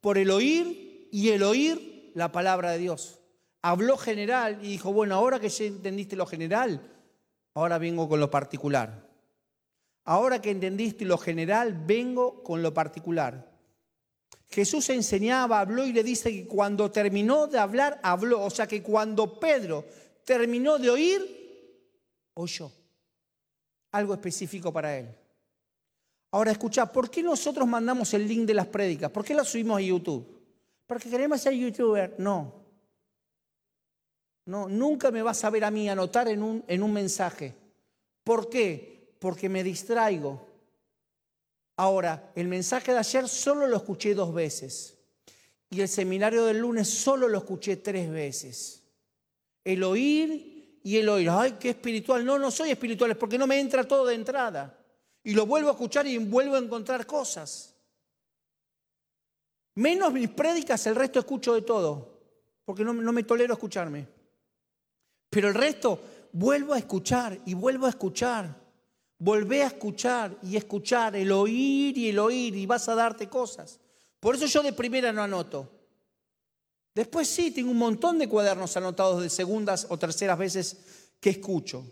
Por 0.00 0.18
el 0.18 0.30
oír 0.30 1.08
y 1.12 1.28
el 1.30 1.42
oír 1.42 2.10
la 2.14 2.32
palabra 2.32 2.72
de 2.72 2.78
Dios. 2.78 3.20
Habló 3.62 3.96
general 3.96 4.58
y 4.62 4.68
dijo, 4.68 4.92
bueno, 4.92 5.14
ahora 5.14 5.38
que 5.38 5.48
ya 5.48 5.64
entendiste 5.64 6.16
lo 6.16 6.26
general, 6.26 6.80
ahora 7.54 7.78
vengo 7.78 8.08
con 8.08 8.18
lo 8.18 8.30
particular. 8.30 9.06
Ahora 10.04 10.40
que 10.40 10.50
entendiste 10.50 11.04
lo 11.04 11.18
general, 11.18 11.84
vengo 11.86 12.42
con 12.42 12.62
lo 12.62 12.72
particular. 12.72 13.55
Jesús 14.48 14.88
enseñaba, 14.90 15.60
habló 15.60 15.84
y 15.84 15.92
le 15.92 16.02
dice 16.02 16.30
que 16.30 16.46
cuando 16.46 16.90
terminó 16.90 17.46
de 17.46 17.58
hablar, 17.58 18.00
habló. 18.02 18.44
O 18.44 18.50
sea 18.50 18.66
que 18.66 18.82
cuando 18.82 19.38
Pedro 19.38 19.84
terminó 20.24 20.78
de 20.78 20.90
oír, 20.90 21.36
oyó. 22.34 22.70
Algo 23.92 24.14
específico 24.14 24.72
para 24.72 24.98
él. 24.98 25.08
Ahora 26.32 26.52
escucha, 26.52 26.90
¿por 26.90 27.10
qué 27.10 27.22
nosotros 27.22 27.66
mandamos 27.66 28.12
el 28.14 28.26
link 28.26 28.46
de 28.46 28.54
las 28.54 28.66
prédicas? 28.66 29.10
¿Por 29.10 29.24
qué 29.24 29.34
las 29.34 29.48
subimos 29.48 29.78
a 29.78 29.80
YouTube? 29.80 30.26
¿Porque 30.86 31.08
queremos 31.08 31.40
ser 31.40 31.54
youtuber? 31.54 32.14
No. 32.18 32.52
No, 34.44 34.68
nunca 34.68 35.10
me 35.10 35.22
vas 35.22 35.42
a 35.44 35.50
ver 35.50 35.64
a 35.64 35.70
mí 35.70 35.88
anotar 35.88 36.28
en 36.28 36.42
un, 36.42 36.64
en 36.68 36.82
un 36.82 36.92
mensaje. 36.92 37.54
¿Por 38.22 38.48
qué? 38.48 39.16
Porque 39.18 39.48
me 39.48 39.64
distraigo. 39.64 40.45
Ahora, 41.76 42.32
el 42.34 42.48
mensaje 42.48 42.92
de 42.92 42.98
ayer 42.98 43.28
solo 43.28 43.66
lo 43.66 43.76
escuché 43.76 44.14
dos 44.14 44.32
veces. 44.32 44.96
Y 45.68 45.80
el 45.80 45.88
seminario 45.88 46.44
del 46.44 46.58
lunes 46.58 46.88
solo 46.88 47.28
lo 47.28 47.38
escuché 47.38 47.76
tres 47.76 48.10
veces. 48.10 48.82
El 49.64 49.82
oír 49.82 50.80
y 50.82 50.96
el 50.96 51.08
oír. 51.08 51.28
Ay, 51.28 51.56
qué 51.60 51.70
espiritual. 51.70 52.24
No, 52.24 52.38
no 52.38 52.50
soy 52.50 52.70
espiritual, 52.70 53.10
es 53.10 53.16
porque 53.16 53.36
no 53.36 53.46
me 53.46 53.60
entra 53.60 53.84
todo 53.84 54.06
de 54.06 54.14
entrada. 54.14 54.78
Y 55.22 55.34
lo 55.34 55.44
vuelvo 55.44 55.68
a 55.68 55.72
escuchar 55.72 56.06
y 56.06 56.16
vuelvo 56.18 56.54
a 56.54 56.60
encontrar 56.60 57.04
cosas. 57.04 57.74
Menos 59.74 60.12
mis 60.12 60.30
prédicas, 60.30 60.86
el 60.86 60.94
resto 60.94 61.18
escucho 61.18 61.52
de 61.54 61.62
todo. 61.62 62.16
Porque 62.64 62.84
no, 62.84 62.94
no 62.94 63.12
me 63.12 63.24
tolero 63.24 63.52
escucharme. 63.52 64.06
Pero 65.28 65.48
el 65.48 65.54
resto 65.54 66.00
vuelvo 66.32 66.72
a 66.72 66.78
escuchar 66.78 67.38
y 67.44 67.54
vuelvo 67.54 67.86
a 67.86 67.90
escuchar. 67.90 68.65
Volvé 69.18 69.62
a 69.62 69.68
escuchar 69.68 70.36
y 70.42 70.56
escuchar, 70.56 71.16
el 71.16 71.32
oír 71.32 71.96
y 71.96 72.10
el 72.10 72.18
oír, 72.18 72.54
y 72.54 72.66
vas 72.66 72.88
a 72.88 72.94
darte 72.94 73.28
cosas. 73.28 73.80
Por 74.20 74.34
eso 74.34 74.46
yo 74.46 74.62
de 74.62 74.72
primera 74.72 75.12
no 75.12 75.22
anoto. 75.22 75.70
Después 76.94 77.28
sí, 77.28 77.50
tengo 77.50 77.70
un 77.70 77.78
montón 77.78 78.18
de 78.18 78.28
cuadernos 78.28 78.76
anotados 78.76 79.22
de 79.22 79.30
segundas 79.30 79.86
o 79.90 79.98
terceras 79.98 80.38
veces 80.38 80.76
que 81.20 81.30
escucho. 81.30 81.84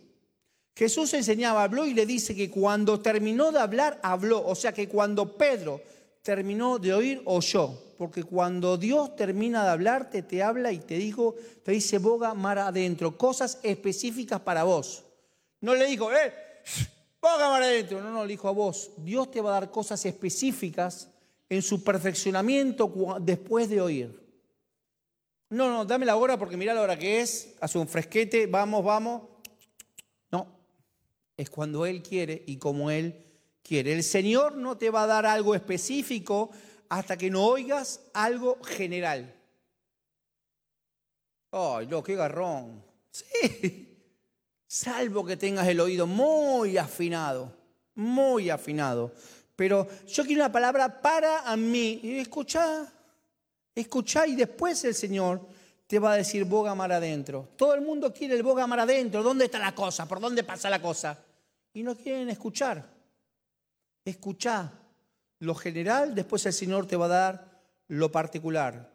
Jesús 0.74 1.14
enseñaba, 1.14 1.62
habló 1.62 1.86
y 1.86 1.94
le 1.94 2.04
dice 2.04 2.34
que 2.34 2.50
cuando 2.50 3.00
terminó 3.00 3.52
de 3.52 3.60
hablar, 3.60 4.00
habló. 4.02 4.44
O 4.44 4.54
sea 4.54 4.72
que 4.72 4.88
cuando 4.88 5.36
Pedro 5.36 5.80
terminó 6.22 6.78
de 6.78 6.94
oír, 6.94 7.22
oyó. 7.26 7.78
Porque 7.96 8.24
cuando 8.24 8.76
Dios 8.76 9.14
termina 9.14 9.62
de 9.62 9.70
hablarte, 9.70 10.22
te 10.22 10.42
habla 10.42 10.72
y 10.72 10.78
te 10.78 10.96
digo, 10.96 11.36
te 11.62 11.72
dice 11.72 11.98
boga 11.98 12.34
mar 12.34 12.58
adentro, 12.58 13.16
cosas 13.16 13.60
específicas 13.62 14.40
para 14.40 14.64
vos. 14.64 15.04
No 15.60 15.74
le 15.74 15.86
digo, 15.86 16.12
eh, 16.12 16.32
boga 17.24 17.48
mar 17.48 17.62
adentro. 17.62 18.02
No, 18.02 18.10
no, 18.10 18.22
le 18.22 18.32
dijo 18.32 18.48
a 18.48 18.52
vos. 18.52 18.90
Dios 18.98 19.30
te 19.30 19.40
va 19.40 19.50
a 19.50 19.60
dar 19.60 19.70
cosas 19.70 20.04
específicas 20.04 21.08
en 21.48 21.62
su 21.62 21.82
perfeccionamiento 21.82 22.92
después 23.20 23.68
de 23.68 23.80
oír. 23.80 24.20
No, 25.48 25.70
no, 25.70 25.84
dame 25.84 26.04
la 26.04 26.16
hora 26.16 26.38
porque 26.38 26.56
mira 26.56 26.74
la 26.74 26.82
hora 26.82 26.98
que 26.98 27.20
es, 27.20 27.54
hace 27.60 27.78
un 27.78 27.88
fresquete, 27.88 28.46
vamos, 28.46 28.84
vamos. 28.84 29.22
No, 30.30 30.46
es 31.36 31.48
cuando 31.48 31.86
Él 31.86 32.02
quiere 32.02 32.42
y 32.46 32.56
como 32.56 32.90
Él 32.90 33.24
quiere. 33.62 33.92
El 33.92 34.02
Señor 34.02 34.56
no 34.56 34.76
te 34.76 34.90
va 34.90 35.04
a 35.04 35.06
dar 35.06 35.26
algo 35.26 35.54
específico 35.54 36.50
hasta 36.88 37.16
que 37.16 37.30
no 37.30 37.44
oigas 37.44 38.00
algo 38.12 38.62
general. 38.62 39.34
Ay, 41.52 41.86
no, 41.86 42.02
qué 42.02 42.16
garrón. 42.16 42.82
Sí, 43.10 43.93
salvo 44.74 45.24
que 45.24 45.36
tengas 45.36 45.68
el 45.68 45.78
oído 45.78 46.04
muy 46.04 46.76
afinado, 46.76 47.52
muy 47.94 48.50
afinado. 48.50 49.12
Pero 49.54 49.86
yo 50.08 50.24
quiero 50.24 50.42
una 50.42 50.50
palabra 50.50 51.00
para 51.00 51.56
mí. 51.56 52.00
Escucha, 52.02 52.92
escucha 53.72 54.26
y 54.26 54.34
después 54.34 54.82
el 54.82 54.96
Señor 54.96 55.46
te 55.86 56.00
va 56.00 56.14
a 56.14 56.16
decir 56.16 56.44
boga 56.44 56.74
mar 56.74 56.90
adentro. 56.90 57.50
Todo 57.56 57.74
el 57.74 57.82
mundo 57.82 58.12
quiere 58.12 58.34
el 58.34 58.42
boga 58.42 58.66
mar 58.66 58.80
adentro. 58.80 59.22
¿Dónde 59.22 59.44
está 59.44 59.60
la 59.60 59.76
cosa? 59.76 60.08
¿Por 60.08 60.18
dónde 60.18 60.42
pasa 60.42 60.68
la 60.68 60.82
cosa? 60.82 61.22
Y 61.72 61.84
no 61.84 61.94
quieren 61.94 62.28
escuchar. 62.28 62.84
Escucha 64.04 64.72
lo 65.38 65.54
general, 65.54 66.16
después 66.16 66.44
el 66.46 66.52
Señor 66.52 66.86
te 66.86 66.96
va 66.96 67.04
a 67.04 67.08
dar 67.08 67.62
lo 67.86 68.10
particular. 68.10 68.90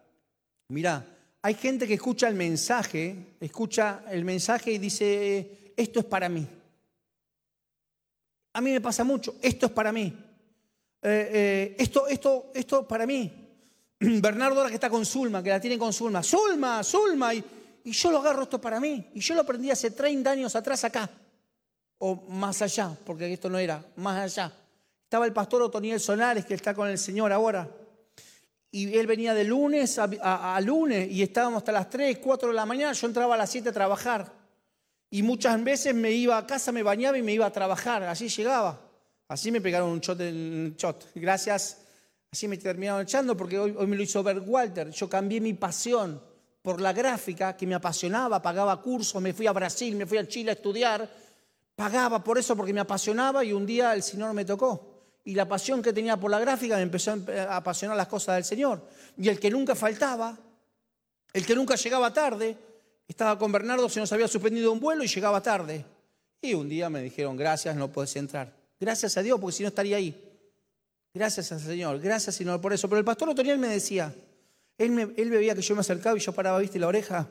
Mira, 0.68 1.06
hay 1.40 1.54
gente 1.54 1.86
que 1.86 1.94
escucha 1.94 2.28
el 2.28 2.34
mensaje, 2.34 3.36
escucha 3.40 4.02
el 4.10 4.26
mensaje 4.26 4.72
y 4.72 4.78
dice, 4.78 5.59
esto 5.76 6.00
es 6.00 6.06
para 6.06 6.28
mí. 6.28 6.46
A 8.52 8.60
mí 8.60 8.72
me 8.72 8.80
pasa 8.80 9.04
mucho, 9.04 9.36
esto 9.40 9.66
es 9.66 9.72
para 9.72 9.92
mí. 9.92 10.12
Eh, 11.02 11.30
eh, 11.32 11.76
esto, 11.78 12.06
esto, 12.08 12.50
esto 12.54 12.86
para 12.86 13.06
mí. 13.06 13.32
Bernardo 13.98 14.58
ahora 14.58 14.68
que 14.68 14.74
está 14.74 14.90
con 14.90 15.06
Zulma, 15.06 15.42
que 15.42 15.50
la 15.50 15.60
tiene 15.60 15.78
con 15.78 15.92
Zulma. 15.92 16.22
Zulma, 16.22 16.82
Zulma. 16.82 17.34
Y, 17.34 17.44
y 17.84 17.92
yo 17.92 18.10
lo 18.10 18.18
agarro 18.18 18.42
esto 18.42 18.60
para 18.60 18.80
mí. 18.80 19.10
Y 19.14 19.20
yo 19.20 19.34
lo 19.34 19.42
aprendí 19.42 19.70
hace 19.70 19.90
30 19.90 20.30
años 20.30 20.56
atrás 20.56 20.84
acá. 20.84 21.08
O 21.98 22.16
más 22.28 22.62
allá, 22.62 22.96
porque 23.04 23.32
esto 23.32 23.48
no 23.48 23.58
era, 23.58 23.84
más 23.96 24.18
allá. 24.18 24.52
Estaba 25.04 25.26
el 25.26 25.32
pastor 25.32 25.62
Otoniel 25.62 26.00
Sonares, 26.00 26.46
que 26.46 26.54
está 26.54 26.72
con 26.72 26.88
el 26.88 26.98
Señor 26.98 27.32
ahora. 27.32 27.68
Y 28.70 28.96
él 28.96 29.06
venía 29.06 29.34
de 29.34 29.44
lunes 29.44 29.98
a, 29.98 30.60
lunes 30.60 31.10
y 31.10 31.22
estábamos 31.22 31.58
hasta 31.58 31.72
las 31.72 31.90
3, 31.90 32.18
4 32.18 32.50
de 32.50 32.54
la 32.54 32.64
mañana. 32.64 32.92
Yo 32.92 33.06
entraba 33.06 33.34
a 33.34 33.38
las 33.38 33.50
7 33.50 33.68
a 33.68 33.72
trabajar. 33.72 34.39
Y 35.10 35.22
muchas 35.22 35.62
veces 35.62 35.94
me 35.94 36.12
iba 36.12 36.38
a 36.38 36.46
casa, 36.46 36.72
me 36.72 36.82
bañaba 36.82 37.18
y 37.18 37.22
me 37.22 37.32
iba 37.32 37.46
a 37.46 37.52
trabajar. 37.52 38.02
Así 38.04 38.28
llegaba. 38.28 38.80
Así 39.28 39.50
me 39.50 39.60
pegaron 39.60 39.90
un 39.90 40.00
shot 40.00 40.20
en. 40.20 40.76
Gracias. 41.14 41.78
Así 42.32 42.46
me 42.46 42.56
terminaron 42.56 43.02
echando 43.02 43.36
porque 43.36 43.58
hoy, 43.58 43.74
hoy 43.76 43.86
me 43.86 43.96
lo 43.96 44.02
hizo 44.02 44.22
ver 44.22 44.38
Walter. 44.40 44.90
Yo 44.90 45.08
cambié 45.08 45.40
mi 45.40 45.54
pasión 45.54 46.22
por 46.62 46.80
la 46.80 46.92
gráfica 46.92 47.56
que 47.56 47.66
me 47.66 47.74
apasionaba, 47.74 48.40
pagaba 48.40 48.80
cursos, 48.80 49.20
me 49.20 49.32
fui 49.32 49.46
a 49.46 49.52
Brasil, 49.52 49.96
me 49.96 50.06
fui 50.06 50.18
a 50.18 50.28
Chile 50.28 50.50
a 50.50 50.54
estudiar. 50.54 51.10
Pagaba 51.74 52.22
por 52.22 52.38
eso 52.38 52.56
porque 52.56 52.72
me 52.72 52.80
apasionaba 52.80 53.44
y 53.44 53.52
un 53.52 53.66
día 53.66 53.94
el 53.94 54.02
Señor 54.02 54.32
me 54.32 54.44
tocó 54.44 54.90
y 55.24 55.34
la 55.34 55.46
pasión 55.46 55.82
que 55.82 55.92
tenía 55.92 56.16
por 56.16 56.30
la 56.30 56.38
gráfica 56.38 56.76
me 56.76 56.82
empezó 56.82 57.12
a 57.12 57.56
apasionar 57.56 57.96
las 57.96 58.08
cosas 58.08 58.36
del 58.36 58.44
Señor. 58.44 58.86
Y 59.16 59.28
el 59.28 59.38
que 59.38 59.50
nunca 59.50 59.74
faltaba, 59.74 60.36
el 61.32 61.46
que 61.46 61.54
nunca 61.54 61.76
llegaba 61.76 62.12
tarde, 62.12 62.56
estaba 63.10 63.38
con 63.38 63.52
Bernardo, 63.52 63.88
se 63.88 64.00
nos 64.00 64.12
había 64.12 64.28
suspendido 64.28 64.72
un 64.72 64.80
vuelo 64.80 65.04
y 65.04 65.08
llegaba 65.08 65.42
tarde. 65.42 65.84
Y 66.42 66.54
un 66.54 66.68
día 66.68 66.88
me 66.88 67.02
dijeron, 67.02 67.36
gracias, 67.36 67.76
no 67.76 67.92
puedes 67.92 68.14
entrar. 68.16 68.52
Gracias 68.78 69.16
a 69.16 69.22
Dios, 69.22 69.38
porque 69.40 69.56
si 69.56 69.62
no 69.62 69.68
estaría 69.68 69.96
ahí. 69.96 70.28
Gracias 71.12 71.50
al 71.52 71.60
Señor, 71.60 71.98
gracias 71.98 72.36
Señor 72.36 72.60
por 72.60 72.72
eso. 72.72 72.88
Pero 72.88 72.98
el 72.98 73.04
pastor 73.04 73.28
Otoniel 73.28 73.58
me 73.58 73.68
decía, 73.68 74.14
él, 74.78 74.90
me, 74.92 75.12
que 75.12 75.62
yo 75.62 75.74
me 75.74 75.80
acercaba 75.80 76.16
y 76.16 76.20
yo 76.20 76.32
paraba, 76.32 76.58
viste, 76.58 76.78
la 76.78 76.86
oreja. 76.86 77.28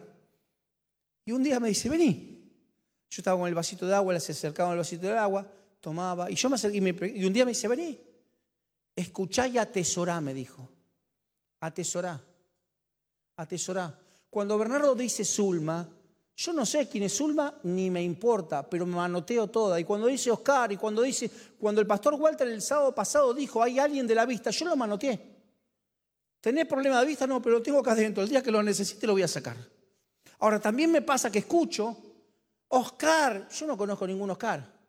Y 1.26 1.32
un 1.32 1.44
día 1.44 1.60
me 1.60 1.70
dice, 1.70 1.90
vení. 1.90 2.36
Yo 3.10 3.22
estaba 3.22 3.40
con 3.40 3.48
el 3.48 3.56
vasito 3.56 3.88
de 3.88 3.96
agua, 3.96 4.14
él 4.14 4.22
se 4.22 4.34
acercaba 4.34 4.72
el 4.72 4.78
vasito 4.78 5.08
de 5.08 5.18
agua 5.18 5.50
tomaba. 5.80 6.30
Y 6.30 6.36
yo 6.36 6.50
me 6.50 6.56
acerqué 6.56 6.78
y, 6.78 7.26
un 7.26 7.34
día 7.34 7.46
me 7.46 7.52
dice, 7.52 7.68
vení, 7.68 8.00
escuchá 8.96 9.48
y 9.48 9.58
atesorá, 9.58 10.20
me 10.22 10.34
dijo. 10.34 10.70
Atesorá, 11.62 12.22
atesorá. 13.36 13.98
Cuando 14.30 14.58
Bernardo 14.58 14.96
dice 14.96 15.26
Zulma, 15.26 15.88
yo 16.36 16.54
no 16.54 16.66
sé 16.66 16.88
quién 16.88 17.04
es 17.04 17.18
Zulma, 17.18 17.54
ni 17.64 17.90
me 17.90 18.02
importa, 18.02 18.68
pero 18.68 18.86
me 18.86 19.00
anoteo 19.00 19.48
toda. 19.48 19.80
Y 19.80 19.84
cuando 19.84 20.08
dice 20.08 20.32
Oscar, 20.32 20.72
y 20.72 20.78
cuando 20.78 21.02
dice, 21.02 21.30
cuando 21.60 21.82
el 21.82 21.88
pastor 21.88 22.14
Walter 22.14 22.48
el 22.48 22.62
sábado 22.62 22.94
pasado 22.94 23.34
dijo, 23.34 23.62
hay 23.62 23.80
alguien 23.80 24.08
de 24.08 24.16
la 24.16 24.26
vista, 24.26 24.50
yo 24.52 24.66
lo 24.66 24.76
manoteé. 24.76 25.20
¿Tenés 26.40 26.66
problema 26.66 27.00
de 27.02 27.08
vista? 27.08 27.28
No, 27.28 27.42
pero 27.42 27.56
lo 27.58 27.62
tengo 27.62 27.80
acá 27.80 27.92
adentro. 27.92 28.24
El 28.24 28.30
día 28.30 28.42
que 28.42 28.52
lo 28.52 28.64
necesite 28.64 29.06
lo 29.06 29.14
voy 29.14 29.24
a 29.24 29.28
sacar. 29.28 29.58
Ahora, 30.40 30.60
también 30.60 30.92
me 30.92 31.02
pasa 31.02 31.30
que 31.30 31.40
escucho, 31.40 31.98
Oscar, 32.70 33.50
yo 33.50 33.68
no 33.68 33.76
conozco 33.76 34.08
ningún 34.08 34.30
Oscar 34.30 34.80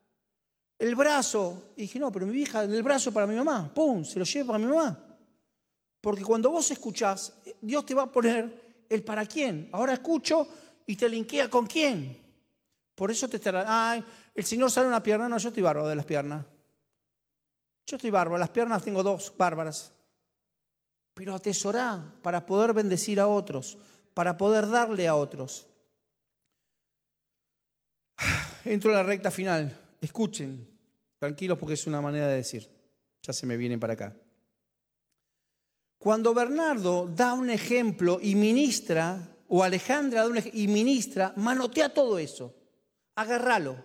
el 0.80 0.94
brazo. 0.94 1.72
Y 1.76 1.82
dije, 1.82 1.98
no, 1.98 2.10
pero 2.10 2.26
mi 2.26 2.36
hija, 2.40 2.64
el 2.64 2.82
brazo 2.82 3.12
para 3.12 3.26
mi 3.26 3.36
mamá. 3.36 3.70
¡Pum! 3.72 4.02
Se 4.04 4.18
lo 4.18 4.24
lleva 4.24 4.52
para 4.52 4.58
mi 4.58 4.66
mamá. 4.66 4.98
Porque 6.00 6.24
cuando 6.24 6.50
vos 6.50 6.70
escuchás, 6.70 7.34
Dios 7.60 7.84
te 7.84 7.94
va 7.94 8.04
a 8.04 8.10
poner 8.10 8.69
el 8.90 9.02
para 9.02 9.24
quién. 9.24 9.70
Ahora 9.72 9.94
escucho 9.94 10.46
y 10.84 10.96
te 10.96 11.08
linkea 11.08 11.48
con 11.48 11.66
quién. 11.66 12.18
Por 12.94 13.10
eso 13.10 13.28
te 13.28 13.38
estará, 13.38 13.64
ay, 13.66 14.04
el 14.34 14.44
Señor 14.44 14.70
sale 14.70 14.88
una 14.88 15.02
pierna, 15.02 15.28
no, 15.28 15.38
yo 15.38 15.48
estoy 15.48 15.62
barro 15.62 15.88
de 15.88 15.96
las 15.96 16.04
piernas. 16.04 16.44
Yo 17.86 17.96
estoy 17.96 18.10
bárbaro, 18.10 18.38
las 18.38 18.50
piernas 18.50 18.84
tengo 18.84 19.02
dos 19.02 19.32
bárbaras. 19.36 19.92
Pero 21.14 21.34
atesorá 21.34 22.14
para 22.22 22.46
poder 22.46 22.72
bendecir 22.72 23.18
a 23.18 23.26
otros, 23.26 23.78
para 24.14 24.36
poder 24.36 24.68
darle 24.68 25.08
a 25.08 25.16
otros. 25.16 25.66
Entro 28.64 28.92
a 28.92 28.96
la 28.96 29.02
recta 29.02 29.30
final. 29.30 29.76
Escuchen, 30.00 30.68
tranquilos 31.18 31.58
porque 31.58 31.74
es 31.74 31.86
una 31.86 32.00
manera 32.00 32.28
de 32.28 32.36
decir. 32.36 32.68
Ya 33.22 33.32
se 33.32 33.46
me 33.46 33.56
viene 33.56 33.76
para 33.76 33.94
acá. 33.94 34.14
Cuando 36.00 36.32
Bernardo 36.32 37.06
da 37.08 37.34
un 37.34 37.50
ejemplo 37.50 38.18
y 38.22 38.34
ministra, 38.34 39.20
o 39.48 39.62
Alejandra 39.62 40.22
da 40.22 40.30
un 40.30 40.38
ejemplo 40.38 40.58
y 40.58 40.66
ministra, 40.66 41.34
manotea 41.36 41.92
todo 41.92 42.18
eso. 42.18 42.54
Agárralo. 43.16 43.76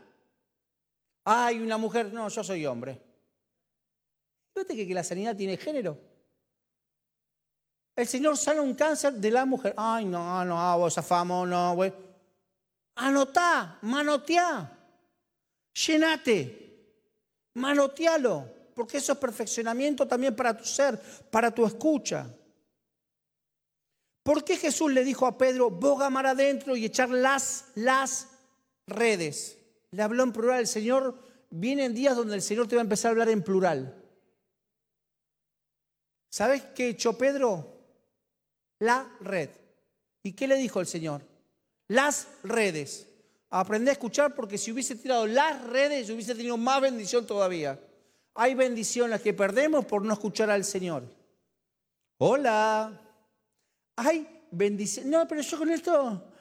Hay 1.25 1.59
una 1.59 1.77
mujer, 1.77 2.13
no, 2.13 2.29
yo 2.29 2.41
soy 2.41 2.65
hombre. 2.65 3.01
Fíjate 4.53 4.87
que, 4.87 4.93
la 4.93 5.03
sanidad 5.03 5.35
tiene 5.35 5.57
género. 5.57 5.99
El 7.93 8.07
Señor 8.07 8.37
sana 8.37 8.61
un 8.61 8.75
cáncer 8.75 9.15
de 9.15 9.31
la 9.31 9.45
mujer. 9.45 9.73
Ay, 9.75 10.05
no, 10.05 10.45
no, 10.45 10.77
vos 10.77 10.97
afamos, 10.97 11.45
no, 11.49 11.75
güey. 11.75 11.93
Anotá, 12.95 13.77
manoteá, 13.81 14.71
llenate, 15.73 17.01
manotealo 17.55 18.54
porque 18.75 18.97
eso 18.97 19.13
es 19.13 19.17
perfeccionamiento 19.17 20.05
también 20.05 20.35
para 20.35 20.55
tu 20.55 20.65
ser, 20.65 20.99
para 21.31 21.49
tu 21.49 21.65
escucha. 21.65 22.29
¿Por 24.21 24.43
qué 24.43 24.57
Jesús 24.57 24.91
le 24.91 25.03
dijo 25.03 25.25
a 25.25 25.37
Pedro, 25.37 25.69
boga 25.69 26.09
mar 26.09 26.27
adentro 26.27 26.75
y 26.75 26.83
echar 26.83 27.09
las, 27.09 27.71
las 27.75 28.27
redes? 28.85 29.57
Le 29.91 30.01
habló 30.03 30.23
en 30.23 30.33
plural. 30.33 30.59
El 30.59 30.67
Señor, 30.67 31.17
viene 31.49 31.85
en 31.85 31.93
días 31.93 32.17
donde 32.17 32.35
el 32.35 32.41
Señor 32.41 32.67
te 32.67 32.75
va 32.75 32.81
a 32.81 32.83
empezar 32.83 33.09
a 33.09 33.11
hablar 33.11 33.29
en 33.29 33.43
plural. 33.43 34.03
¿Sabes 36.29 36.63
qué 36.75 36.89
echó 36.89 37.17
Pedro? 37.17 37.77
La 38.79 39.09
red. 39.21 39.51
¿Y 40.21 40.33
qué 40.33 40.49
le 40.49 40.57
dijo 40.57 40.81
el 40.81 40.87
Señor? 40.87 41.21
Las 41.87 42.27
redes. 42.43 43.07
Aprende 43.51 43.91
a 43.91 43.93
escuchar 43.93 44.35
porque 44.35 44.57
si 44.57 44.71
hubiese 44.71 44.95
tirado 44.95 45.27
las 45.27 45.63
redes, 45.63 46.09
hubiese 46.09 46.35
tenido 46.35 46.57
más 46.57 46.81
bendición 46.81 47.25
todavía. 47.25 47.79
Hay 48.35 48.53
bendiciones 48.53 49.21
que 49.21 49.33
perdemos 49.33 49.85
por 49.85 50.03
no 50.03 50.13
escuchar 50.13 50.49
al 50.49 50.63
Señor. 50.63 51.03
Hola. 52.17 53.01
Hay 53.95 54.27
bendiciones. 54.51 55.11
No, 55.11 55.27
pero 55.27 55.41
yo 55.41 55.57
con 55.57 55.69
esto, 55.69 56.31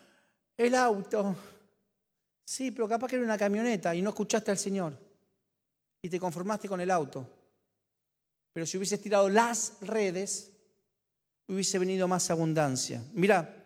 el 0.57 0.75
auto. 0.75 1.37
Sí, 2.45 2.73
pero 2.73 2.89
capaz 2.89 3.09
que 3.09 3.17
era 3.17 3.25
una 3.25 3.39
camioneta 3.39 3.95
y 3.95 4.03
no 4.03 4.11
escuchaste 4.11 4.51
al 4.51 4.59
Señor. 4.59 4.99
Y 6.03 6.09
te 6.09 6.19
conformaste 6.21 6.69
con 6.69 6.81
el 6.81 6.91
auto. 6.91 7.27
Pero 8.53 8.67
si 8.67 8.77
hubieses 8.77 9.01
tirado 9.01 9.29
las 9.29 9.79
redes, 9.81 10.53
hubiese 11.49 11.79
venido 11.79 12.09
más 12.09 12.31
abundancia. 12.31 13.03
Mira, 13.13 13.64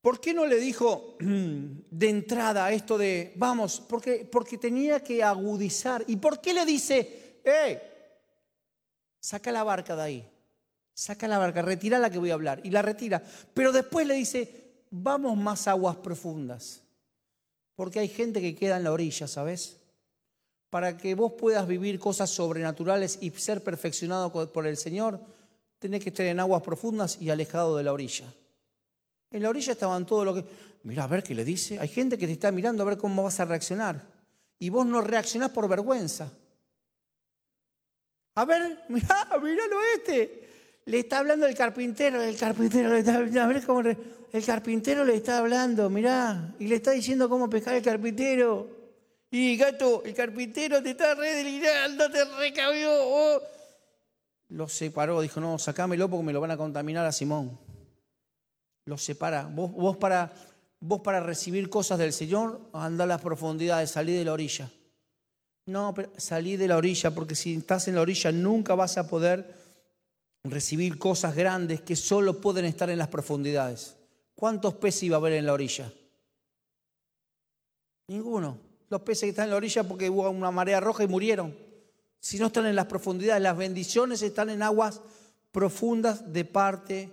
¿Por 0.00 0.18
qué 0.20 0.32
no 0.32 0.46
le 0.46 0.56
dijo 0.56 1.16
de 1.20 2.08
entrada 2.08 2.72
esto 2.72 2.96
de, 2.96 3.32
vamos, 3.36 3.82
porque, 3.86 4.28
porque 4.30 4.56
tenía 4.56 5.00
que 5.00 5.22
agudizar? 5.22 6.04
¿Y 6.06 6.16
por 6.16 6.40
qué 6.40 6.54
le 6.54 6.64
dice, 6.64 7.40
eh, 7.44 7.82
saca 9.20 9.52
la 9.52 9.62
barca 9.62 9.94
de 9.96 10.02
ahí, 10.02 10.28
saca 10.94 11.28
la 11.28 11.38
barca, 11.38 11.60
retira 11.60 11.98
la 11.98 12.08
que 12.08 12.18
voy 12.18 12.30
a 12.30 12.34
hablar? 12.34 12.60
Y 12.64 12.70
la 12.70 12.80
retira. 12.80 13.22
Pero 13.52 13.72
después 13.72 14.06
le 14.06 14.14
dice, 14.14 14.84
vamos 14.90 15.36
más 15.36 15.68
aguas 15.68 15.96
profundas. 15.96 16.82
Porque 17.74 18.00
hay 18.00 18.08
gente 18.08 18.40
que 18.40 18.56
queda 18.56 18.78
en 18.78 18.84
la 18.84 18.92
orilla, 18.92 19.26
¿sabes? 19.26 19.76
Para 20.70 20.96
que 20.96 21.14
vos 21.14 21.32
puedas 21.32 21.66
vivir 21.66 21.98
cosas 21.98 22.30
sobrenaturales 22.30 23.18
y 23.20 23.30
ser 23.30 23.62
perfeccionado 23.62 24.30
por 24.50 24.66
el 24.66 24.76
Señor, 24.76 25.20
tenés 25.78 26.02
que 26.02 26.10
estar 26.10 26.24
en 26.26 26.40
aguas 26.40 26.62
profundas 26.62 27.18
y 27.20 27.28
alejado 27.28 27.76
de 27.76 27.82
la 27.82 27.92
orilla. 27.92 28.32
En 29.30 29.42
la 29.42 29.48
orilla 29.48 29.72
estaban 29.72 30.04
todos 30.06 30.24
los 30.24 30.34
que, 30.34 30.44
mira 30.82 31.04
a 31.04 31.06
ver 31.06 31.22
qué 31.22 31.34
le 31.34 31.44
dice. 31.44 31.78
Hay 31.78 31.88
gente 31.88 32.18
que 32.18 32.26
te 32.26 32.32
está 32.32 32.50
mirando 32.50 32.82
a 32.82 32.86
ver 32.86 32.98
cómo 32.98 33.22
vas 33.22 33.38
a 33.40 33.44
reaccionar. 33.44 34.04
Y 34.58 34.70
vos 34.70 34.84
no 34.84 35.00
reaccionás 35.00 35.50
por 35.50 35.68
vergüenza. 35.68 36.32
A 38.34 38.44
ver, 38.44 38.84
mirá, 38.88 39.28
miralo 39.40 39.76
este. 39.96 40.48
Le 40.86 41.00
está 41.00 41.18
hablando 41.18 41.46
el 41.46 41.54
carpintero, 41.54 42.20
el 42.20 42.36
carpintero 42.36 42.90
le 42.90 43.00
está 43.00 43.16
a 43.16 43.46
ver 43.46 43.64
cómo 43.64 43.80
el 43.80 44.44
carpintero 44.44 45.04
le 45.04 45.14
está 45.14 45.38
hablando, 45.38 45.90
mirá, 45.90 46.54
y 46.58 46.66
le 46.66 46.76
está 46.76 46.92
diciendo 46.92 47.28
cómo 47.28 47.48
pescar 47.48 47.74
el 47.74 47.82
carpintero. 47.82 48.66
Y 49.30 49.56
gato, 49.56 50.02
el 50.04 50.14
carpintero 50.14 50.82
te 50.82 50.90
está 50.90 51.14
redelirando, 51.14 52.10
te 52.10 52.24
recabió. 52.24 52.90
Oh. 52.92 53.40
Lo 54.48 54.68
separó, 54.68 55.20
dijo, 55.20 55.40
no, 55.40 55.58
sacámelo 55.58 56.08
porque 56.08 56.24
me 56.24 56.32
lo 56.32 56.40
van 56.40 56.50
a 56.50 56.56
contaminar 56.56 57.06
a 57.06 57.12
Simón 57.12 57.69
los 58.84 59.02
separa. 59.02 59.46
Vos, 59.46 59.96
para, 59.96 60.32
vos 60.80 61.00
para 61.00 61.20
recibir 61.20 61.68
cosas 61.70 61.98
del 61.98 62.12
Señor, 62.12 62.60
anda 62.72 63.04
a 63.04 63.06
las 63.06 63.20
profundidades, 63.20 63.90
salí 63.90 64.14
de 64.14 64.24
la 64.24 64.32
orilla. 64.32 64.70
No, 65.66 65.94
pero 65.94 66.10
salí 66.16 66.56
de 66.56 66.68
la 66.68 66.76
orilla, 66.76 67.14
porque 67.14 67.34
si 67.34 67.54
estás 67.54 67.88
en 67.88 67.94
la 67.94 68.00
orilla 68.00 68.32
nunca 68.32 68.74
vas 68.74 68.98
a 68.98 69.08
poder 69.08 69.54
recibir 70.42 70.98
cosas 70.98 71.34
grandes 71.36 71.82
que 71.82 71.96
solo 71.96 72.40
pueden 72.40 72.64
estar 72.64 72.90
en 72.90 72.98
las 72.98 73.08
profundidades. 73.08 73.96
¿Cuántos 74.34 74.74
peces 74.74 75.04
iba 75.04 75.16
a 75.16 75.18
haber 75.18 75.34
en 75.34 75.46
la 75.46 75.52
orilla? 75.52 75.92
Ninguno. 78.08 78.58
Los 78.88 79.02
peces 79.02 79.22
que 79.22 79.28
están 79.28 79.44
en 79.44 79.50
la 79.50 79.56
orilla 79.56 79.84
porque 79.84 80.10
hubo 80.10 80.28
una 80.30 80.50
marea 80.50 80.80
roja 80.80 81.04
y 81.04 81.08
murieron. 81.08 81.54
Si 82.18 82.38
no 82.38 82.46
están 82.46 82.66
en 82.66 82.74
las 82.74 82.86
profundidades, 82.86 83.42
las 83.42 83.56
bendiciones 83.56 84.22
están 84.22 84.50
en 84.50 84.62
aguas 84.62 85.00
profundas 85.52 86.32
de 86.32 86.44
parte 86.44 87.12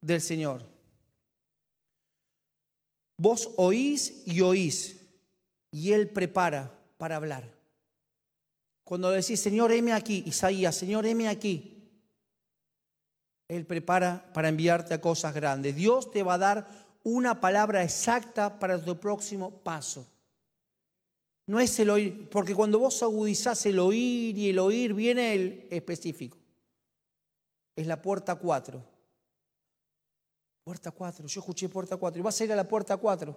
del 0.00 0.20
Señor. 0.20 0.69
Vos 3.20 3.50
oís 3.56 4.22
y 4.24 4.40
oís, 4.40 4.96
y 5.70 5.92
Él 5.92 6.08
prepara 6.08 6.72
para 6.96 7.16
hablar. 7.16 7.44
Cuando 8.82 9.10
decís, 9.10 9.38
Señor, 9.38 9.72
heme 9.72 9.92
aquí, 9.92 10.22
Isaías, 10.24 10.74
Señor, 10.74 11.04
heme 11.04 11.28
aquí, 11.28 11.86
Él 13.46 13.66
prepara 13.66 14.32
para 14.32 14.48
enviarte 14.48 14.94
a 14.94 15.02
cosas 15.02 15.34
grandes. 15.34 15.76
Dios 15.76 16.10
te 16.10 16.22
va 16.22 16.34
a 16.34 16.38
dar 16.38 16.68
una 17.04 17.42
palabra 17.42 17.84
exacta 17.84 18.58
para 18.58 18.82
tu 18.82 18.98
próximo 18.98 19.50
paso. 19.50 20.06
No 21.46 21.60
es 21.60 21.78
el 21.78 21.90
oír, 21.90 22.30
porque 22.30 22.54
cuando 22.54 22.78
vos 22.78 23.02
agudizás 23.02 23.66
el 23.66 23.80
oír 23.80 24.38
y 24.38 24.48
el 24.48 24.58
oír 24.58 24.94
viene 24.94 25.34
el 25.34 25.68
específico. 25.70 26.38
Es 27.76 27.86
la 27.86 28.00
puerta 28.00 28.36
4. 28.36 28.89
Puerta 30.64 30.90
4, 30.90 31.26
yo 31.26 31.40
escuché 31.40 31.68
puerta 31.68 31.96
4. 31.96 32.18
Y 32.18 32.22
vas 32.22 32.40
a 32.40 32.44
ir 32.44 32.52
a 32.52 32.56
la 32.56 32.68
puerta 32.68 32.96
4. 32.96 33.36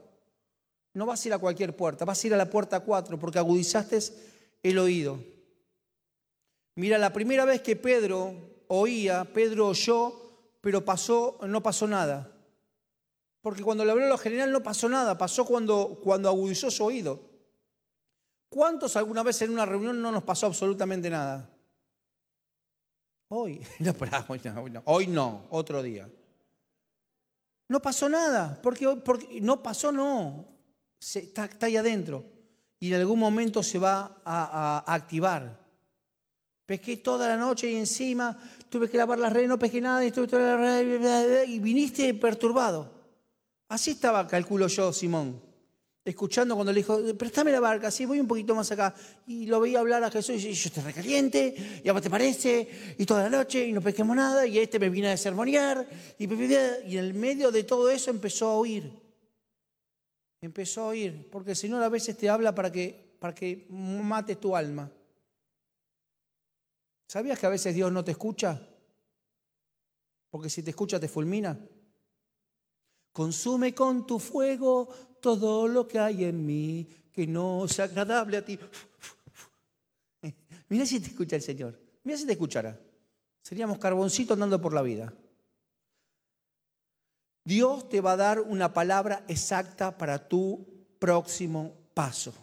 No 0.94 1.06
vas 1.06 1.24
a 1.24 1.28
ir 1.28 1.34
a 1.34 1.40
cualquier 1.40 1.76
puerta, 1.76 2.06
vas 2.06 2.24
a 2.24 2.28
ir 2.28 2.34
a 2.34 2.38
la 2.38 2.50
puerta 2.50 2.80
4 2.80 3.18
porque 3.18 3.40
agudizaste 3.40 4.00
el 4.62 4.78
oído. 4.78 5.20
Mira, 6.76 6.98
la 6.98 7.14
primera 7.14 7.46
vez 7.46 7.62
que 7.62 7.76
Pedro 7.76 8.34
oía, 8.68 9.26
Pedro 9.26 9.68
oyó, 9.68 10.14
pero 10.62 10.86
pasó, 10.86 11.40
no 11.48 11.62
pasó 11.64 11.88
nada. 11.88 12.32
Porque 13.42 13.64
cuando 13.64 13.84
le 13.84 13.92
habló 13.92 14.08
lo 14.08 14.18
general 14.18 14.52
no 14.52 14.64
pasó 14.64 14.88
nada, 14.88 15.18
pasó 15.18 15.46
cuando, 15.46 16.00
cuando 16.02 16.30
agudizó 16.30 16.72
su 16.72 16.86
oído. 16.86 17.20
¿Cuántos 18.50 18.96
alguna 18.96 19.24
vez 19.24 19.42
en 19.42 19.52
una 19.52 19.66
reunión 19.66 20.02
no 20.02 20.12
nos 20.12 20.24
pasó 20.24 20.46
absolutamente 20.46 21.10
nada? 21.10 21.50
Hoy, 23.30 23.66
no, 23.80 23.94
hoy 24.28 24.42
no, 24.44 24.84
hoy 24.86 25.08
no, 25.08 25.48
otro 25.50 25.82
día. 25.82 26.08
No 27.68 27.82
pasó 27.82 28.10
nada, 28.10 28.60
porque, 28.62 28.86
no 29.42 29.64
pasó, 29.64 29.92
no. 29.92 30.46
está, 31.00 31.50
ahí 31.62 31.78
adentro. 31.78 32.26
Y 32.80 32.90
en 32.94 33.00
algún 33.00 33.20
momento 33.20 33.64
se 33.64 33.80
va 33.80 34.22
a, 34.26 34.84
activar. 34.94 35.62
Pesqué 36.66 36.98
toda 36.98 37.28
la 37.28 37.38
noche 37.38 37.70
y 37.70 37.76
encima 37.76 38.38
tuve 38.70 38.90
que 38.90 38.98
lavar 38.98 39.20
las 39.20 39.32
redes, 39.32 39.48
no 39.48 39.60
pesqué 39.60 39.82
nada 39.82 40.04
y, 40.04 40.08
estuve 40.08 40.28
toda 40.28 40.58
la 40.58 41.46
y 41.46 41.60
viniste 41.60 42.14
perturbado. 42.14 42.92
Así 43.70 43.92
estaba, 43.92 44.28
calculo 44.28 44.68
yo, 44.68 44.92
Simón 44.92 45.53
escuchando 46.06 46.56
cuando 46.56 46.74
le 46.74 46.80
dijo, 46.80 47.00
préstame 47.18 47.52
la 47.52 47.60
barca, 47.60 47.90
sí, 47.90 48.06
voy 48.06 48.20
un 48.20 48.28
poquito 48.28 48.54
más 48.54 48.72
acá. 48.72 48.94
Y 49.26 49.46
lo 49.46 49.60
veía 49.62 49.80
hablar 49.80 50.04
a 50.04 50.12
Jesús 50.12 50.44
y 50.44 50.54
yo 50.54 50.68
estoy 50.68 50.84
recaliente, 50.84 51.82
y 51.84 51.88
a 51.88 51.94
vos 51.94 52.02
te 52.02 52.10
parece, 52.10 52.96
y 52.98 53.06
toda 53.06 53.24
la 53.24 53.30
noche, 53.30 53.66
y 53.66 53.72
no 53.72 53.82
pesquemos 53.82 54.16
nada, 54.16 54.46
y 54.46 54.60
este 54.60 54.80
me 54.80 54.90
vino 54.90 55.10
a 55.10 55.16
sermonear, 55.16 55.88
y, 56.18 56.26
y 56.26 56.98
en 56.98 57.06
el 57.06 57.14
medio 57.14 57.52
de 57.52 57.64
todo 57.64 57.90
eso 57.90 58.12
empezó 58.12 58.50
a 58.50 58.56
oír. 58.56 58.92
Empezó 60.42 60.82
a 60.82 60.88
oír, 60.88 61.30
porque 61.32 61.52
el 61.52 61.56
Señor 61.56 61.82
a 61.82 61.90
veces 61.90 62.18
te 62.18 62.30
habla 62.30 62.54
para 62.54 62.72
que, 62.72 63.16
para 63.20 63.34
que 63.34 63.66
mates 63.70 64.40
tu 64.40 64.56
alma. 64.56 64.92
¿Sabías 67.08 67.40
que 67.40 67.46
a 67.46 67.50
veces 67.50 67.74
Dios 67.74 67.92
no 67.92 68.04
te 68.04 68.12
escucha? 68.12 68.68
Porque 70.30 70.50
si 70.50 70.64
te 70.64 70.72
escucha 70.72 71.00
te 71.00 71.08
fulmina. 71.08 71.58
Consume 73.14 73.76
con 73.76 74.08
tu 74.08 74.18
fuego 74.18 75.13
todo 75.24 75.70
lo 75.70 75.88
que 75.88 76.00
hay 76.00 76.26
en 76.26 76.46
mí 76.46 76.86
que 77.14 77.26
no 77.26 77.66
sea 77.70 77.86
agradable 77.86 78.36
a 78.36 78.44
ti. 78.44 78.60
Mira 80.68 80.86
si 80.86 81.00
te 81.00 81.08
escucha 81.08 81.38
el 81.38 81.42
Señor. 81.42 81.80
Mira 82.04 82.18
si 82.18 82.26
te 82.26 82.34
escuchara. 82.34 82.78
Seríamos 83.42 83.78
carboncito 83.78 84.34
andando 84.34 84.60
por 84.60 84.74
la 84.74 84.82
vida. 84.82 85.14
Dios 87.46 87.88
te 87.88 88.02
va 88.02 88.12
a 88.12 88.18
dar 88.18 88.42
una 88.42 88.74
palabra 88.74 89.24
exacta 89.30 89.98
para 89.98 90.28
tu 90.28 90.68
próximo 91.00 91.74
paso. 91.94 92.34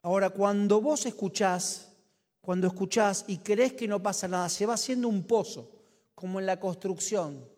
Ahora, 0.00 0.30
cuando 0.30 0.80
vos 0.80 1.04
escuchás, 1.04 1.92
cuando 2.40 2.68
escuchás 2.68 3.26
y 3.28 3.38
crees 3.38 3.74
que 3.74 3.86
no 3.86 4.02
pasa 4.02 4.28
nada, 4.28 4.48
se 4.48 4.64
va 4.64 4.74
haciendo 4.74 5.08
un 5.08 5.24
pozo, 5.24 5.70
como 6.14 6.40
en 6.40 6.46
la 6.46 6.58
construcción. 6.58 7.51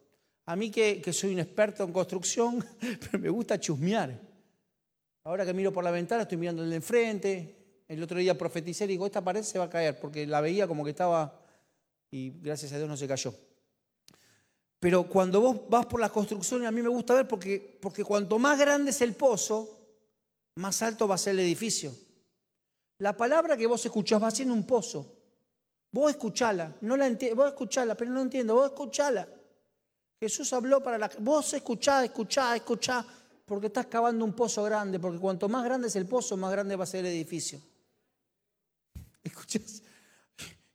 A 0.47 0.57
mí 0.57 0.71
que, 0.71 1.03
soy 1.13 1.33
un 1.33 1.41
experto 1.41 1.85
en 1.85 1.93
construcción, 1.93 2.65
me 3.19 3.31
gusta 3.31 3.59
chusmear. 3.59 4.21
Ahora 5.25 5.47
que 5.47 5.55
miro 5.55 5.73
por 5.73 5.83
la 5.83 5.91
ventana, 5.91 6.23
estoy 6.23 6.37
mirando 6.37 6.63
el 6.63 6.71
de 6.71 6.77
enfrente. 6.77 7.57
El 7.89 8.03
otro 8.03 8.19
día 8.19 8.37
profeticé 8.37 8.85
y 8.85 8.89
digo, 8.89 9.07
esta 9.07 9.23
pared 9.23 9.43
se 9.43 9.59
va 9.59 9.65
a 9.65 9.71
caer, 9.71 9.99
porque 9.99 10.27
la 10.27 10.41
veía 10.41 10.67
como 10.67 10.85
que 10.85 10.91
estaba, 10.91 11.41
y 12.11 12.31
gracias 12.41 12.73
a 12.73 12.77
Dios 12.77 12.89
no 12.89 12.97
se 12.97 13.09
cayó. 13.09 13.35
Pero 14.81 15.09
cuando 15.09 15.41
vos 15.41 15.63
vas 15.69 15.87
por 15.87 15.99
la 15.99 16.11
construcción, 16.11 16.67
a 16.67 16.71
mí 16.71 16.83
me 16.83 16.91
gusta 16.91 17.15
ver 17.15 17.27
porque, 17.27 17.79
porque 17.81 18.05
cuanto 18.05 18.39
más 18.39 18.59
grande 18.59 18.91
es 18.91 19.01
el 19.01 19.15
pozo, 19.15 19.79
más 20.57 20.83
alto 20.83 21.09
va 21.09 21.15
a 21.15 21.19
ser 21.19 21.33
el 21.33 21.41
edificio. 21.41 21.95
La 22.99 23.17
palabra 23.17 23.57
que 23.57 23.67
vos 23.67 23.85
escuchás 23.85 24.23
va 24.23 24.31
siendo 24.31 24.53
un 24.53 24.67
pozo. 24.67 25.17
Vos 25.91 26.11
escuchala, 26.11 26.77
no 26.83 26.97
la 26.97 27.09
vos 27.35 27.49
escuchala, 27.49 27.95
pero 27.95 28.11
no 28.11 28.21
entiendo, 28.21 28.55
vos 28.55 28.67
escuchala. 28.67 29.27
Jesús 30.25 30.51
habló 30.55 30.83
para 30.83 30.97
la... 30.97 31.11
Vos 31.19 31.53
escuchá, 31.53 32.03
escuchá, 32.03 32.57
escuchá, 32.57 33.05
porque 33.45 33.67
estás 33.67 33.87
cavando 33.87 34.25
un 34.25 34.33
pozo 34.33 34.63
grande, 34.63 34.99
porque 34.99 35.19
cuanto 35.19 35.51
más 35.51 35.63
grande 35.65 35.89
es 35.89 35.97
el 35.97 36.07
pozo, 36.07 36.35
más 36.39 36.51
grande 36.51 36.77
va 36.77 36.85
a 36.85 36.87
ser 36.87 37.05
el 37.05 37.13
edificio. 37.13 37.61
¿Escuchás? 39.23 39.83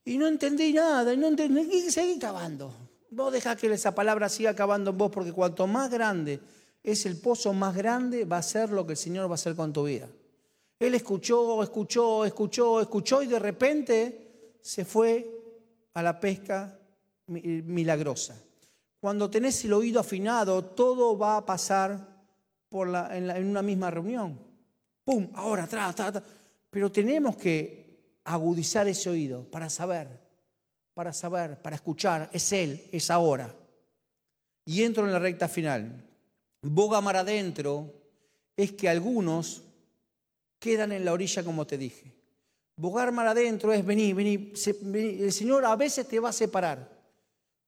Y 0.06 0.20
no 0.20 0.28
entendí 0.28 0.72
nada, 0.72 1.12
y 1.12 1.18
no 1.18 1.28
entendí, 1.28 1.90
seguí 1.90 2.20
cavando. 2.20 2.72
Vos 3.10 3.34
dejás 3.34 3.58
que 3.58 3.74
esa 3.74 3.96
palabra 3.96 4.30
siga 4.30 4.54
cavando 4.54 4.92
en 4.92 4.98
vos, 5.00 5.10
porque 5.12 5.34
cuanto 5.34 5.66
más 5.66 5.90
grande 5.90 6.40
es 6.84 7.08
el 7.08 7.18
pozo, 7.18 7.52
más 7.52 7.76
grande 7.76 8.26
va 8.26 8.38
a 8.38 8.44
ser 8.44 8.70
lo 8.70 8.86
que 8.86 8.94
el 8.94 8.98
Señor 8.98 9.28
va 9.28 9.32
a 9.32 9.36
hacer 9.36 9.56
con 9.56 9.74
tu 9.74 9.86
vida. 9.86 10.08
Él 10.78 10.94
escuchó, 10.94 11.64
escuchó, 11.64 12.24
escuchó, 12.24 12.82
escuchó 12.82 13.24
y 13.24 13.28
de 13.28 13.40
repente 13.40 14.58
se 14.62 14.86
fue 14.86 15.28
a 15.96 16.04
la 16.04 16.20
pesca 16.20 16.80
milagrosa. 17.26 18.36
Cuando 19.00 19.30
tenés 19.30 19.64
el 19.64 19.74
oído 19.74 20.00
afinado, 20.00 20.64
todo 20.64 21.18
va 21.18 21.38
a 21.38 21.46
pasar 21.46 22.08
en, 22.72 23.48
una 23.48 23.62
misma 23.62 23.90
reunión. 23.90 24.40
¡Pum! 25.04 25.30
Ahora, 25.36 25.64
atrás, 25.64 26.00
atrás. 26.00 26.24
Pero 26.70 26.92
tenemos 26.92 27.38
que 27.38 28.20
agudizar 28.26 28.88
ese 28.88 29.10
oído 29.10 29.50
para 29.50 29.70
saber, 29.70 30.08
para 30.94 31.14
saber, 31.14 31.62
para 31.62 31.78
escuchar. 31.78 32.30
Es 32.34 32.52
Él, 32.52 32.90
es 32.92 33.10
ahora. 33.10 33.56
Y 34.66 34.84
entro 34.84 35.06
en 35.06 35.14
la 35.14 35.20
recta 35.20 35.48
final. 35.48 36.06
Boga 36.62 37.00
mar 37.00 37.16
adentro 37.16 37.94
es 38.56 38.74
que 38.74 38.90
algunos 38.90 39.64
quedan 40.60 40.92
en 40.92 41.06
la 41.06 41.14
orilla 41.14 41.44
como 41.44 41.66
te 41.66 41.78
dije. 41.78 42.14
Bogar 42.76 43.12
mar 43.12 43.28
adentro 43.28 43.74
es 43.74 43.86
venir, 43.86 44.14
venir. 44.14 44.54
El 44.94 45.32
Señor 45.32 45.66
a 45.66 45.76
veces 45.76 46.08
te 46.08 46.20
va 46.20 46.30
a 46.30 46.34
separar. 46.34 46.99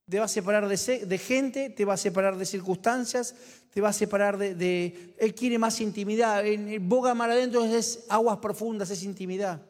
Te 0.08 0.18
va 0.18 0.26
a 0.26 0.28
separar 0.28 0.68
de, 0.68 1.18
gente, 1.18 1.70
te 1.70 1.84
va 1.84 1.94
a 1.94 1.96
separar 1.96 2.36
de 2.36 2.44
circunstancias, 2.44 3.34
te 3.70 3.80
va 3.80 3.90
a 3.90 3.92
separar 3.92 4.36
de... 4.36 5.14
él 5.18 5.34
quiere 5.34 5.58
más 5.58 5.80
intimidad. 5.80 6.46
En, 6.46 6.88
boga 6.88 7.14
mar 7.14 7.30
adentro 7.30 7.64
es, 7.64 8.04
aguas 8.08 8.38
profundas, 8.38 8.90
es 8.90 9.04
intimidad. 9.04 9.62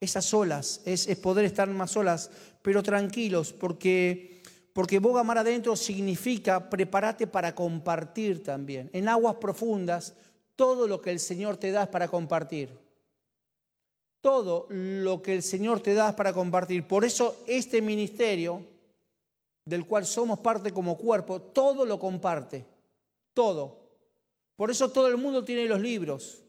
Esas 0.00 0.32
olas, 0.32 0.80
es, 0.84 1.08
es 1.08 1.18
poder 1.18 1.44
estar 1.44 1.68
más 1.68 1.90
solas, 1.90 2.30
pero 2.62 2.82
tranquilos, 2.82 3.52
porque, 3.52 4.42
porque 4.72 5.00
boga 5.00 5.24
mar 5.24 5.38
adentro 5.38 5.74
significa 5.74 6.70
prepárate 6.70 7.26
para 7.26 7.54
compartir 7.54 8.42
también. 8.42 8.88
En 8.92 9.08
aguas 9.08 9.36
profundas 9.36 10.14
todo 10.58 10.88
lo 10.88 11.00
que 11.00 11.12
el 11.12 11.20
Señor 11.20 11.56
te 11.56 11.70
da 11.70 11.84
es 11.84 11.88
para 11.88 12.08
compartir. 12.08 12.76
Todo 14.20 14.66
lo 14.70 15.22
que 15.22 15.36
el 15.36 15.44
Señor 15.44 15.78
te 15.78 15.94
da 15.94 16.08
es 16.08 16.14
para 16.16 16.32
compartir. 16.32 16.84
Por 16.84 17.04
eso 17.04 17.44
este 17.46 17.80
ministerio, 17.80 18.66
del 19.68 19.86
cual 19.86 20.06
somos 20.06 20.38
parte 20.38 20.72
como 20.72 20.96
cuerpo, 20.96 21.42
todo 21.42 21.84
lo 21.84 21.98
comparte. 21.98 22.64
Todo. 23.34 23.90
Por 24.56 24.70
eso 24.70 24.90
todo 24.90 25.08
el 25.08 25.18
mundo 25.18 25.44
tiene 25.44 25.66
los 25.66 25.78
libros. 25.78 26.42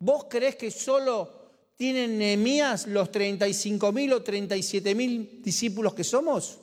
¿Vos 0.00 0.26
creés 0.28 0.56
que 0.56 0.72
solo 0.72 1.30
tienen 1.76 2.18
Nehemías 2.18 2.88
los 2.88 3.12
35 3.12 3.92
mil 3.92 4.12
o 4.14 4.22
37 4.22 4.96
mil 4.96 5.40
discípulos 5.42 5.94
que 5.94 6.02
somos? 6.02 6.58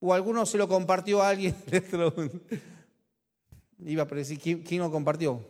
¿O 0.00 0.12
alguno 0.12 0.44
se 0.44 0.58
lo 0.58 0.66
compartió 0.66 1.22
a 1.22 1.28
alguien? 1.28 1.54
Iba 3.86 4.02
a 4.02 4.06
decir, 4.06 4.40
¿quién, 4.40 4.82
lo 4.82 4.90
compartió? 4.90 5.40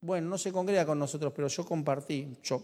Bueno, 0.00 0.30
no 0.30 0.38
se 0.38 0.50
congrega 0.50 0.86
con 0.86 0.98
nosotros, 0.98 1.30
pero 1.36 1.48
yo 1.48 1.66
compartí, 1.66 2.38
yo. 2.42 2.62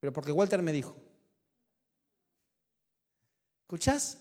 Pero 0.00 0.12
porque 0.12 0.32
Walter 0.32 0.62
me 0.62 0.72
dijo. 0.72 0.96
¿Escuchás? 3.68 4.16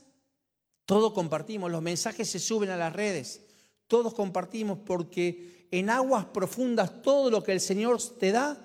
Todos 0.85 1.13
compartimos, 1.13 1.71
los 1.71 1.81
mensajes 1.81 2.29
se 2.29 2.37
suben 2.37 2.69
a 2.69 2.75
las 2.75 2.91
redes, 2.91 3.39
todos 3.87 4.13
compartimos 4.13 4.77
porque 4.85 5.69
en 5.71 5.89
aguas 5.89 6.25
profundas 6.25 7.01
todo 7.01 7.31
lo 7.31 7.41
que 7.41 7.53
el 7.53 7.61
Señor 7.61 7.97
te 8.19 8.33
da 8.33 8.57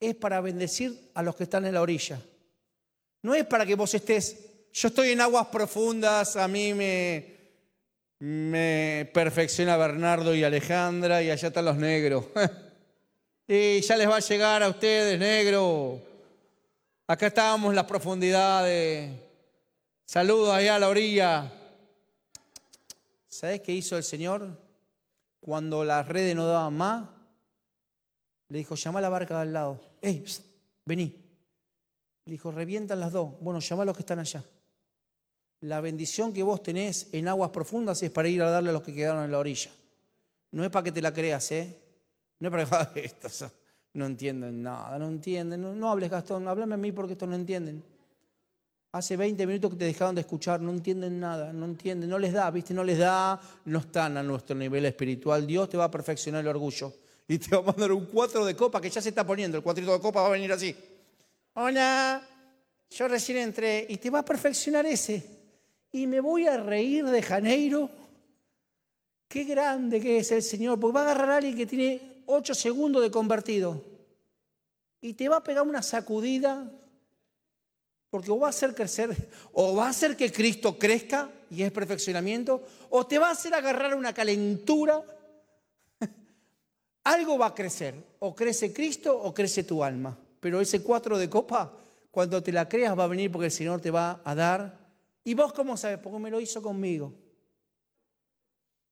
es 0.00 0.16
para 0.16 0.40
bendecir 0.40 1.10
a 1.14 1.22
los 1.22 1.36
que 1.36 1.44
están 1.44 1.66
en 1.66 1.74
la 1.74 1.82
orilla. 1.82 2.20
No 3.22 3.32
es 3.32 3.46
para 3.46 3.64
que 3.64 3.76
vos 3.76 3.94
estés, 3.94 4.38
yo 4.72 4.88
estoy 4.88 5.10
en 5.10 5.20
aguas 5.20 5.46
profundas, 5.46 6.34
a 6.34 6.48
mí 6.48 6.74
me, 6.74 7.36
perfecciona 9.14 9.76
Bernardo 9.76 10.34
y 10.34 10.42
Alejandra 10.42 11.22
y 11.22 11.30
allá 11.30 11.46
están 11.46 11.64
los 11.64 11.76
negros. 11.76 12.24
y 13.46 13.82
ya 13.82 13.96
les 13.96 14.08
va 14.08 14.16
a 14.16 14.20
llegar 14.20 14.64
a 14.64 14.68
ustedes, 14.68 15.16
negro. 15.16 16.02
Acá 17.06 17.28
estábamos 17.28 17.70
en 17.70 17.76
las 17.76 17.84
profundidades. 17.84 19.27
Saludos 20.08 20.48
allá 20.48 20.76
a 20.76 20.78
la 20.78 20.88
orilla. 20.88 21.52
¿Sabes 23.28 23.60
qué 23.60 23.74
hizo 23.74 23.94
el 23.94 24.02
Señor? 24.02 24.58
Cuando 25.38 25.84
las 25.84 26.08
redes 26.08 26.34
no 26.34 26.46
daban 26.46 26.74
más, 26.78 27.10
le 28.48 28.56
dijo, 28.56 28.74
llama 28.74 29.00
a 29.00 29.02
la 29.02 29.10
barca 29.10 29.34
de 29.34 29.40
al 29.42 29.52
lado. 29.52 29.78
¡Ey, 30.00 30.24
vení! 30.86 31.14
Le 32.24 32.32
dijo, 32.32 32.50
revientan 32.50 33.00
las 33.00 33.12
dos. 33.12 33.38
Bueno, 33.42 33.60
llama 33.60 33.82
a 33.82 33.84
los 33.84 33.94
que 33.94 34.00
están 34.00 34.18
allá. 34.18 34.42
La 35.60 35.82
bendición 35.82 36.32
que 36.32 36.42
vos 36.42 36.62
tenés 36.62 37.08
en 37.12 37.28
aguas 37.28 37.50
profundas 37.50 38.02
es 38.02 38.10
para 38.10 38.28
ir 38.28 38.40
a 38.40 38.48
darle 38.48 38.70
a 38.70 38.72
los 38.72 38.82
que 38.82 38.94
quedaron 38.94 39.24
en 39.24 39.30
la 39.30 39.38
orilla. 39.38 39.70
No 40.52 40.64
es 40.64 40.70
para 40.70 40.84
que 40.84 40.92
te 40.92 41.02
la 41.02 41.12
creas, 41.12 41.52
¿eh? 41.52 41.82
No 42.38 42.48
es 42.48 42.66
para 42.66 42.90
que 42.94 43.00
estos 43.04 43.44
no 43.92 44.06
entienden 44.06 44.62
nada, 44.62 44.98
no 44.98 45.06
entienden. 45.06 45.78
No, 45.78 45.90
hables, 45.90 46.10
Gastón, 46.10 46.48
háblame 46.48 46.76
a 46.76 46.78
mí 46.78 46.92
porque 46.92 47.12
estos 47.12 47.28
no 47.28 47.34
entienden. 47.34 47.97
Hace 48.98 49.16
20 49.16 49.46
minutos 49.46 49.70
que 49.70 49.76
te 49.76 49.84
dejaron 49.84 50.16
de 50.16 50.22
escuchar, 50.22 50.60
no 50.60 50.72
entienden 50.72 51.20
nada, 51.20 51.52
no 51.52 51.66
entienden, 51.66 52.10
no 52.10 52.18
les 52.18 52.32
da, 52.32 52.50
¿viste? 52.50 52.74
No 52.74 52.82
les 52.82 52.98
da, 52.98 53.40
no 53.66 53.78
están 53.78 54.16
a 54.16 54.24
nuestro 54.24 54.56
nivel 54.56 54.84
espiritual. 54.86 55.46
Dios 55.46 55.68
te 55.68 55.76
va 55.76 55.84
a 55.84 55.90
perfeccionar 55.90 56.40
el 56.40 56.48
orgullo 56.48 56.92
y 57.28 57.38
te 57.38 57.54
va 57.54 57.62
a 57.62 57.64
mandar 57.66 57.92
un 57.92 58.06
cuatro 58.06 58.44
de 58.44 58.56
copa 58.56 58.80
que 58.80 58.90
ya 58.90 59.00
se 59.00 59.10
está 59.10 59.24
poniendo. 59.24 59.56
El 59.56 59.62
cuatrito 59.62 59.92
de 59.92 60.00
copa 60.00 60.22
va 60.22 60.26
a 60.26 60.30
venir 60.30 60.50
así. 60.50 60.74
Hola, 61.54 62.20
yo 62.90 63.06
recién 63.06 63.38
entré 63.38 63.86
y 63.88 63.98
te 63.98 64.10
va 64.10 64.18
a 64.18 64.24
perfeccionar 64.24 64.84
ese 64.84 65.24
y 65.92 66.08
me 66.08 66.18
voy 66.18 66.48
a 66.48 66.56
reír 66.56 67.04
de 67.04 67.22
Janeiro. 67.22 67.88
Qué 69.28 69.44
grande 69.44 70.00
que 70.00 70.18
es 70.18 70.32
el 70.32 70.42
Señor, 70.42 70.80
porque 70.80 70.94
va 70.96 71.02
a 71.02 71.04
agarrar 71.12 71.30
a 71.30 71.36
alguien 71.36 71.56
que 71.56 71.66
tiene 71.66 72.24
ocho 72.26 72.52
segundos 72.52 73.00
de 73.02 73.12
convertido 73.12 73.80
y 75.00 75.14
te 75.14 75.28
va 75.28 75.36
a 75.36 75.44
pegar 75.44 75.62
una 75.62 75.82
sacudida, 75.82 76.68
porque 78.10 78.30
o 78.30 78.38
va 78.38 78.48
a 78.48 78.50
hacer 78.50 78.74
crecer, 78.74 79.30
o 79.52 79.74
va 79.76 79.86
a 79.86 79.90
hacer 79.90 80.16
que 80.16 80.32
Cristo 80.32 80.78
crezca 80.78 81.30
y 81.50 81.62
es 81.62 81.72
perfeccionamiento, 81.72 82.62
o 82.90 83.06
te 83.06 83.18
va 83.18 83.28
a 83.28 83.32
hacer 83.32 83.54
agarrar 83.54 83.94
una 83.94 84.12
calentura. 84.12 85.02
Algo 87.04 87.38
va 87.38 87.46
a 87.46 87.54
crecer, 87.54 87.94
o 88.18 88.34
crece 88.34 88.72
Cristo 88.72 89.18
o 89.18 89.32
crece 89.34 89.64
tu 89.64 89.84
alma, 89.84 90.18
pero 90.40 90.60
ese 90.60 90.82
cuatro 90.82 91.18
de 91.18 91.28
copa, 91.28 91.72
cuando 92.10 92.42
te 92.42 92.52
la 92.52 92.68
creas, 92.68 92.98
va 92.98 93.04
a 93.04 93.08
venir 93.08 93.30
porque 93.30 93.46
el 93.46 93.52
Señor 93.52 93.80
te 93.80 93.90
va 93.90 94.20
a 94.24 94.34
dar 94.34 94.88
¿Y 95.28 95.34
vos 95.34 95.52
cómo 95.52 95.76
sabes? 95.76 95.98
Porque 95.98 96.18
me 96.18 96.30
lo 96.30 96.40
hizo 96.40 96.62
conmigo. 96.62 97.12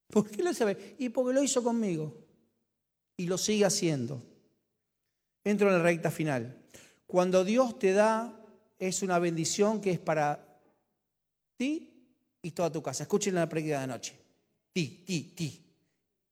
¿Por 0.09 0.31
qué 0.31 0.43
lo 0.43 0.53
sabes? 0.53 0.77
Y 0.99 1.09
porque 1.09 1.33
lo 1.33 1.43
hizo 1.43 1.63
conmigo. 1.63 2.15
Y 3.17 3.27
lo 3.27 3.39
sigue 3.39 3.65
haciendo. 3.65 4.23
Entro 5.45 5.69
en 5.69 5.79
la 5.79 5.83
recta 5.83 6.11
final. 6.11 6.55
Cuando 7.07 7.43
Dios 7.43 7.79
te 7.79 7.95
da, 7.95 8.39
es 8.79 9.03
una 9.03 9.19
bendición 9.19 9.81
que 9.81 9.93
es 9.93 9.99
para 9.99 10.61
ti 11.57 11.93
y 12.43 12.51
toda 12.51 12.71
tu 12.71 12.83
casa. 12.83 13.05
Escuchen 13.05 13.35
la 13.35 13.49
práctica 13.49 13.81
de 13.81 13.87
noche. 13.87 14.15
Ti, 14.73 15.05
ti, 15.07 15.33
ti. 15.35 15.63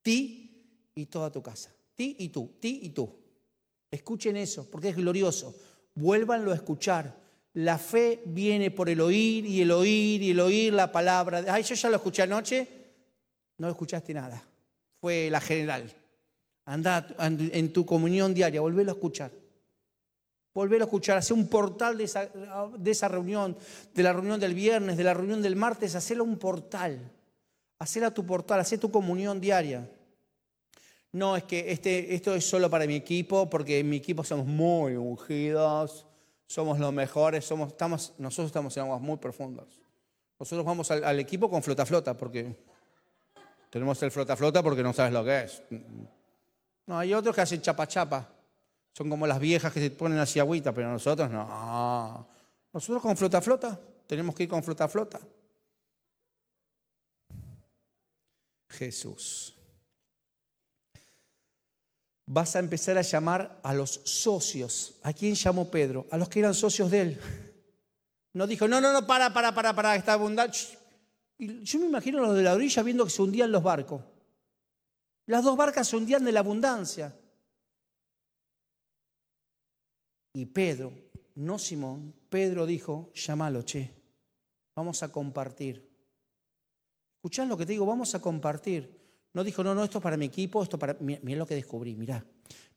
Ti 0.02 0.90
y 0.94 1.06
toda 1.06 1.30
tu 1.30 1.42
casa. 1.42 1.70
Ti 1.94 2.16
y 2.18 2.28
tú, 2.28 2.56
ti 2.60 2.80
y 2.82 2.90
tú. 2.90 3.10
Escuchen 3.90 4.36
eso, 4.36 4.68
porque 4.70 4.90
es 4.90 4.96
glorioso. 4.96 5.54
Vuélvanlo 5.94 6.52
a 6.52 6.56
escuchar. 6.56 7.22
La 7.54 7.78
fe 7.78 8.22
viene 8.26 8.70
por 8.70 8.88
el 8.88 9.00
oír 9.00 9.46
y 9.46 9.60
el 9.60 9.70
oír 9.70 10.22
y 10.22 10.30
el 10.32 10.40
oír 10.40 10.72
la 10.72 10.90
palabra. 10.90 11.44
Ay, 11.48 11.62
yo 11.62 11.74
ya 11.74 11.88
lo 11.88 11.96
escuché 11.96 12.22
anoche. 12.22 12.68
No 13.58 13.68
escuchaste 13.68 14.12
nada. 14.12 14.42
Fue 15.00 15.30
la 15.30 15.40
general. 15.40 15.90
Anda 16.66 17.06
en 17.18 17.72
tu 17.72 17.86
comunión 17.86 18.34
diaria, 18.34 18.60
volvélo 18.60 18.90
a 18.90 18.94
escuchar. 18.94 19.30
Volvélo 20.54 20.84
a 20.84 20.86
escuchar, 20.86 21.18
hacer 21.18 21.36
un 21.36 21.48
portal 21.48 21.98
de 21.98 22.04
esa, 22.04 22.26
de 22.78 22.90
esa, 22.90 23.08
reunión, 23.08 23.56
de 23.92 24.02
la 24.04 24.12
reunión 24.12 24.38
del 24.38 24.54
viernes, 24.54 24.96
de 24.96 25.02
la 25.02 25.12
reunión 25.12 25.42
del 25.42 25.56
martes, 25.56 25.96
hacerlo 25.96 26.22
un 26.22 26.38
portal. 26.38 27.10
Hacerla 27.80 28.12
tu 28.12 28.24
portal, 28.24 28.60
hacer 28.60 28.78
tu 28.78 28.90
comunión 28.90 29.40
diaria. 29.40 29.90
No, 31.10 31.36
es 31.36 31.42
que 31.42 31.72
este, 31.72 32.14
esto 32.14 32.34
es 32.34 32.48
solo 32.48 32.70
para 32.70 32.86
mi 32.86 32.94
equipo, 32.94 33.50
porque 33.50 33.80
en 33.80 33.88
mi 33.88 33.96
equipo 33.96 34.22
somos 34.22 34.46
muy 34.46 34.94
ungidos, 34.94 36.06
somos 36.46 36.78
los 36.78 36.92
mejores, 36.92 37.44
somos, 37.44 37.68
estamos, 37.68 38.14
nosotros 38.18 38.46
estamos 38.46 38.76
en 38.76 38.84
aguas 38.84 39.00
muy 39.00 39.16
profundas. 39.16 39.66
Nosotros 40.38 40.64
vamos 40.64 40.88
al, 40.92 41.02
al 41.02 41.18
equipo 41.18 41.50
con 41.50 41.62
flota 41.64 41.84
flota, 41.84 42.16
porque 42.16 42.56
tenemos 43.70 44.00
el 44.04 44.12
flota 44.12 44.36
flota 44.36 44.62
porque 44.62 44.84
no 44.84 44.92
sabes 44.92 45.12
lo 45.12 45.24
que 45.24 45.42
es. 45.42 45.62
No, 46.86 46.96
hay 46.96 47.12
otros 47.12 47.34
que 47.34 47.40
hacen 47.40 47.60
chapa 47.60 47.88
chapa. 47.88 48.33
Son 48.96 49.10
como 49.10 49.26
las 49.26 49.40
viejas 49.40 49.72
que 49.72 49.80
se 49.80 49.90
ponen 49.90 50.18
así 50.18 50.38
agüita, 50.38 50.72
pero 50.72 50.88
nosotros 50.88 51.28
no. 51.28 52.28
Nosotros 52.72 53.02
con 53.02 53.16
flota 53.16 53.42
flota, 53.42 53.78
tenemos 54.06 54.36
que 54.36 54.44
ir 54.44 54.48
con 54.48 54.62
flota 54.62 54.86
flota. 54.86 55.20
Jesús. 58.68 59.56
Vas 62.26 62.54
a 62.54 62.60
empezar 62.60 62.96
a 62.96 63.02
llamar 63.02 63.58
a 63.64 63.74
los 63.74 64.00
socios. 64.04 64.94
¿A 65.02 65.12
quién 65.12 65.34
llamó 65.34 65.68
Pedro? 65.68 66.06
A 66.12 66.16
los 66.16 66.28
que 66.28 66.38
eran 66.38 66.54
socios 66.54 66.88
de 66.88 67.00
él. 67.00 67.20
No 68.32 68.46
dijo, 68.46 68.68
no, 68.68 68.80
no, 68.80 68.92
no, 68.92 69.06
para, 69.06 69.34
para, 69.34 69.52
para, 69.52 69.74
para, 69.74 69.96
está 69.96 70.12
abundante. 70.12 70.58
yo 71.38 71.78
me 71.80 71.86
imagino 71.86 72.20
los 72.20 72.36
de 72.36 72.44
la 72.44 72.54
orilla 72.54 72.82
viendo 72.84 73.04
que 73.04 73.10
se 73.10 73.22
hundían 73.22 73.50
los 73.50 73.62
barcos. 73.62 74.02
Las 75.26 75.42
dos 75.42 75.56
barcas 75.56 75.88
se 75.88 75.96
hundían 75.96 76.24
de 76.24 76.30
la 76.30 76.40
abundancia. 76.40 77.12
Y 80.34 80.46
Pedro, 80.46 80.92
no 81.36 81.58
Simón, 81.58 82.12
Pedro 82.28 82.66
dijo, 82.66 83.12
llámalo, 83.14 83.62
che, 83.62 83.90
vamos 84.74 85.02
a 85.04 85.10
compartir. 85.10 85.88
Escuchás 87.16 87.48
lo 87.48 87.56
que 87.56 87.64
te 87.64 87.72
digo, 87.72 87.86
vamos 87.86 88.14
a 88.16 88.20
compartir. 88.20 89.00
No 89.32 89.44
dijo, 89.44 89.62
no, 89.62 89.74
no, 89.74 89.84
esto 89.84 89.98
es 89.98 90.02
para 90.02 90.16
mi 90.16 90.26
equipo, 90.26 90.62
esto 90.62 90.78
para... 90.78 90.96
Mira 91.00 91.38
lo 91.38 91.46
que 91.46 91.54
descubrí, 91.54 91.94
mira. 91.94 92.24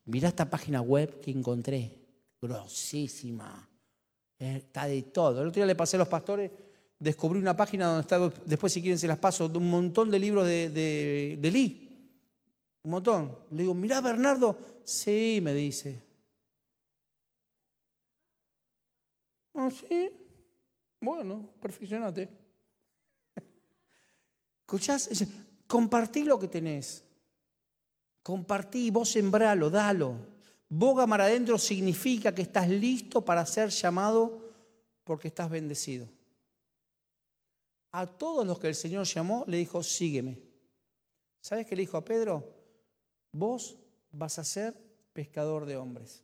Mira 0.06 0.30
esta 0.30 0.50
página 0.50 0.82
web 0.82 1.20
que 1.20 1.32
encontré. 1.32 2.00
Grosísima. 2.40 3.68
Eh, 4.40 4.58
está 4.58 4.86
de 4.86 5.02
todo. 5.02 5.42
El 5.42 5.48
otro 5.48 5.60
día 5.60 5.66
le 5.66 5.76
pasé 5.76 5.98
a 5.98 6.00
los 6.00 6.08
pastores, 6.08 6.52
descubrí 7.00 7.40
una 7.40 7.58
página 7.58 7.88
donde 7.88 8.02
está, 8.02 8.32
después 8.46 8.72
si 8.72 8.82
quieren 8.82 9.00
se 9.00 9.08
las 9.08 9.18
paso, 9.18 9.48
un 9.48 9.70
montón 9.70 10.12
de 10.12 10.20
libros 10.20 10.46
de, 10.46 10.70
de, 10.70 11.38
de 11.42 11.52
Lee. 11.52 11.90
Un 12.84 12.92
montón. 12.92 13.36
Le 13.52 13.64
digo, 13.64 13.74
mirá 13.74 14.00
Bernardo. 14.00 14.58
Sí, 14.84 15.40
me 15.42 15.54
dice. 15.54 16.07
¿Ah, 19.58 19.70
sí? 19.70 20.10
Bueno, 21.02 21.50
perfeccionate. 21.60 22.30
¿Escuchás? 24.62 25.10
Compartí 25.68 26.24
lo 26.24 26.40
que 26.40 26.48
tenés. 26.48 27.04
Compartí, 28.24 28.90
vos 28.92 29.10
sembralo, 29.10 29.70
dalo. 29.70 30.16
Boga 30.70 31.06
mar 31.06 31.22
adentro 31.22 31.58
significa 31.58 32.34
que 32.34 32.44
estás 32.44 32.70
listo 32.70 33.26
para 33.26 33.46
ser 33.46 33.70
llamado 33.70 34.54
porque 35.04 35.28
estás 35.28 35.50
bendecido. 35.50 36.08
A 37.92 38.06
todos 38.06 38.48
los 38.48 38.60
que 38.60 38.68
el 38.68 38.76
Señor 38.76 39.06
llamó, 39.06 39.44
le 39.48 39.58
dijo, 39.58 39.84
sígueme. 39.84 40.40
¿Sabes 41.42 41.66
qué 41.66 41.76
le 41.76 41.82
dijo 41.82 41.98
a 41.98 42.06
Pedro? 42.06 42.58
vos 43.32 43.78
vas 44.12 44.40
a 44.40 44.44
ser 44.44 44.74
pescador 45.14 45.66
de 45.66 45.78
hombres. 45.78 46.24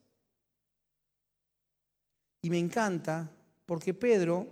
Y 2.44 2.50
me 2.50 2.60
encanta, 2.60 3.32
porque 3.66 3.94
Pedro, 3.94 4.46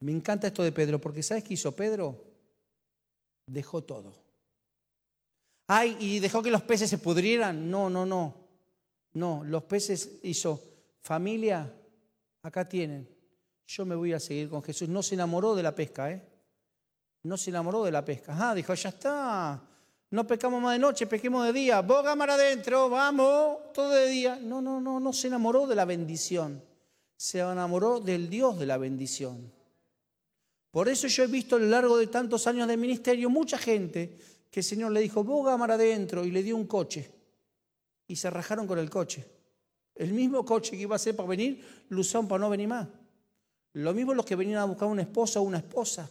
me 0.00 0.12
encanta 0.12 0.46
esto 0.46 0.64
de 0.64 0.72
Pedro, 0.72 0.98
porque 0.98 1.22
¿sabes 1.22 1.44
qué 1.44 1.54
hizo 1.54 1.76
Pedro? 1.76 2.24
Dejó 3.46 3.82
todo. 3.82 4.14
Ay, 5.66 5.94
y 6.00 6.20
dejó 6.20 6.42
que 6.42 6.50
los 6.50 6.62
peces 6.62 6.88
se 6.88 6.96
pudrieran. 6.96 7.70
No, 7.70 7.90
no, 7.90 8.06
no. 8.06 8.34
No, 9.12 9.44
los 9.44 9.64
peces 9.64 10.20
hizo, 10.22 10.58
familia, 11.02 11.70
acá 12.42 12.66
tienen. 12.66 13.06
Yo 13.66 13.84
me 13.84 13.94
voy 13.94 14.14
a 14.14 14.20
seguir 14.20 14.48
con 14.48 14.62
Jesús. 14.62 14.88
No 14.88 15.02
se 15.02 15.14
enamoró 15.14 15.54
de 15.54 15.62
la 15.62 15.74
pesca, 15.74 16.10
¿eh? 16.10 16.22
No 17.24 17.36
se 17.36 17.50
enamoró 17.50 17.84
de 17.84 17.92
la 17.92 18.02
pesca. 18.02 18.34
Ah, 18.38 18.54
dijo, 18.54 18.72
ya 18.72 18.88
está. 18.88 19.62
No 20.10 20.26
pecamos 20.26 20.62
más 20.62 20.72
de 20.72 20.78
noche, 20.78 21.06
pequemos 21.06 21.44
de 21.44 21.52
día. 21.52 21.82
Boga 21.82 22.16
mar 22.16 22.30
adentro, 22.30 22.88
vamos, 22.88 23.70
todo 23.74 23.90
de 23.90 24.08
día. 24.08 24.36
No, 24.36 24.62
no, 24.62 24.80
no, 24.80 24.98
no 24.98 25.12
se 25.12 25.28
enamoró 25.28 25.66
de 25.66 25.74
la 25.74 25.84
bendición. 25.84 26.71
Se 27.22 27.38
enamoró 27.38 28.00
del 28.00 28.28
Dios 28.28 28.58
de 28.58 28.66
la 28.66 28.78
bendición. 28.78 29.52
Por 30.72 30.88
eso 30.88 31.06
yo 31.06 31.22
he 31.22 31.28
visto 31.28 31.54
a 31.54 31.60
lo 31.60 31.66
largo 31.66 31.96
de 31.96 32.08
tantos 32.08 32.48
años 32.48 32.66
de 32.66 32.76
ministerio 32.76 33.30
mucha 33.30 33.58
gente 33.58 34.18
que 34.50 34.58
el 34.58 34.64
Señor 34.64 34.90
le 34.90 34.98
dijo, 34.98 35.22
boga 35.22 35.56
mar 35.56 35.70
adentro, 35.70 36.24
y 36.24 36.32
le 36.32 36.42
dio 36.42 36.56
un 36.56 36.66
coche. 36.66 37.08
Y 38.08 38.16
se 38.16 38.28
rajaron 38.28 38.66
con 38.66 38.80
el 38.80 38.90
coche. 38.90 39.24
El 39.94 40.12
mismo 40.12 40.44
coche 40.44 40.72
que 40.72 40.82
iba 40.82 40.96
a 40.96 40.98
ser 40.98 41.14
para 41.14 41.28
venir, 41.28 41.64
lo 41.90 42.00
usaron 42.00 42.26
para 42.26 42.40
no 42.40 42.50
venir 42.50 42.66
más. 42.66 42.88
Lo 43.74 43.94
mismo 43.94 44.14
los 44.14 44.26
que 44.26 44.34
venían 44.34 44.58
a 44.58 44.64
buscar 44.64 44.88
una 44.88 45.02
esposa 45.02 45.38
o 45.38 45.44
una 45.44 45.58
esposa 45.58 46.10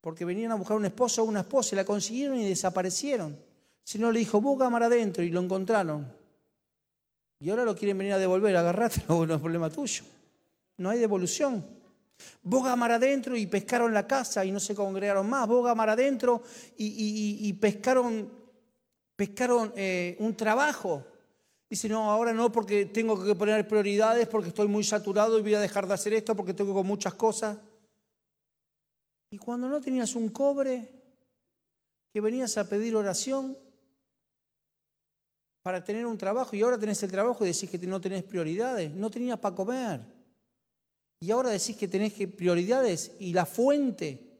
porque 0.00 0.24
venían 0.24 0.52
a 0.52 0.54
buscar 0.54 0.76
un 0.76 0.84
esposo 0.84 1.22
o 1.22 1.24
una 1.24 1.40
esposa 1.40 1.74
y 1.74 1.76
la 1.76 1.84
consiguieron 1.84 2.38
y 2.38 2.48
desaparecieron. 2.48 3.36
Si 3.82 3.98
no 3.98 4.12
le 4.12 4.20
dijo, 4.20 4.40
boga 4.40 4.70
mar 4.70 4.84
adentro 4.84 5.24
y 5.24 5.30
lo 5.30 5.40
encontraron. 5.40 6.21
Y 7.42 7.50
ahora 7.50 7.64
lo 7.64 7.74
quieren 7.74 7.98
venir 7.98 8.12
a 8.12 8.18
devolver, 8.18 8.56
agarrátelo, 8.56 9.26
no 9.26 9.34
es 9.34 9.40
problema 9.40 9.68
tuyo. 9.68 10.04
No 10.76 10.90
hay 10.90 11.00
devolución. 11.00 11.66
Boga 12.40 12.76
mar 12.76 12.92
adentro 12.92 13.36
y 13.36 13.46
pescaron 13.46 13.92
la 13.92 14.06
casa 14.06 14.44
y 14.44 14.52
no 14.52 14.60
se 14.60 14.76
congregaron 14.76 15.28
más. 15.28 15.48
Boga 15.48 15.74
mar 15.74 15.90
adentro 15.90 16.44
y, 16.76 17.52
pescaron, 17.54 18.30
pescaron 19.16 19.72
eh, 19.74 20.16
un 20.20 20.36
trabajo. 20.36 21.04
Dice, 21.68 21.88
no, 21.88 22.08
ahora 22.12 22.32
no 22.32 22.52
porque 22.52 22.86
tengo 22.86 23.20
que 23.24 23.34
poner 23.34 23.66
prioridades, 23.66 24.28
porque 24.28 24.50
estoy 24.50 24.68
muy 24.68 24.84
saturado 24.84 25.36
y 25.36 25.42
voy 25.42 25.54
a 25.54 25.60
dejar 25.60 25.88
de 25.88 25.94
hacer 25.94 26.12
esto 26.14 26.36
porque 26.36 26.54
tengo 26.54 26.84
muchas 26.84 27.14
cosas. 27.14 27.58
Y 29.30 29.38
cuando 29.38 29.68
no 29.68 29.80
tenías 29.80 30.14
un 30.14 30.28
cobre, 30.28 30.88
que 32.12 32.20
venías 32.20 32.56
a 32.56 32.68
pedir 32.68 32.94
oración 32.94 33.58
para 35.62 35.82
tener 35.84 36.06
un 36.06 36.18
trabajo 36.18 36.56
y 36.56 36.62
ahora 36.62 36.78
tenés 36.78 37.02
el 37.02 37.10
trabajo 37.10 37.44
y 37.44 37.48
decís 37.48 37.70
que 37.70 37.78
no 37.86 38.00
tenés 38.00 38.24
prioridades, 38.24 38.90
no 38.90 39.10
tenías 39.10 39.38
para 39.38 39.54
comer. 39.54 40.00
Y 41.20 41.30
ahora 41.30 41.50
decís 41.50 41.76
que 41.76 41.86
tenés 41.86 42.12
prioridades 42.28 43.12
y 43.20 43.32
la 43.32 43.46
fuente, 43.46 44.38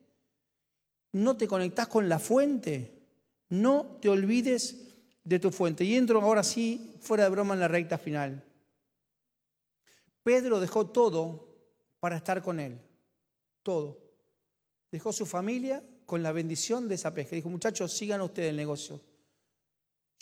no 1.13 1.37
te 1.37 1.47
conectás 1.47 1.87
con 1.87 2.09
la 2.09 2.19
fuente, 2.19 2.93
no 3.51 3.99
te 4.01 4.09
olvides 4.09 4.95
de 5.23 5.39
tu 5.39 5.53
fuente. 5.53 5.85
Y 5.85 5.95
entro 5.95 6.21
ahora 6.21 6.43
sí, 6.43 6.97
fuera 7.01 7.25
de 7.25 7.31
broma, 7.31 7.55
en 7.55 7.61
la 7.61 7.69
recta 7.69 7.99
final. 7.99 8.43
Pedro 10.25 10.59
dejó 10.59 10.87
todo 10.87 11.49
para 12.01 12.17
estar 12.17 12.43
con 12.43 12.59
él, 12.59 12.81
todo 13.63 14.03
dejó 14.93 15.13
su 15.13 15.25
familia 15.27 15.83
con 16.05 16.23
la 16.23 16.31
bendición 16.31 16.87
de 16.87 16.95
esa 16.95 17.13
pesca. 17.13 17.35
Dijo, 17.35 17.49
muchachos, 17.49 17.93
sigan 17.93 18.21
ustedes 18.21 18.51
el 18.51 18.57
negocio. 18.57 19.01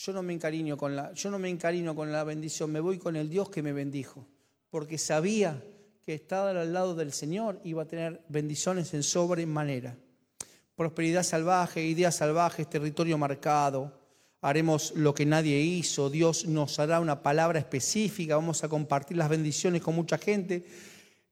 Yo 0.03 0.15
no 0.15 0.23
me 0.23 0.33
encariño 0.33 0.79
con 0.79 0.97
la, 0.97 1.13
yo 1.13 1.31
no 1.31 1.39
me 1.39 1.55
con 1.95 2.11
la 2.11 2.25
bendición, 2.25 2.73
me 2.73 2.81
voy 2.81 2.97
con 2.97 3.17
el 3.17 3.29
Dios 3.29 3.51
que 3.51 3.63
me 3.63 3.75
bendijo, 3.75 4.27
porque 4.71 4.97
sabía 4.97 5.63
que 6.07 6.15
estar 6.15 6.57
al 6.57 6.73
lado 6.73 6.95
del 6.95 7.13
Señor 7.13 7.61
iba 7.65 7.83
a 7.83 7.87
tener 7.87 8.25
bendiciones 8.31 8.95
en 8.95 9.03
sobremanera. 9.03 9.95
Prosperidad 10.75 11.23
salvaje, 11.23 11.85
ideas 11.85 12.17
salvajes, 12.17 12.71
territorio 12.71 13.19
marcado. 13.19 13.93
Haremos 14.41 14.95
lo 14.97 15.13
que 15.13 15.27
nadie 15.27 15.61
hizo. 15.61 16.09
Dios 16.09 16.47
nos 16.47 16.79
hará 16.79 16.99
una 16.99 17.23
palabra 17.23 17.59
específica. 17.59 18.37
Vamos 18.37 18.65
a 18.65 18.71
compartir 18.71 19.19
las 19.19 19.29
bendiciones 19.29 19.83
con 19.83 19.95
mucha 19.95 20.17
gente. 20.17 20.65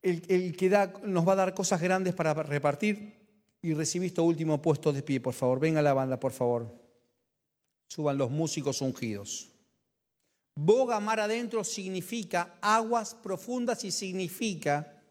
El, 0.03 0.55
que 0.55 0.69
da, 0.69 0.93
nos 1.03 1.27
va 1.27 1.33
a 1.33 1.37
dar 1.37 1.53
cosas 1.55 1.81
grandes 1.81 2.13
para 2.13 2.35
repartir 2.35 3.15
y 3.63 3.73
recibí 3.73 4.05
este 4.05 4.21
último 4.21 4.61
puesto 4.61 4.93
de 4.93 5.01
pie, 5.01 5.19
por 5.19 5.33
favor. 5.33 5.59
Venga 5.59 5.81
la 5.81 5.93
banda, 5.93 6.19
por 6.19 6.33
favor. 6.33 6.88
Suban 7.89 8.17
los 8.17 8.29
músicos 8.29 8.81
ungidos. 8.81 9.49
Boga 10.55 10.99
mar 10.99 11.19
adentro 11.19 11.63
significa 11.63 12.57
aguas 12.61 13.15
profundas 13.15 13.83
y 13.83 13.91
significa, 13.91 15.01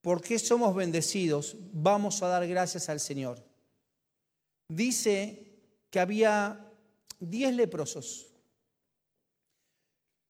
porque 0.00 0.38
somos 0.38 0.74
bendecidos, 0.74 1.56
vamos 1.72 2.22
a 2.22 2.28
dar 2.28 2.46
gracias 2.46 2.88
al 2.88 3.00
Señor. 3.00 3.44
Dice 4.68 5.60
que 5.90 6.00
había 6.00 6.72
diez 7.20 7.54
leprosos. 7.54 8.26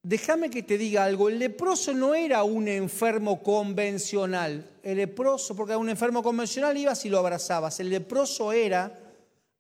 Déjame 0.03 0.51
que 0.51 0.63
te 0.63 0.79
diga 0.79 1.05
algo, 1.05 1.29
el 1.29 1.39
leproso 1.39 1.93
no 1.93 2.15
era 2.15 2.43
un 2.43 2.67
enfermo 2.67 3.43
convencional. 3.43 4.79
El 4.83 4.99
leproso, 4.99 5.55
porque 5.55 5.75
a 5.75 5.79
un 5.79 5.89
enfermo 5.89 6.23
convencional 6.23 6.77
ibas 6.77 7.05
y 7.05 7.11
lo 7.11 7.19
abrazabas. 7.19 7.79
El 7.81 7.91
leproso 7.91 8.53
era 8.53 8.97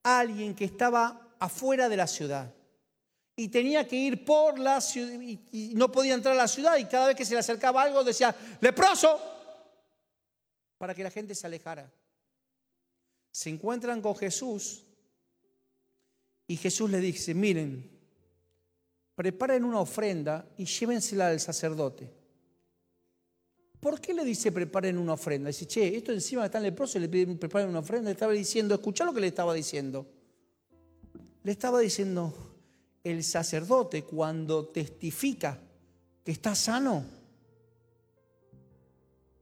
alguien 0.02 0.54
que 0.54 0.64
estaba 0.64 1.25
afuera 1.38 1.88
de 1.88 1.96
la 1.96 2.06
ciudad 2.06 2.52
y 3.36 3.48
tenía 3.48 3.86
que 3.86 3.96
ir 3.96 4.24
por 4.24 4.58
la 4.58 4.80
ciudad 4.80 5.20
y, 5.20 5.74
no 5.74 5.92
podía 5.92 6.14
entrar 6.14 6.34
a 6.34 6.38
la 6.38 6.48
ciudad 6.48 6.78
y 6.78 6.86
cada 6.86 7.08
vez 7.08 7.16
que 7.16 7.24
se 7.24 7.34
le 7.34 7.40
acercaba 7.40 7.82
algo 7.82 8.02
decía, 8.02 8.34
leproso, 8.60 9.20
para 10.78 10.94
que 10.94 11.02
la 11.02 11.10
gente 11.10 11.34
se 11.34 11.46
alejara. 11.46 11.92
Se 13.30 13.50
encuentran 13.50 14.00
con 14.00 14.16
Jesús 14.16 14.84
y 16.46 16.56
Jesús 16.56 16.90
le 16.90 16.98
dice, 16.98 17.34
miren, 17.34 17.90
preparen 19.14 19.64
una 19.64 19.80
ofrenda 19.80 20.48
y 20.56 20.64
llévensela 20.64 21.28
al 21.28 21.40
sacerdote. 21.40 22.10
¿Por 23.80 24.00
qué 24.00 24.14
le 24.14 24.24
dice 24.24 24.50
preparen 24.50 24.96
una 24.96 25.12
ofrenda? 25.12 25.48
Dice, 25.48 25.66
che, 25.66 25.94
esto 25.94 26.10
encima 26.10 26.46
está 26.46 26.56
en 26.56 26.64
leproso 26.64 26.96
y 26.96 27.02
le 27.02 27.08
piden 27.10 27.38
preparen 27.38 27.68
una 27.68 27.80
ofrenda. 27.80 28.10
Estaba 28.10 28.32
diciendo, 28.32 28.74
escucha 28.74 29.04
lo 29.04 29.12
que 29.12 29.20
le 29.20 29.26
estaba 29.26 29.52
diciendo. 29.52 30.06
Le 31.46 31.52
estaba 31.52 31.78
diciendo, 31.78 32.34
el 33.04 33.22
sacerdote 33.22 34.02
cuando 34.02 34.66
testifica 34.66 35.56
que 36.24 36.32
está 36.32 36.56
sano, 36.56 37.04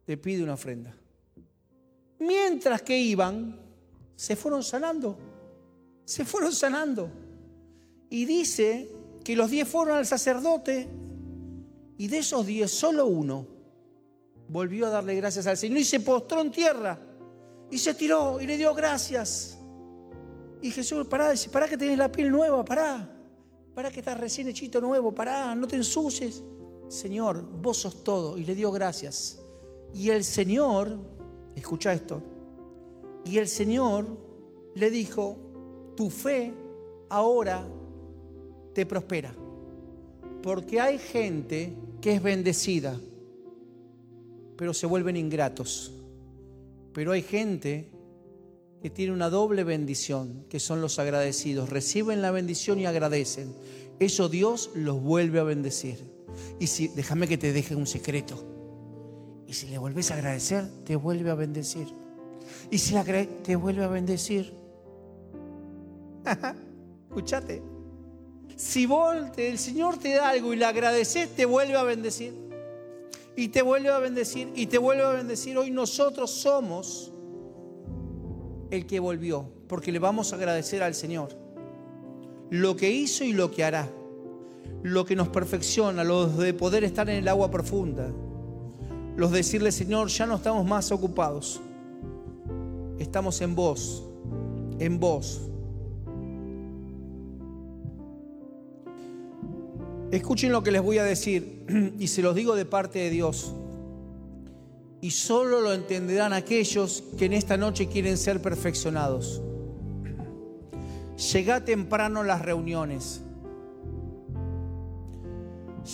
te 0.05 0.19
pide 0.19 0.43
una 0.43 0.53
ofrenda. 0.53 0.95
Mientras 2.19 2.83
que 2.83 2.99
iban, 2.99 3.59
se 4.17 4.37
fueron 4.37 4.63
sanando. 4.63 5.17
Se 6.05 6.27
fueron 6.27 6.53
sanando. 6.53 7.09
Y 8.11 8.27
dice 8.27 8.87
que 9.25 9.35
los 9.35 9.51
diez 9.51 9.67
fueron 9.67 9.97
al 9.97 10.05
sacerdote 10.05 10.87
y 11.97 12.07
de 12.07 12.19
esos 12.19 12.45
diez 12.45 12.71
solo 12.71 13.07
uno 13.07 13.47
volvió 14.47 14.89
a 14.89 14.91
darle 14.91 15.15
gracias 15.15 15.47
al 15.47 15.57
Señor 15.57 15.79
y 15.79 15.85
se 15.85 16.01
postró 16.01 16.43
en 16.43 16.51
tierra 16.51 16.99
y 17.71 17.79
se 17.79 17.95
tiró 17.95 18.43
y 18.43 18.47
le 18.47 18.59
dio 18.59 18.75
gracias. 18.75 19.54
Y 20.65 20.71
Jesús, 20.71 21.07
pará, 21.09 21.31
dice, 21.31 21.51
pará 21.51 21.69
que 21.69 21.77
tenés 21.77 21.99
la 21.99 22.11
piel 22.11 22.31
nueva, 22.31 22.65
pará, 22.65 23.07
pará 23.75 23.91
que 23.91 24.01
estás 24.01 24.19
recién 24.19 24.49
hechito 24.49 24.81
nuevo, 24.81 25.15
pará, 25.15 25.55
no 25.55 25.69
te 25.69 25.77
ensucies. 25.77 26.43
Señor, 26.89 27.43
vos 27.61 27.77
sos 27.77 28.03
todo 28.03 28.39
y 28.39 28.45
le 28.47 28.55
dio 28.55 28.73
gracias. 28.73 29.45
Y 29.93 30.09
el 30.09 30.25
Señor, 30.25 30.97
escucha 31.55 31.93
esto, 31.93 32.23
y 33.27 33.37
el 33.37 33.47
Señor 33.47 34.07
le 34.75 34.91
dijo, 34.91 35.37
tu 35.95 36.09
fe 36.09 36.55
ahora 37.11 37.69
te 38.73 38.87
prospera. 38.87 39.35
Porque 40.43 40.81
hay 40.81 40.97
gente 40.97 41.75
que 42.01 42.15
es 42.15 42.23
bendecida, 42.23 42.99
pero 44.57 44.73
se 44.73 44.87
vuelven 44.87 45.19
ingratos. 45.19 45.93
Pero 46.95 47.13
hay 47.13 47.21
gente 47.21 47.91
que 48.85 48.91
tiene 48.91 49.15
una 49.15 49.31
doble 49.31 49.65
bendición, 49.65 50.45
que 50.51 50.61
son 50.61 50.83
los 50.83 50.99
agradecidos. 50.99 51.71
Reciben 51.71 52.21
la 52.21 52.31
bendición 52.31 52.79
y 52.79 52.85
agradecen. 52.85 53.55
Eso 53.99 54.29
Dios 54.29 54.73
los 54.75 55.01
vuelve 55.01 55.41
a 55.41 55.43
bendecir. 55.43 56.05
Y 56.61 56.67
si, 56.67 56.89
déjame 56.89 57.27
que 57.27 57.39
te 57.39 57.55
deje 57.55 57.75
un 57.75 57.87
secreto. 57.87 58.45
Y 59.47 59.55
si 59.55 59.69
le 59.69 59.79
vuelves 59.79 60.11
a 60.11 60.17
agradecer, 60.17 60.69
te 60.85 60.97
vuelve 60.97 61.31
a 61.31 61.35
bendecir. 61.35 61.89
Y 62.71 62.77
si 62.77 62.93
la 62.93 63.05
te 63.05 63.57
vuelve 63.57 63.85
a 63.85 63.89
bendecir. 63.89 64.53
Escúchate. 67.09 67.63
Si 68.55 68.85
vos, 68.85 69.17
el 69.39 69.59
Señor 69.59 69.97
te 69.97 70.11
da 70.11 70.29
algo 70.29 70.53
y 70.53 70.57
le 70.57 70.67
agradeces, 70.67 71.31
te 71.35 71.47
vuelve 71.47 71.77
a 71.77 71.85
bendecir. 71.85 72.35
Y 73.35 73.49
te 73.49 73.63
vuelve 73.63 73.89
a 73.89 73.99
bendecir. 73.99 74.53
Y 74.55 74.67
te 74.67 74.77
vuelve 74.77 75.05
a 75.05 75.13
bendecir. 75.13 75.57
Hoy 75.57 75.71
nosotros 75.71 76.31
somos 76.31 77.14
el 78.71 78.87
que 78.87 79.01
volvió. 79.01 79.49
Porque 79.69 79.93
le 79.93 79.99
vamos 79.99 80.33
a 80.33 80.37
agradecer 80.37 80.83
al 80.83 80.95
Señor. 80.95 81.31
Lo 82.51 82.77
que 82.77 82.91
hizo 82.91 83.25
y 83.25 83.33
lo 83.33 83.51
que 83.51 83.65
hará. 83.65 83.89
Lo 84.83 85.05
que 85.05 85.17
nos 85.17 85.29
perfecciona. 85.29 86.05
Lo 86.05 86.27
de 86.27 86.55
poder 86.55 86.85
estar 86.85 87.09
en 87.09 87.17
el 87.17 87.29
agua 87.29 87.51
profunda. 87.51 88.11
Los 89.17 89.31
de 89.31 89.39
decirle, 89.39 89.73
Señor, 89.73 90.09
ya 90.09 90.27
no 90.27 90.37
estamos 90.37 90.67
más 90.67 90.93
ocupados. 90.93 91.61
Estamos 92.99 93.41
en 93.41 93.55
vos. 93.55 94.05
En 94.79 94.99
vos 94.99 95.51
Escuchen 100.15 100.53
lo 100.53 100.63
que 100.63 100.71
les 100.71 100.81
voy 100.81 100.99
a 100.99 101.05
decir 101.05 101.65
y 101.99 102.07
se 102.07 102.23
los 102.23 102.37
digo 102.37 102.55
de 102.55 102.65
parte 102.65 103.01
de 103.01 103.11
Dios. 103.11 103.53
Y 105.05 105.11
solo 105.11 105.61
lo 105.61 105.75
entenderán 105.75 106.33
aquellos 106.33 107.05
que 107.19 107.27
en 107.27 107.35
esta 107.35 107.59
noche 107.59 107.89
quieren 107.89 108.17
ser 108.17 108.41
perfeccionados. 108.41 109.43
Llega 111.31 111.63
temprano 111.63 112.21
a 112.21 112.25
las 112.25 112.41
reuniones. 112.41 113.21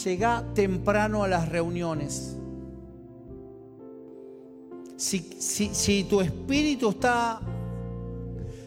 Llega 0.04 0.44
temprano 0.54 1.24
a 1.24 1.28
las 1.28 1.48
reuniones. 1.48 2.36
Si, 4.96 5.18
si, 5.18 6.04
tu 6.04 6.20
espíritu 6.20 6.90
está 6.90 7.40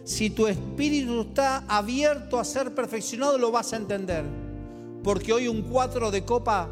si 0.03 0.29
tu 0.29 0.47
espíritu 0.47 1.21
está 1.21 1.63
abierto 1.69 2.37
a 2.37 2.43
ser 2.43 2.75
perfeccionado, 2.75 3.37
lo 3.37 3.49
vas 3.49 3.71
a 3.71 3.77
entender. 3.77 4.25
Porque 5.05 5.31
hoy 5.31 5.47
un 5.47 5.61
cuatro 5.61 6.11
de 6.11 6.25
copa 6.25 6.67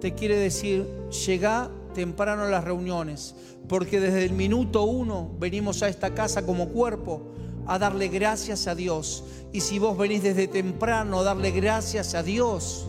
te 0.00 0.14
quiere 0.14 0.36
decir, 0.36 0.84
llega 1.24 1.70
temprano 1.94 2.46
las 2.46 2.64
reuniones. 2.64 3.34
Porque 3.68 4.00
desde 4.00 4.24
el 4.24 4.32
minuto 4.32 4.82
uno 4.82 5.30
venimos 5.38 5.82
a 5.82 5.88
esta 5.88 6.14
casa 6.14 6.44
como 6.44 6.68
cuerpo 6.68 7.22
a 7.66 7.78
darle 7.78 8.08
gracias 8.08 8.66
a 8.66 8.74
Dios. 8.74 9.24
Y 9.52 9.60
si 9.60 9.78
vos 9.78 9.96
venís 9.96 10.22
desde 10.22 10.48
temprano 10.48 11.20
a 11.20 11.22
darle 11.22 11.50
gracias 11.50 12.14
a 12.14 12.22
Dios, 12.22 12.86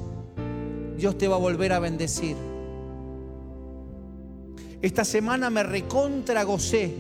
Dios 0.97 1.17
te 1.17 1.27
va 1.27 1.35
a 1.35 1.39
volver 1.39 1.71
a 1.71 1.79
bendecir. 1.79 2.35
Esta 4.81 5.05
semana 5.05 5.49
me 5.49 5.63
recontra 5.63 6.43
gocé 6.43 6.93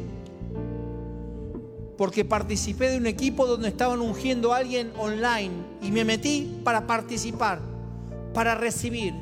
porque 1.97 2.25
participé 2.25 2.89
de 2.89 2.97
un 2.97 3.05
equipo 3.05 3.45
donde 3.45 3.69
estaban 3.69 4.01
ungiendo 4.01 4.53
a 4.53 4.57
alguien 4.57 4.91
online 4.97 5.51
y 5.81 5.91
me 5.91 6.03
metí 6.03 6.61
para 6.63 6.87
participar 6.87 7.59
para 8.35 8.53
recibir. 8.53 9.13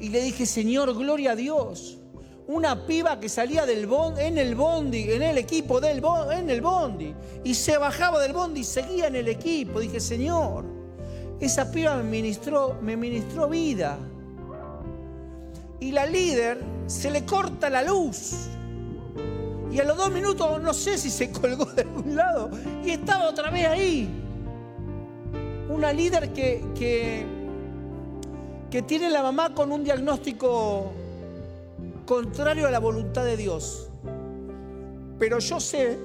Y 0.00 0.10
le 0.10 0.22
dije, 0.22 0.46
Señor, 0.46 0.94
gloria 0.96 1.32
a 1.32 1.36
Dios. 1.36 1.98
Una 2.46 2.86
piba 2.86 3.20
que 3.20 3.28
salía 3.28 3.64
en 3.64 4.38
el 4.38 4.54
bondi, 4.56 5.10
en 5.10 5.22
el 5.22 5.38
equipo 5.38 5.80
del 5.80 6.02
en 6.32 6.48
el 6.48 6.60
bondi. 6.60 7.14
Y 7.44 7.54
se 7.54 7.76
bajaba 7.76 8.20
del 8.20 8.32
bondi 8.32 8.60
y 8.60 8.64
seguía 8.64 9.08
en 9.08 9.16
el 9.16 9.28
equipo. 9.28 9.80
Dije, 9.80 10.00
Señor, 10.00 10.64
esa 11.40 11.70
piba 11.70 11.96
me 11.96 12.04
ministró, 12.04 13.48
vida. 13.48 13.98
Y 15.80 15.92
la 15.92 16.06
líder 16.06 16.58
se 16.86 17.10
le 17.10 17.24
corta 17.24 17.68
la 17.68 17.82
luz. 17.82 18.48
Y 19.70 19.78
a 19.80 19.84
los 19.84 19.98
dos 19.98 20.10
minutos 20.10 20.62
no 20.62 20.72
sé 20.72 20.96
si 20.96 21.10
se 21.10 21.30
colgó 21.32 21.66
de 21.66 21.82
algún 21.82 22.16
lado. 22.16 22.50
Y 22.84 22.92
estaba 22.92 23.28
otra 23.28 23.50
vez 23.50 23.66
ahí. 23.66 24.08
Una 25.68 25.92
líder 25.92 26.32
que 26.32 27.37
que 28.70 28.82
tiene 28.82 29.08
la 29.08 29.22
mamá 29.22 29.54
con 29.54 29.72
un 29.72 29.82
diagnóstico 29.82 30.92
contrario 32.06 32.66
a 32.66 32.70
la 32.70 32.78
voluntad 32.78 33.24
de 33.24 33.36
Dios. 33.36 33.88
Pero 35.18 35.38
yo 35.38 35.58
sé, 35.58 35.98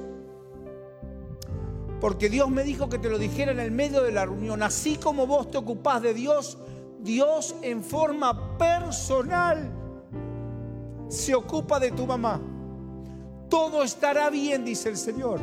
porque 1.99 2.30
Dios 2.30 2.49
me 2.49 2.64
dijo 2.64 2.89
que 2.89 2.97
te 2.97 3.09
lo 3.09 3.18
dijera 3.18 3.51
en 3.51 3.59
el 3.59 3.72
medio 3.72 4.01
de 4.01 4.11
la 4.11 4.26
reunión, 4.26 4.64
así 4.64 4.95
como 4.95 5.28
vos 5.28 5.51
te 5.51 5.57
ocupás 5.57 6.01
de 6.01 6.14
Dios, 6.14 6.57
Dios 7.01 7.55
en 7.61 7.84
forma 7.84 8.57
personal 8.57 9.70
se 11.09 11.36
ocupa 11.36 11.80
de 11.80 11.91
tu 11.91 12.07
mamá. 12.07 12.39
Todo 13.49 13.84
estará 13.84 14.30
bien, 14.30 14.66
dice 14.66 14.89
el 14.89 14.97
Señor. 14.97 15.39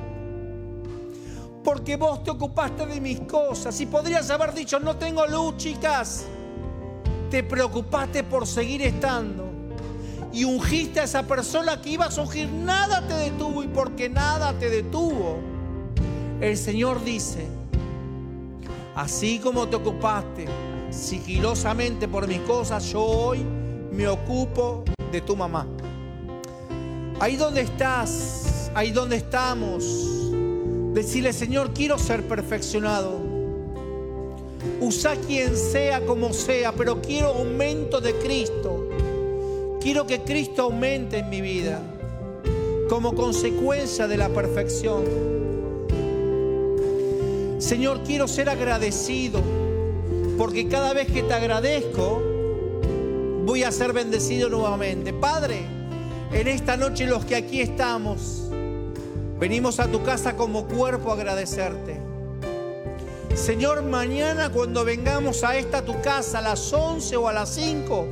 Porque 1.62 1.96
vos 1.96 2.24
te 2.24 2.30
ocupaste 2.30 2.86
de 2.86 3.00
mis 3.00 3.20
cosas 3.20 3.78
y 3.80 3.86
podrías 3.86 4.30
haber 4.30 4.54
dicho, 4.54 4.80
no 4.80 4.96
tengo 4.96 5.26
luz, 5.26 5.58
chicas 5.58 6.26
te 7.30 7.44
preocupaste 7.44 8.24
por 8.24 8.46
seguir 8.46 8.82
estando 8.82 9.48
y 10.32 10.44
ungiste 10.44 11.00
a 11.00 11.04
esa 11.04 11.22
persona 11.22 11.80
que 11.80 11.90
ibas 11.90 12.18
a 12.18 12.22
ungir, 12.22 12.48
nada 12.48 13.06
te 13.06 13.14
detuvo 13.14 13.62
y 13.62 13.68
porque 13.68 14.08
nada 14.08 14.52
te 14.58 14.68
detuvo, 14.68 15.38
el 16.40 16.56
Señor 16.56 17.02
dice, 17.04 17.46
así 18.94 19.38
como 19.38 19.68
te 19.68 19.76
ocupaste 19.76 20.46
sigilosamente 20.90 22.08
por 22.08 22.26
mis 22.26 22.40
cosas, 22.40 22.84
yo 22.92 23.02
hoy 23.02 23.44
me 23.92 24.08
ocupo 24.08 24.84
de 25.12 25.20
tu 25.20 25.36
mamá. 25.36 25.66
Ahí 27.20 27.36
donde 27.36 27.60
estás, 27.62 28.70
ahí 28.74 28.90
donde 28.90 29.16
estamos, 29.16 29.84
decirle, 30.94 31.32
Señor, 31.32 31.72
quiero 31.74 31.98
ser 31.98 32.26
perfeccionado. 32.26 33.29
Usa 34.80 35.16
quien 35.16 35.56
sea 35.56 36.04
como 36.04 36.32
sea, 36.32 36.72
pero 36.72 37.00
quiero 37.00 37.28
aumento 37.28 38.00
de 38.00 38.14
Cristo. 38.14 38.88
Quiero 39.80 40.06
que 40.06 40.20
Cristo 40.22 40.62
aumente 40.62 41.18
en 41.18 41.30
mi 41.30 41.40
vida 41.40 41.82
como 42.88 43.14
consecuencia 43.14 44.08
de 44.08 44.16
la 44.16 44.28
perfección. 44.28 45.04
Señor, 47.58 48.02
quiero 48.04 48.26
ser 48.26 48.48
agradecido 48.48 49.40
porque 50.36 50.68
cada 50.68 50.94
vez 50.94 51.06
que 51.12 51.22
te 51.22 51.34
agradezco, 51.34 52.20
voy 53.44 53.62
a 53.62 53.70
ser 53.70 53.92
bendecido 53.92 54.48
nuevamente. 54.48 55.12
Padre, 55.12 55.60
en 56.32 56.48
esta 56.48 56.78
noche 56.78 57.06
los 57.06 57.26
que 57.26 57.36
aquí 57.36 57.60
estamos, 57.60 58.48
venimos 59.38 59.78
a 59.80 59.86
tu 59.88 60.02
casa 60.02 60.36
como 60.36 60.66
cuerpo 60.66 61.10
a 61.10 61.14
agradecerte. 61.14 61.99
Señor, 63.34 63.82
mañana 63.82 64.50
cuando 64.50 64.84
vengamos 64.84 65.44
a 65.44 65.56
esta 65.56 65.82
tu 65.82 66.00
casa 66.02 66.38
a 66.38 66.42
las 66.42 66.72
11 66.72 67.16
o 67.16 67.28
a 67.28 67.32
las 67.32 67.48
5, 67.50 68.06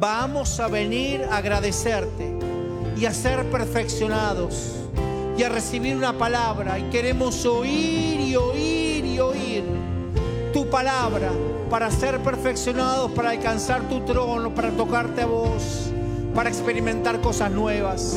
vamos 0.00 0.60
a 0.60 0.68
venir 0.68 1.24
a 1.30 1.38
agradecerte 1.38 2.32
y 2.96 3.06
a 3.06 3.14
ser 3.14 3.48
perfeccionados 3.50 4.72
y 5.36 5.42
a 5.42 5.48
recibir 5.48 5.96
una 5.96 6.12
palabra. 6.12 6.78
Y 6.78 6.84
queremos 6.90 7.46
oír 7.46 8.20
y 8.20 8.36
oír 8.36 9.04
y 9.04 9.20
oír 9.20 9.64
tu 10.52 10.68
palabra 10.68 11.30
para 11.70 11.90
ser 11.90 12.18
perfeccionados, 12.20 13.12
para 13.12 13.30
alcanzar 13.30 13.88
tu 13.88 14.00
trono, 14.00 14.54
para 14.54 14.70
tocarte 14.70 15.22
a 15.22 15.26
vos, 15.26 15.90
para 16.34 16.48
experimentar 16.48 17.20
cosas 17.20 17.50
nuevas. 17.50 18.16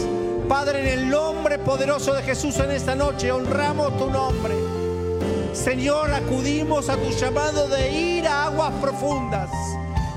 Padre, 0.50 0.82
en 0.82 1.00
el 1.00 1.10
nombre 1.10 1.60
poderoso 1.60 2.14
de 2.14 2.24
Jesús 2.24 2.58
en 2.60 2.72
esta 2.72 2.96
noche, 2.96 3.32
honramos 3.32 3.98
tu 3.98 4.10
nombre. 4.10 4.71
Señor, 5.54 6.12
acudimos 6.14 6.90
a 6.90 6.98
tu 6.98 7.10
llamado 7.12 7.68
de 7.68 7.92
ir 7.92 8.28
a 8.28 8.46
aguas 8.46 8.74
profundas 8.82 9.50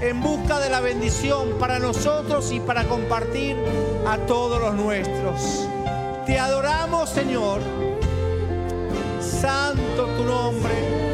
en 0.00 0.20
busca 0.20 0.60
de 0.60 0.70
la 0.70 0.80
bendición 0.80 1.58
para 1.58 1.78
nosotros 1.78 2.52
y 2.52 2.60
para 2.60 2.84
compartir 2.84 3.56
a 4.06 4.18
todos 4.26 4.60
los 4.60 4.74
nuestros. 4.74 5.68
Te 6.26 6.38
adoramos, 6.38 7.10
Señor. 7.10 7.60
Santo 9.20 10.06
tu 10.16 10.24
nombre 10.24 11.04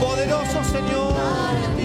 poderoso 0.00 0.64
Señor. 0.64 1.79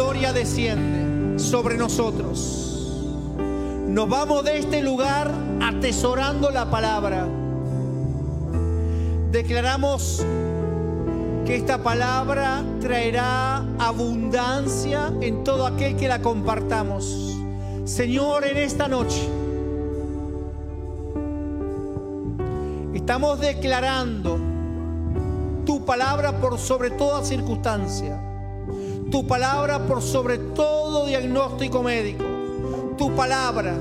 Gloria 0.00 0.32
desciende 0.32 1.38
sobre 1.38 1.76
nosotros. 1.76 2.96
Nos 3.86 4.08
vamos 4.08 4.42
de 4.44 4.56
este 4.56 4.80
lugar 4.80 5.30
atesorando 5.60 6.50
la 6.50 6.70
palabra. 6.70 7.28
Declaramos 9.30 10.24
que 11.44 11.54
esta 11.54 11.82
palabra 11.82 12.62
traerá 12.80 13.58
abundancia 13.78 15.12
en 15.20 15.44
todo 15.44 15.66
aquel 15.66 15.96
que 15.96 16.08
la 16.08 16.22
compartamos. 16.22 17.36
Señor, 17.84 18.46
en 18.46 18.56
esta 18.56 18.88
noche 18.88 19.28
estamos 22.94 23.38
declarando 23.38 24.38
tu 25.66 25.84
palabra 25.84 26.40
por 26.40 26.58
sobre 26.58 26.90
toda 26.90 27.22
circunstancia, 27.22 28.29
tu 29.10 29.26
palabra 29.26 29.86
por 29.86 30.02
sobre 30.02 30.38
todo 30.38 31.04
diagnóstico 31.04 31.82
médico, 31.82 32.24
tu 32.96 33.14
palabra 33.16 33.74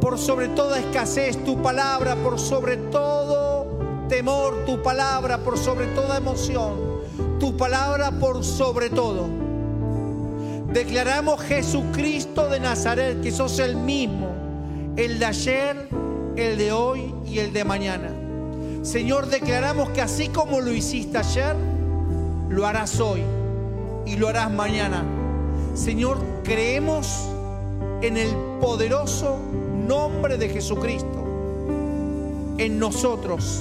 por 0.00 0.18
sobre 0.18 0.48
toda 0.48 0.78
escasez, 0.78 1.42
tu 1.44 1.62
palabra 1.62 2.14
por 2.16 2.38
sobre 2.38 2.76
todo 2.76 3.78
temor, 4.08 4.64
tu 4.66 4.82
palabra 4.82 5.38
por 5.38 5.56
sobre 5.56 5.86
toda 5.86 6.18
emoción, 6.18 6.74
tu 7.38 7.56
palabra 7.56 8.10
por 8.12 8.44
sobre 8.44 8.90
todo. 8.90 9.28
Declaramos 10.72 11.40
Jesucristo 11.42 12.48
de 12.48 12.60
Nazaret, 12.60 13.20
que 13.22 13.32
sos 13.32 13.58
el 13.58 13.76
mismo, 13.76 14.28
el 14.96 15.18
de 15.18 15.24
ayer, 15.24 15.88
el 16.36 16.58
de 16.58 16.72
hoy 16.72 17.14
y 17.26 17.38
el 17.38 17.52
de 17.52 17.64
mañana. 17.64 18.10
Señor, 18.82 19.26
declaramos 19.26 19.90
que 19.90 20.02
así 20.02 20.28
como 20.28 20.60
lo 20.60 20.72
hiciste 20.72 21.18
ayer, 21.18 21.56
lo 22.48 22.66
harás 22.66 23.00
hoy 23.00 23.22
y 24.10 24.16
lo 24.16 24.28
harás 24.28 24.50
mañana. 24.50 25.04
Señor, 25.74 26.18
creemos 26.42 27.28
en 28.02 28.16
el 28.16 28.30
poderoso 28.60 29.38
nombre 29.86 30.36
de 30.36 30.48
Jesucristo, 30.48 31.24
en 32.58 32.78
nosotros, 32.80 33.60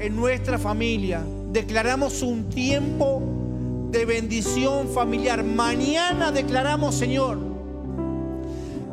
en 0.00 0.16
nuestra 0.16 0.58
familia. 0.58 1.22
Declaramos 1.52 2.22
un 2.22 2.48
tiempo 2.48 3.22
de 3.90 4.06
bendición 4.06 4.88
familiar. 4.88 5.44
Mañana 5.44 6.32
declaramos, 6.32 6.94
Señor, 6.94 7.38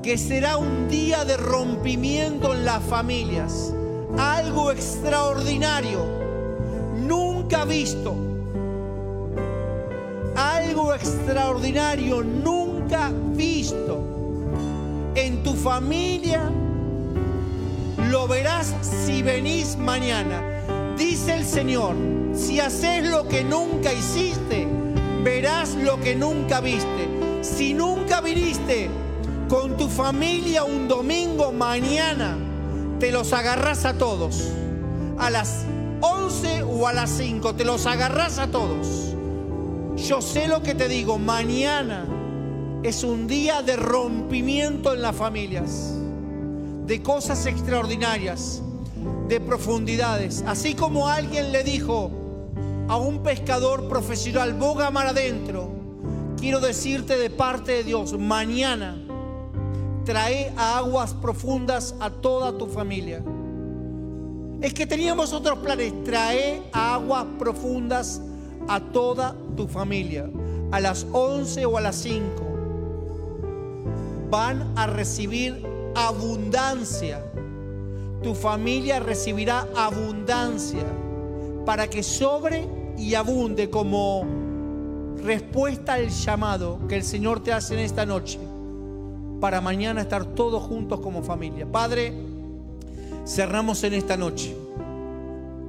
que 0.03 0.17
será 0.17 0.57
un 0.57 0.89
día 0.89 1.23
de 1.23 1.37
rompimiento 1.37 2.53
en 2.53 2.65
las 2.65 2.83
familias. 2.83 3.73
Algo 4.17 4.71
extraordinario, 4.71 6.05
nunca 6.97 7.63
visto. 7.63 8.28
Algo 10.69 10.93
extraordinario, 10.93 12.21
nunca 12.21 13.11
visto. 13.33 14.03
En 15.15 15.41
tu 15.41 15.55
familia 15.55 16.43
lo 18.07 18.27
verás 18.27 18.75
si 18.83 19.23
venís 19.23 19.77
mañana. 19.77 20.43
Dice 20.95 21.33
el 21.33 21.45
Señor, 21.45 21.95
si 22.35 22.59
haces 22.59 23.03
lo 23.07 23.27
que 23.27 23.43
nunca 23.43 23.91
hiciste, 23.91 24.67
verás 25.23 25.73
lo 25.73 25.99
que 25.99 26.15
nunca 26.15 26.61
viste. 26.61 27.09
Si 27.41 27.73
nunca 27.73 28.21
viniste 28.21 28.91
con 29.49 29.75
tu 29.75 29.89
familia 29.89 30.65
un 30.65 30.87
domingo 30.87 31.51
mañana, 31.51 32.37
te 32.99 33.11
los 33.11 33.33
agarrás 33.33 33.85
a 33.85 33.95
todos. 33.95 34.51
A 35.17 35.31
las 35.31 35.65
11 36.01 36.61
o 36.61 36.87
a 36.87 36.93
las 36.93 37.09
5, 37.09 37.55
te 37.55 37.65
los 37.65 37.87
agarrás 37.87 38.37
a 38.37 38.45
todos. 38.51 39.08
Yo 40.07 40.21
sé 40.21 40.47
lo 40.47 40.63
que 40.63 40.73
te 40.73 40.87
digo, 40.87 41.19
mañana 41.19 42.05
es 42.83 43.03
un 43.03 43.27
día 43.27 43.61
de 43.61 43.75
rompimiento 43.75 44.93
en 44.93 45.01
las 45.01 45.15
familias, 45.15 45.93
de 46.85 47.03
cosas 47.03 47.45
extraordinarias, 47.45 48.61
de 49.27 49.39
profundidades. 49.39 50.43
Así 50.47 50.73
como 50.73 51.07
alguien 51.07 51.51
le 51.51 51.63
dijo 51.63 52.11
a 52.87 52.97
un 52.97 53.21
pescador 53.21 53.87
profesional, 53.87 54.53
boga 54.53 54.89
mar 54.89 55.07
adentro, 55.07 55.69
quiero 56.39 56.59
decirte 56.59 57.17
de 57.17 57.29
parte 57.29 57.73
de 57.73 57.83
Dios, 57.83 58.17
mañana 58.17 58.97
trae 60.05 60.51
a 60.57 60.77
aguas 60.77 61.13
profundas 61.13 61.93
a 61.99 62.09
toda 62.09 62.57
tu 62.57 62.65
familia. 62.65 63.21
Es 64.61 64.73
que 64.73 64.87
teníamos 64.87 65.33
otros 65.33 65.59
planes, 65.59 65.93
trae 66.03 66.63
a 66.73 66.95
aguas 66.95 67.25
profundas 67.37 68.21
a 68.67 68.79
toda 68.79 69.35
tu 69.59 69.67
familia, 69.67 70.29
a 70.71 70.79
las 70.79 71.05
11 71.11 71.65
o 71.65 71.77
a 71.77 71.81
las 71.81 71.95
5. 71.97 72.23
Van 74.31 74.71
a 74.77 74.87
recibir 74.87 75.63
abundancia 75.95 77.21
tu 78.21 78.35
familia 78.35 78.99
recibirá 78.99 79.67
abundancia 79.75 80.85
para 81.65 81.89
que 81.89 82.03
sobre 82.03 82.67
y 82.97 83.15
abunde 83.15 83.69
como 83.69 84.25
respuesta 85.23 85.93
al 85.93 86.09
llamado 86.09 86.79
que 86.87 86.95
el 86.95 87.03
Señor 87.03 87.41
te 87.41 87.53
hace 87.53 87.75
en 87.75 87.79
esta 87.81 88.05
noche 88.05 88.39
para 89.39 89.61
mañana 89.61 90.01
estar 90.01 90.25
todos 90.25 90.61
juntos 90.63 90.99
como 90.99 91.23
familia. 91.23 91.65
Padre, 91.65 92.13
cerramos 93.25 93.83
en 93.85 93.93
esta 93.93 94.17
noche. 94.17 94.53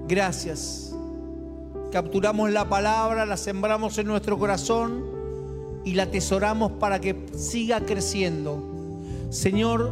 Gracias. 0.09 0.90
Capturamos 1.91 2.53
la 2.53 2.69
palabra, 2.69 3.27
la 3.27 3.37
sembramos 3.37 3.99
en 3.99 4.07
nuestro 4.07 4.39
corazón 4.39 5.05
y 5.85 5.95
la 5.95 6.05
atesoramos 6.05 6.73
para 6.73 7.01
que 7.01 7.27
siga 7.37 7.81
creciendo. 7.81 8.63
Señor, 9.31 9.91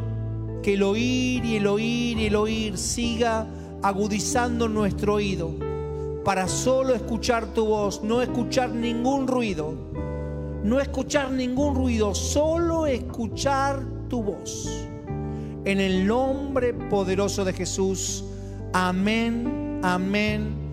que 0.63 0.75
el 0.75 0.85
oír 0.85 1.45
y 1.45 1.57
el 1.57 1.67
oír 1.67 2.19
y 2.19 2.27
el 2.27 2.37
oír 2.37 2.79
siga 2.79 3.49
agudizando 3.83 4.69
nuestro 4.69 5.15
oído 5.15 5.51
para 6.25 6.47
solo 6.47 6.95
escuchar 6.95 7.53
tu 7.53 7.67
voz, 7.67 8.01
no 8.05 8.23
escuchar 8.23 8.71
ningún 8.71 9.27
ruido, 9.27 9.75
no 10.63 10.79
escuchar 10.79 11.33
ningún 11.33 11.75
ruido, 11.75 12.15
solo 12.15 12.87
escuchar 12.87 13.83
tu 14.09 14.23
voz. 14.23 14.69
En 15.65 15.81
el 15.81 16.07
nombre 16.07 16.75
poderoso 16.75 17.45
de 17.45 17.55
Jesús, 17.55 18.25
amén, 18.73 19.81
amén 19.83 20.68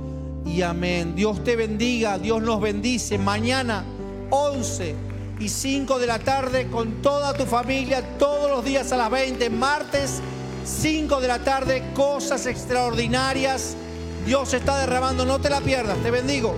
y 0.46 0.62
amén. 0.62 1.16
Dios 1.16 1.44
te 1.44 1.56
bendiga, 1.56 2.18
Dios 2.18 2.42
nos 2.42 2.62
bendice. 2.62 3.18
Mañana 3.18 3.84
11 4.30 4.96
y 5.40 5.50
5 5.50 6.00
de 6.00 6.08
la 6.08 6.20
tarde 6.20 6.68
con 6.68 7.02
toda 7.02 7.34
tu 7.34 7.46
familia, 7.46 8.18
todos 8.18 8.50
los 8.50 8.64
días 8.64 8.92
a 8.92 8.98
las 8.98 9.10
20, 9.12 9.50
martes 9.50 10.22
5 10.64 11.20
de 11.20 11.28
la 11.28 11.40
tarde, 11.40 11.84
cosas 11.94 12.46
extraordinarias. 12.46 13.76
Dios 14.26 14.54
está 14.54 14.80
derramando, 14.80 15.26
no 15.26 15.40
te 15.40 15.50
la 15.50 15.62
pierdas, 15.62 15.98
te 16.00 16.12
bendigo. 16.12 16.58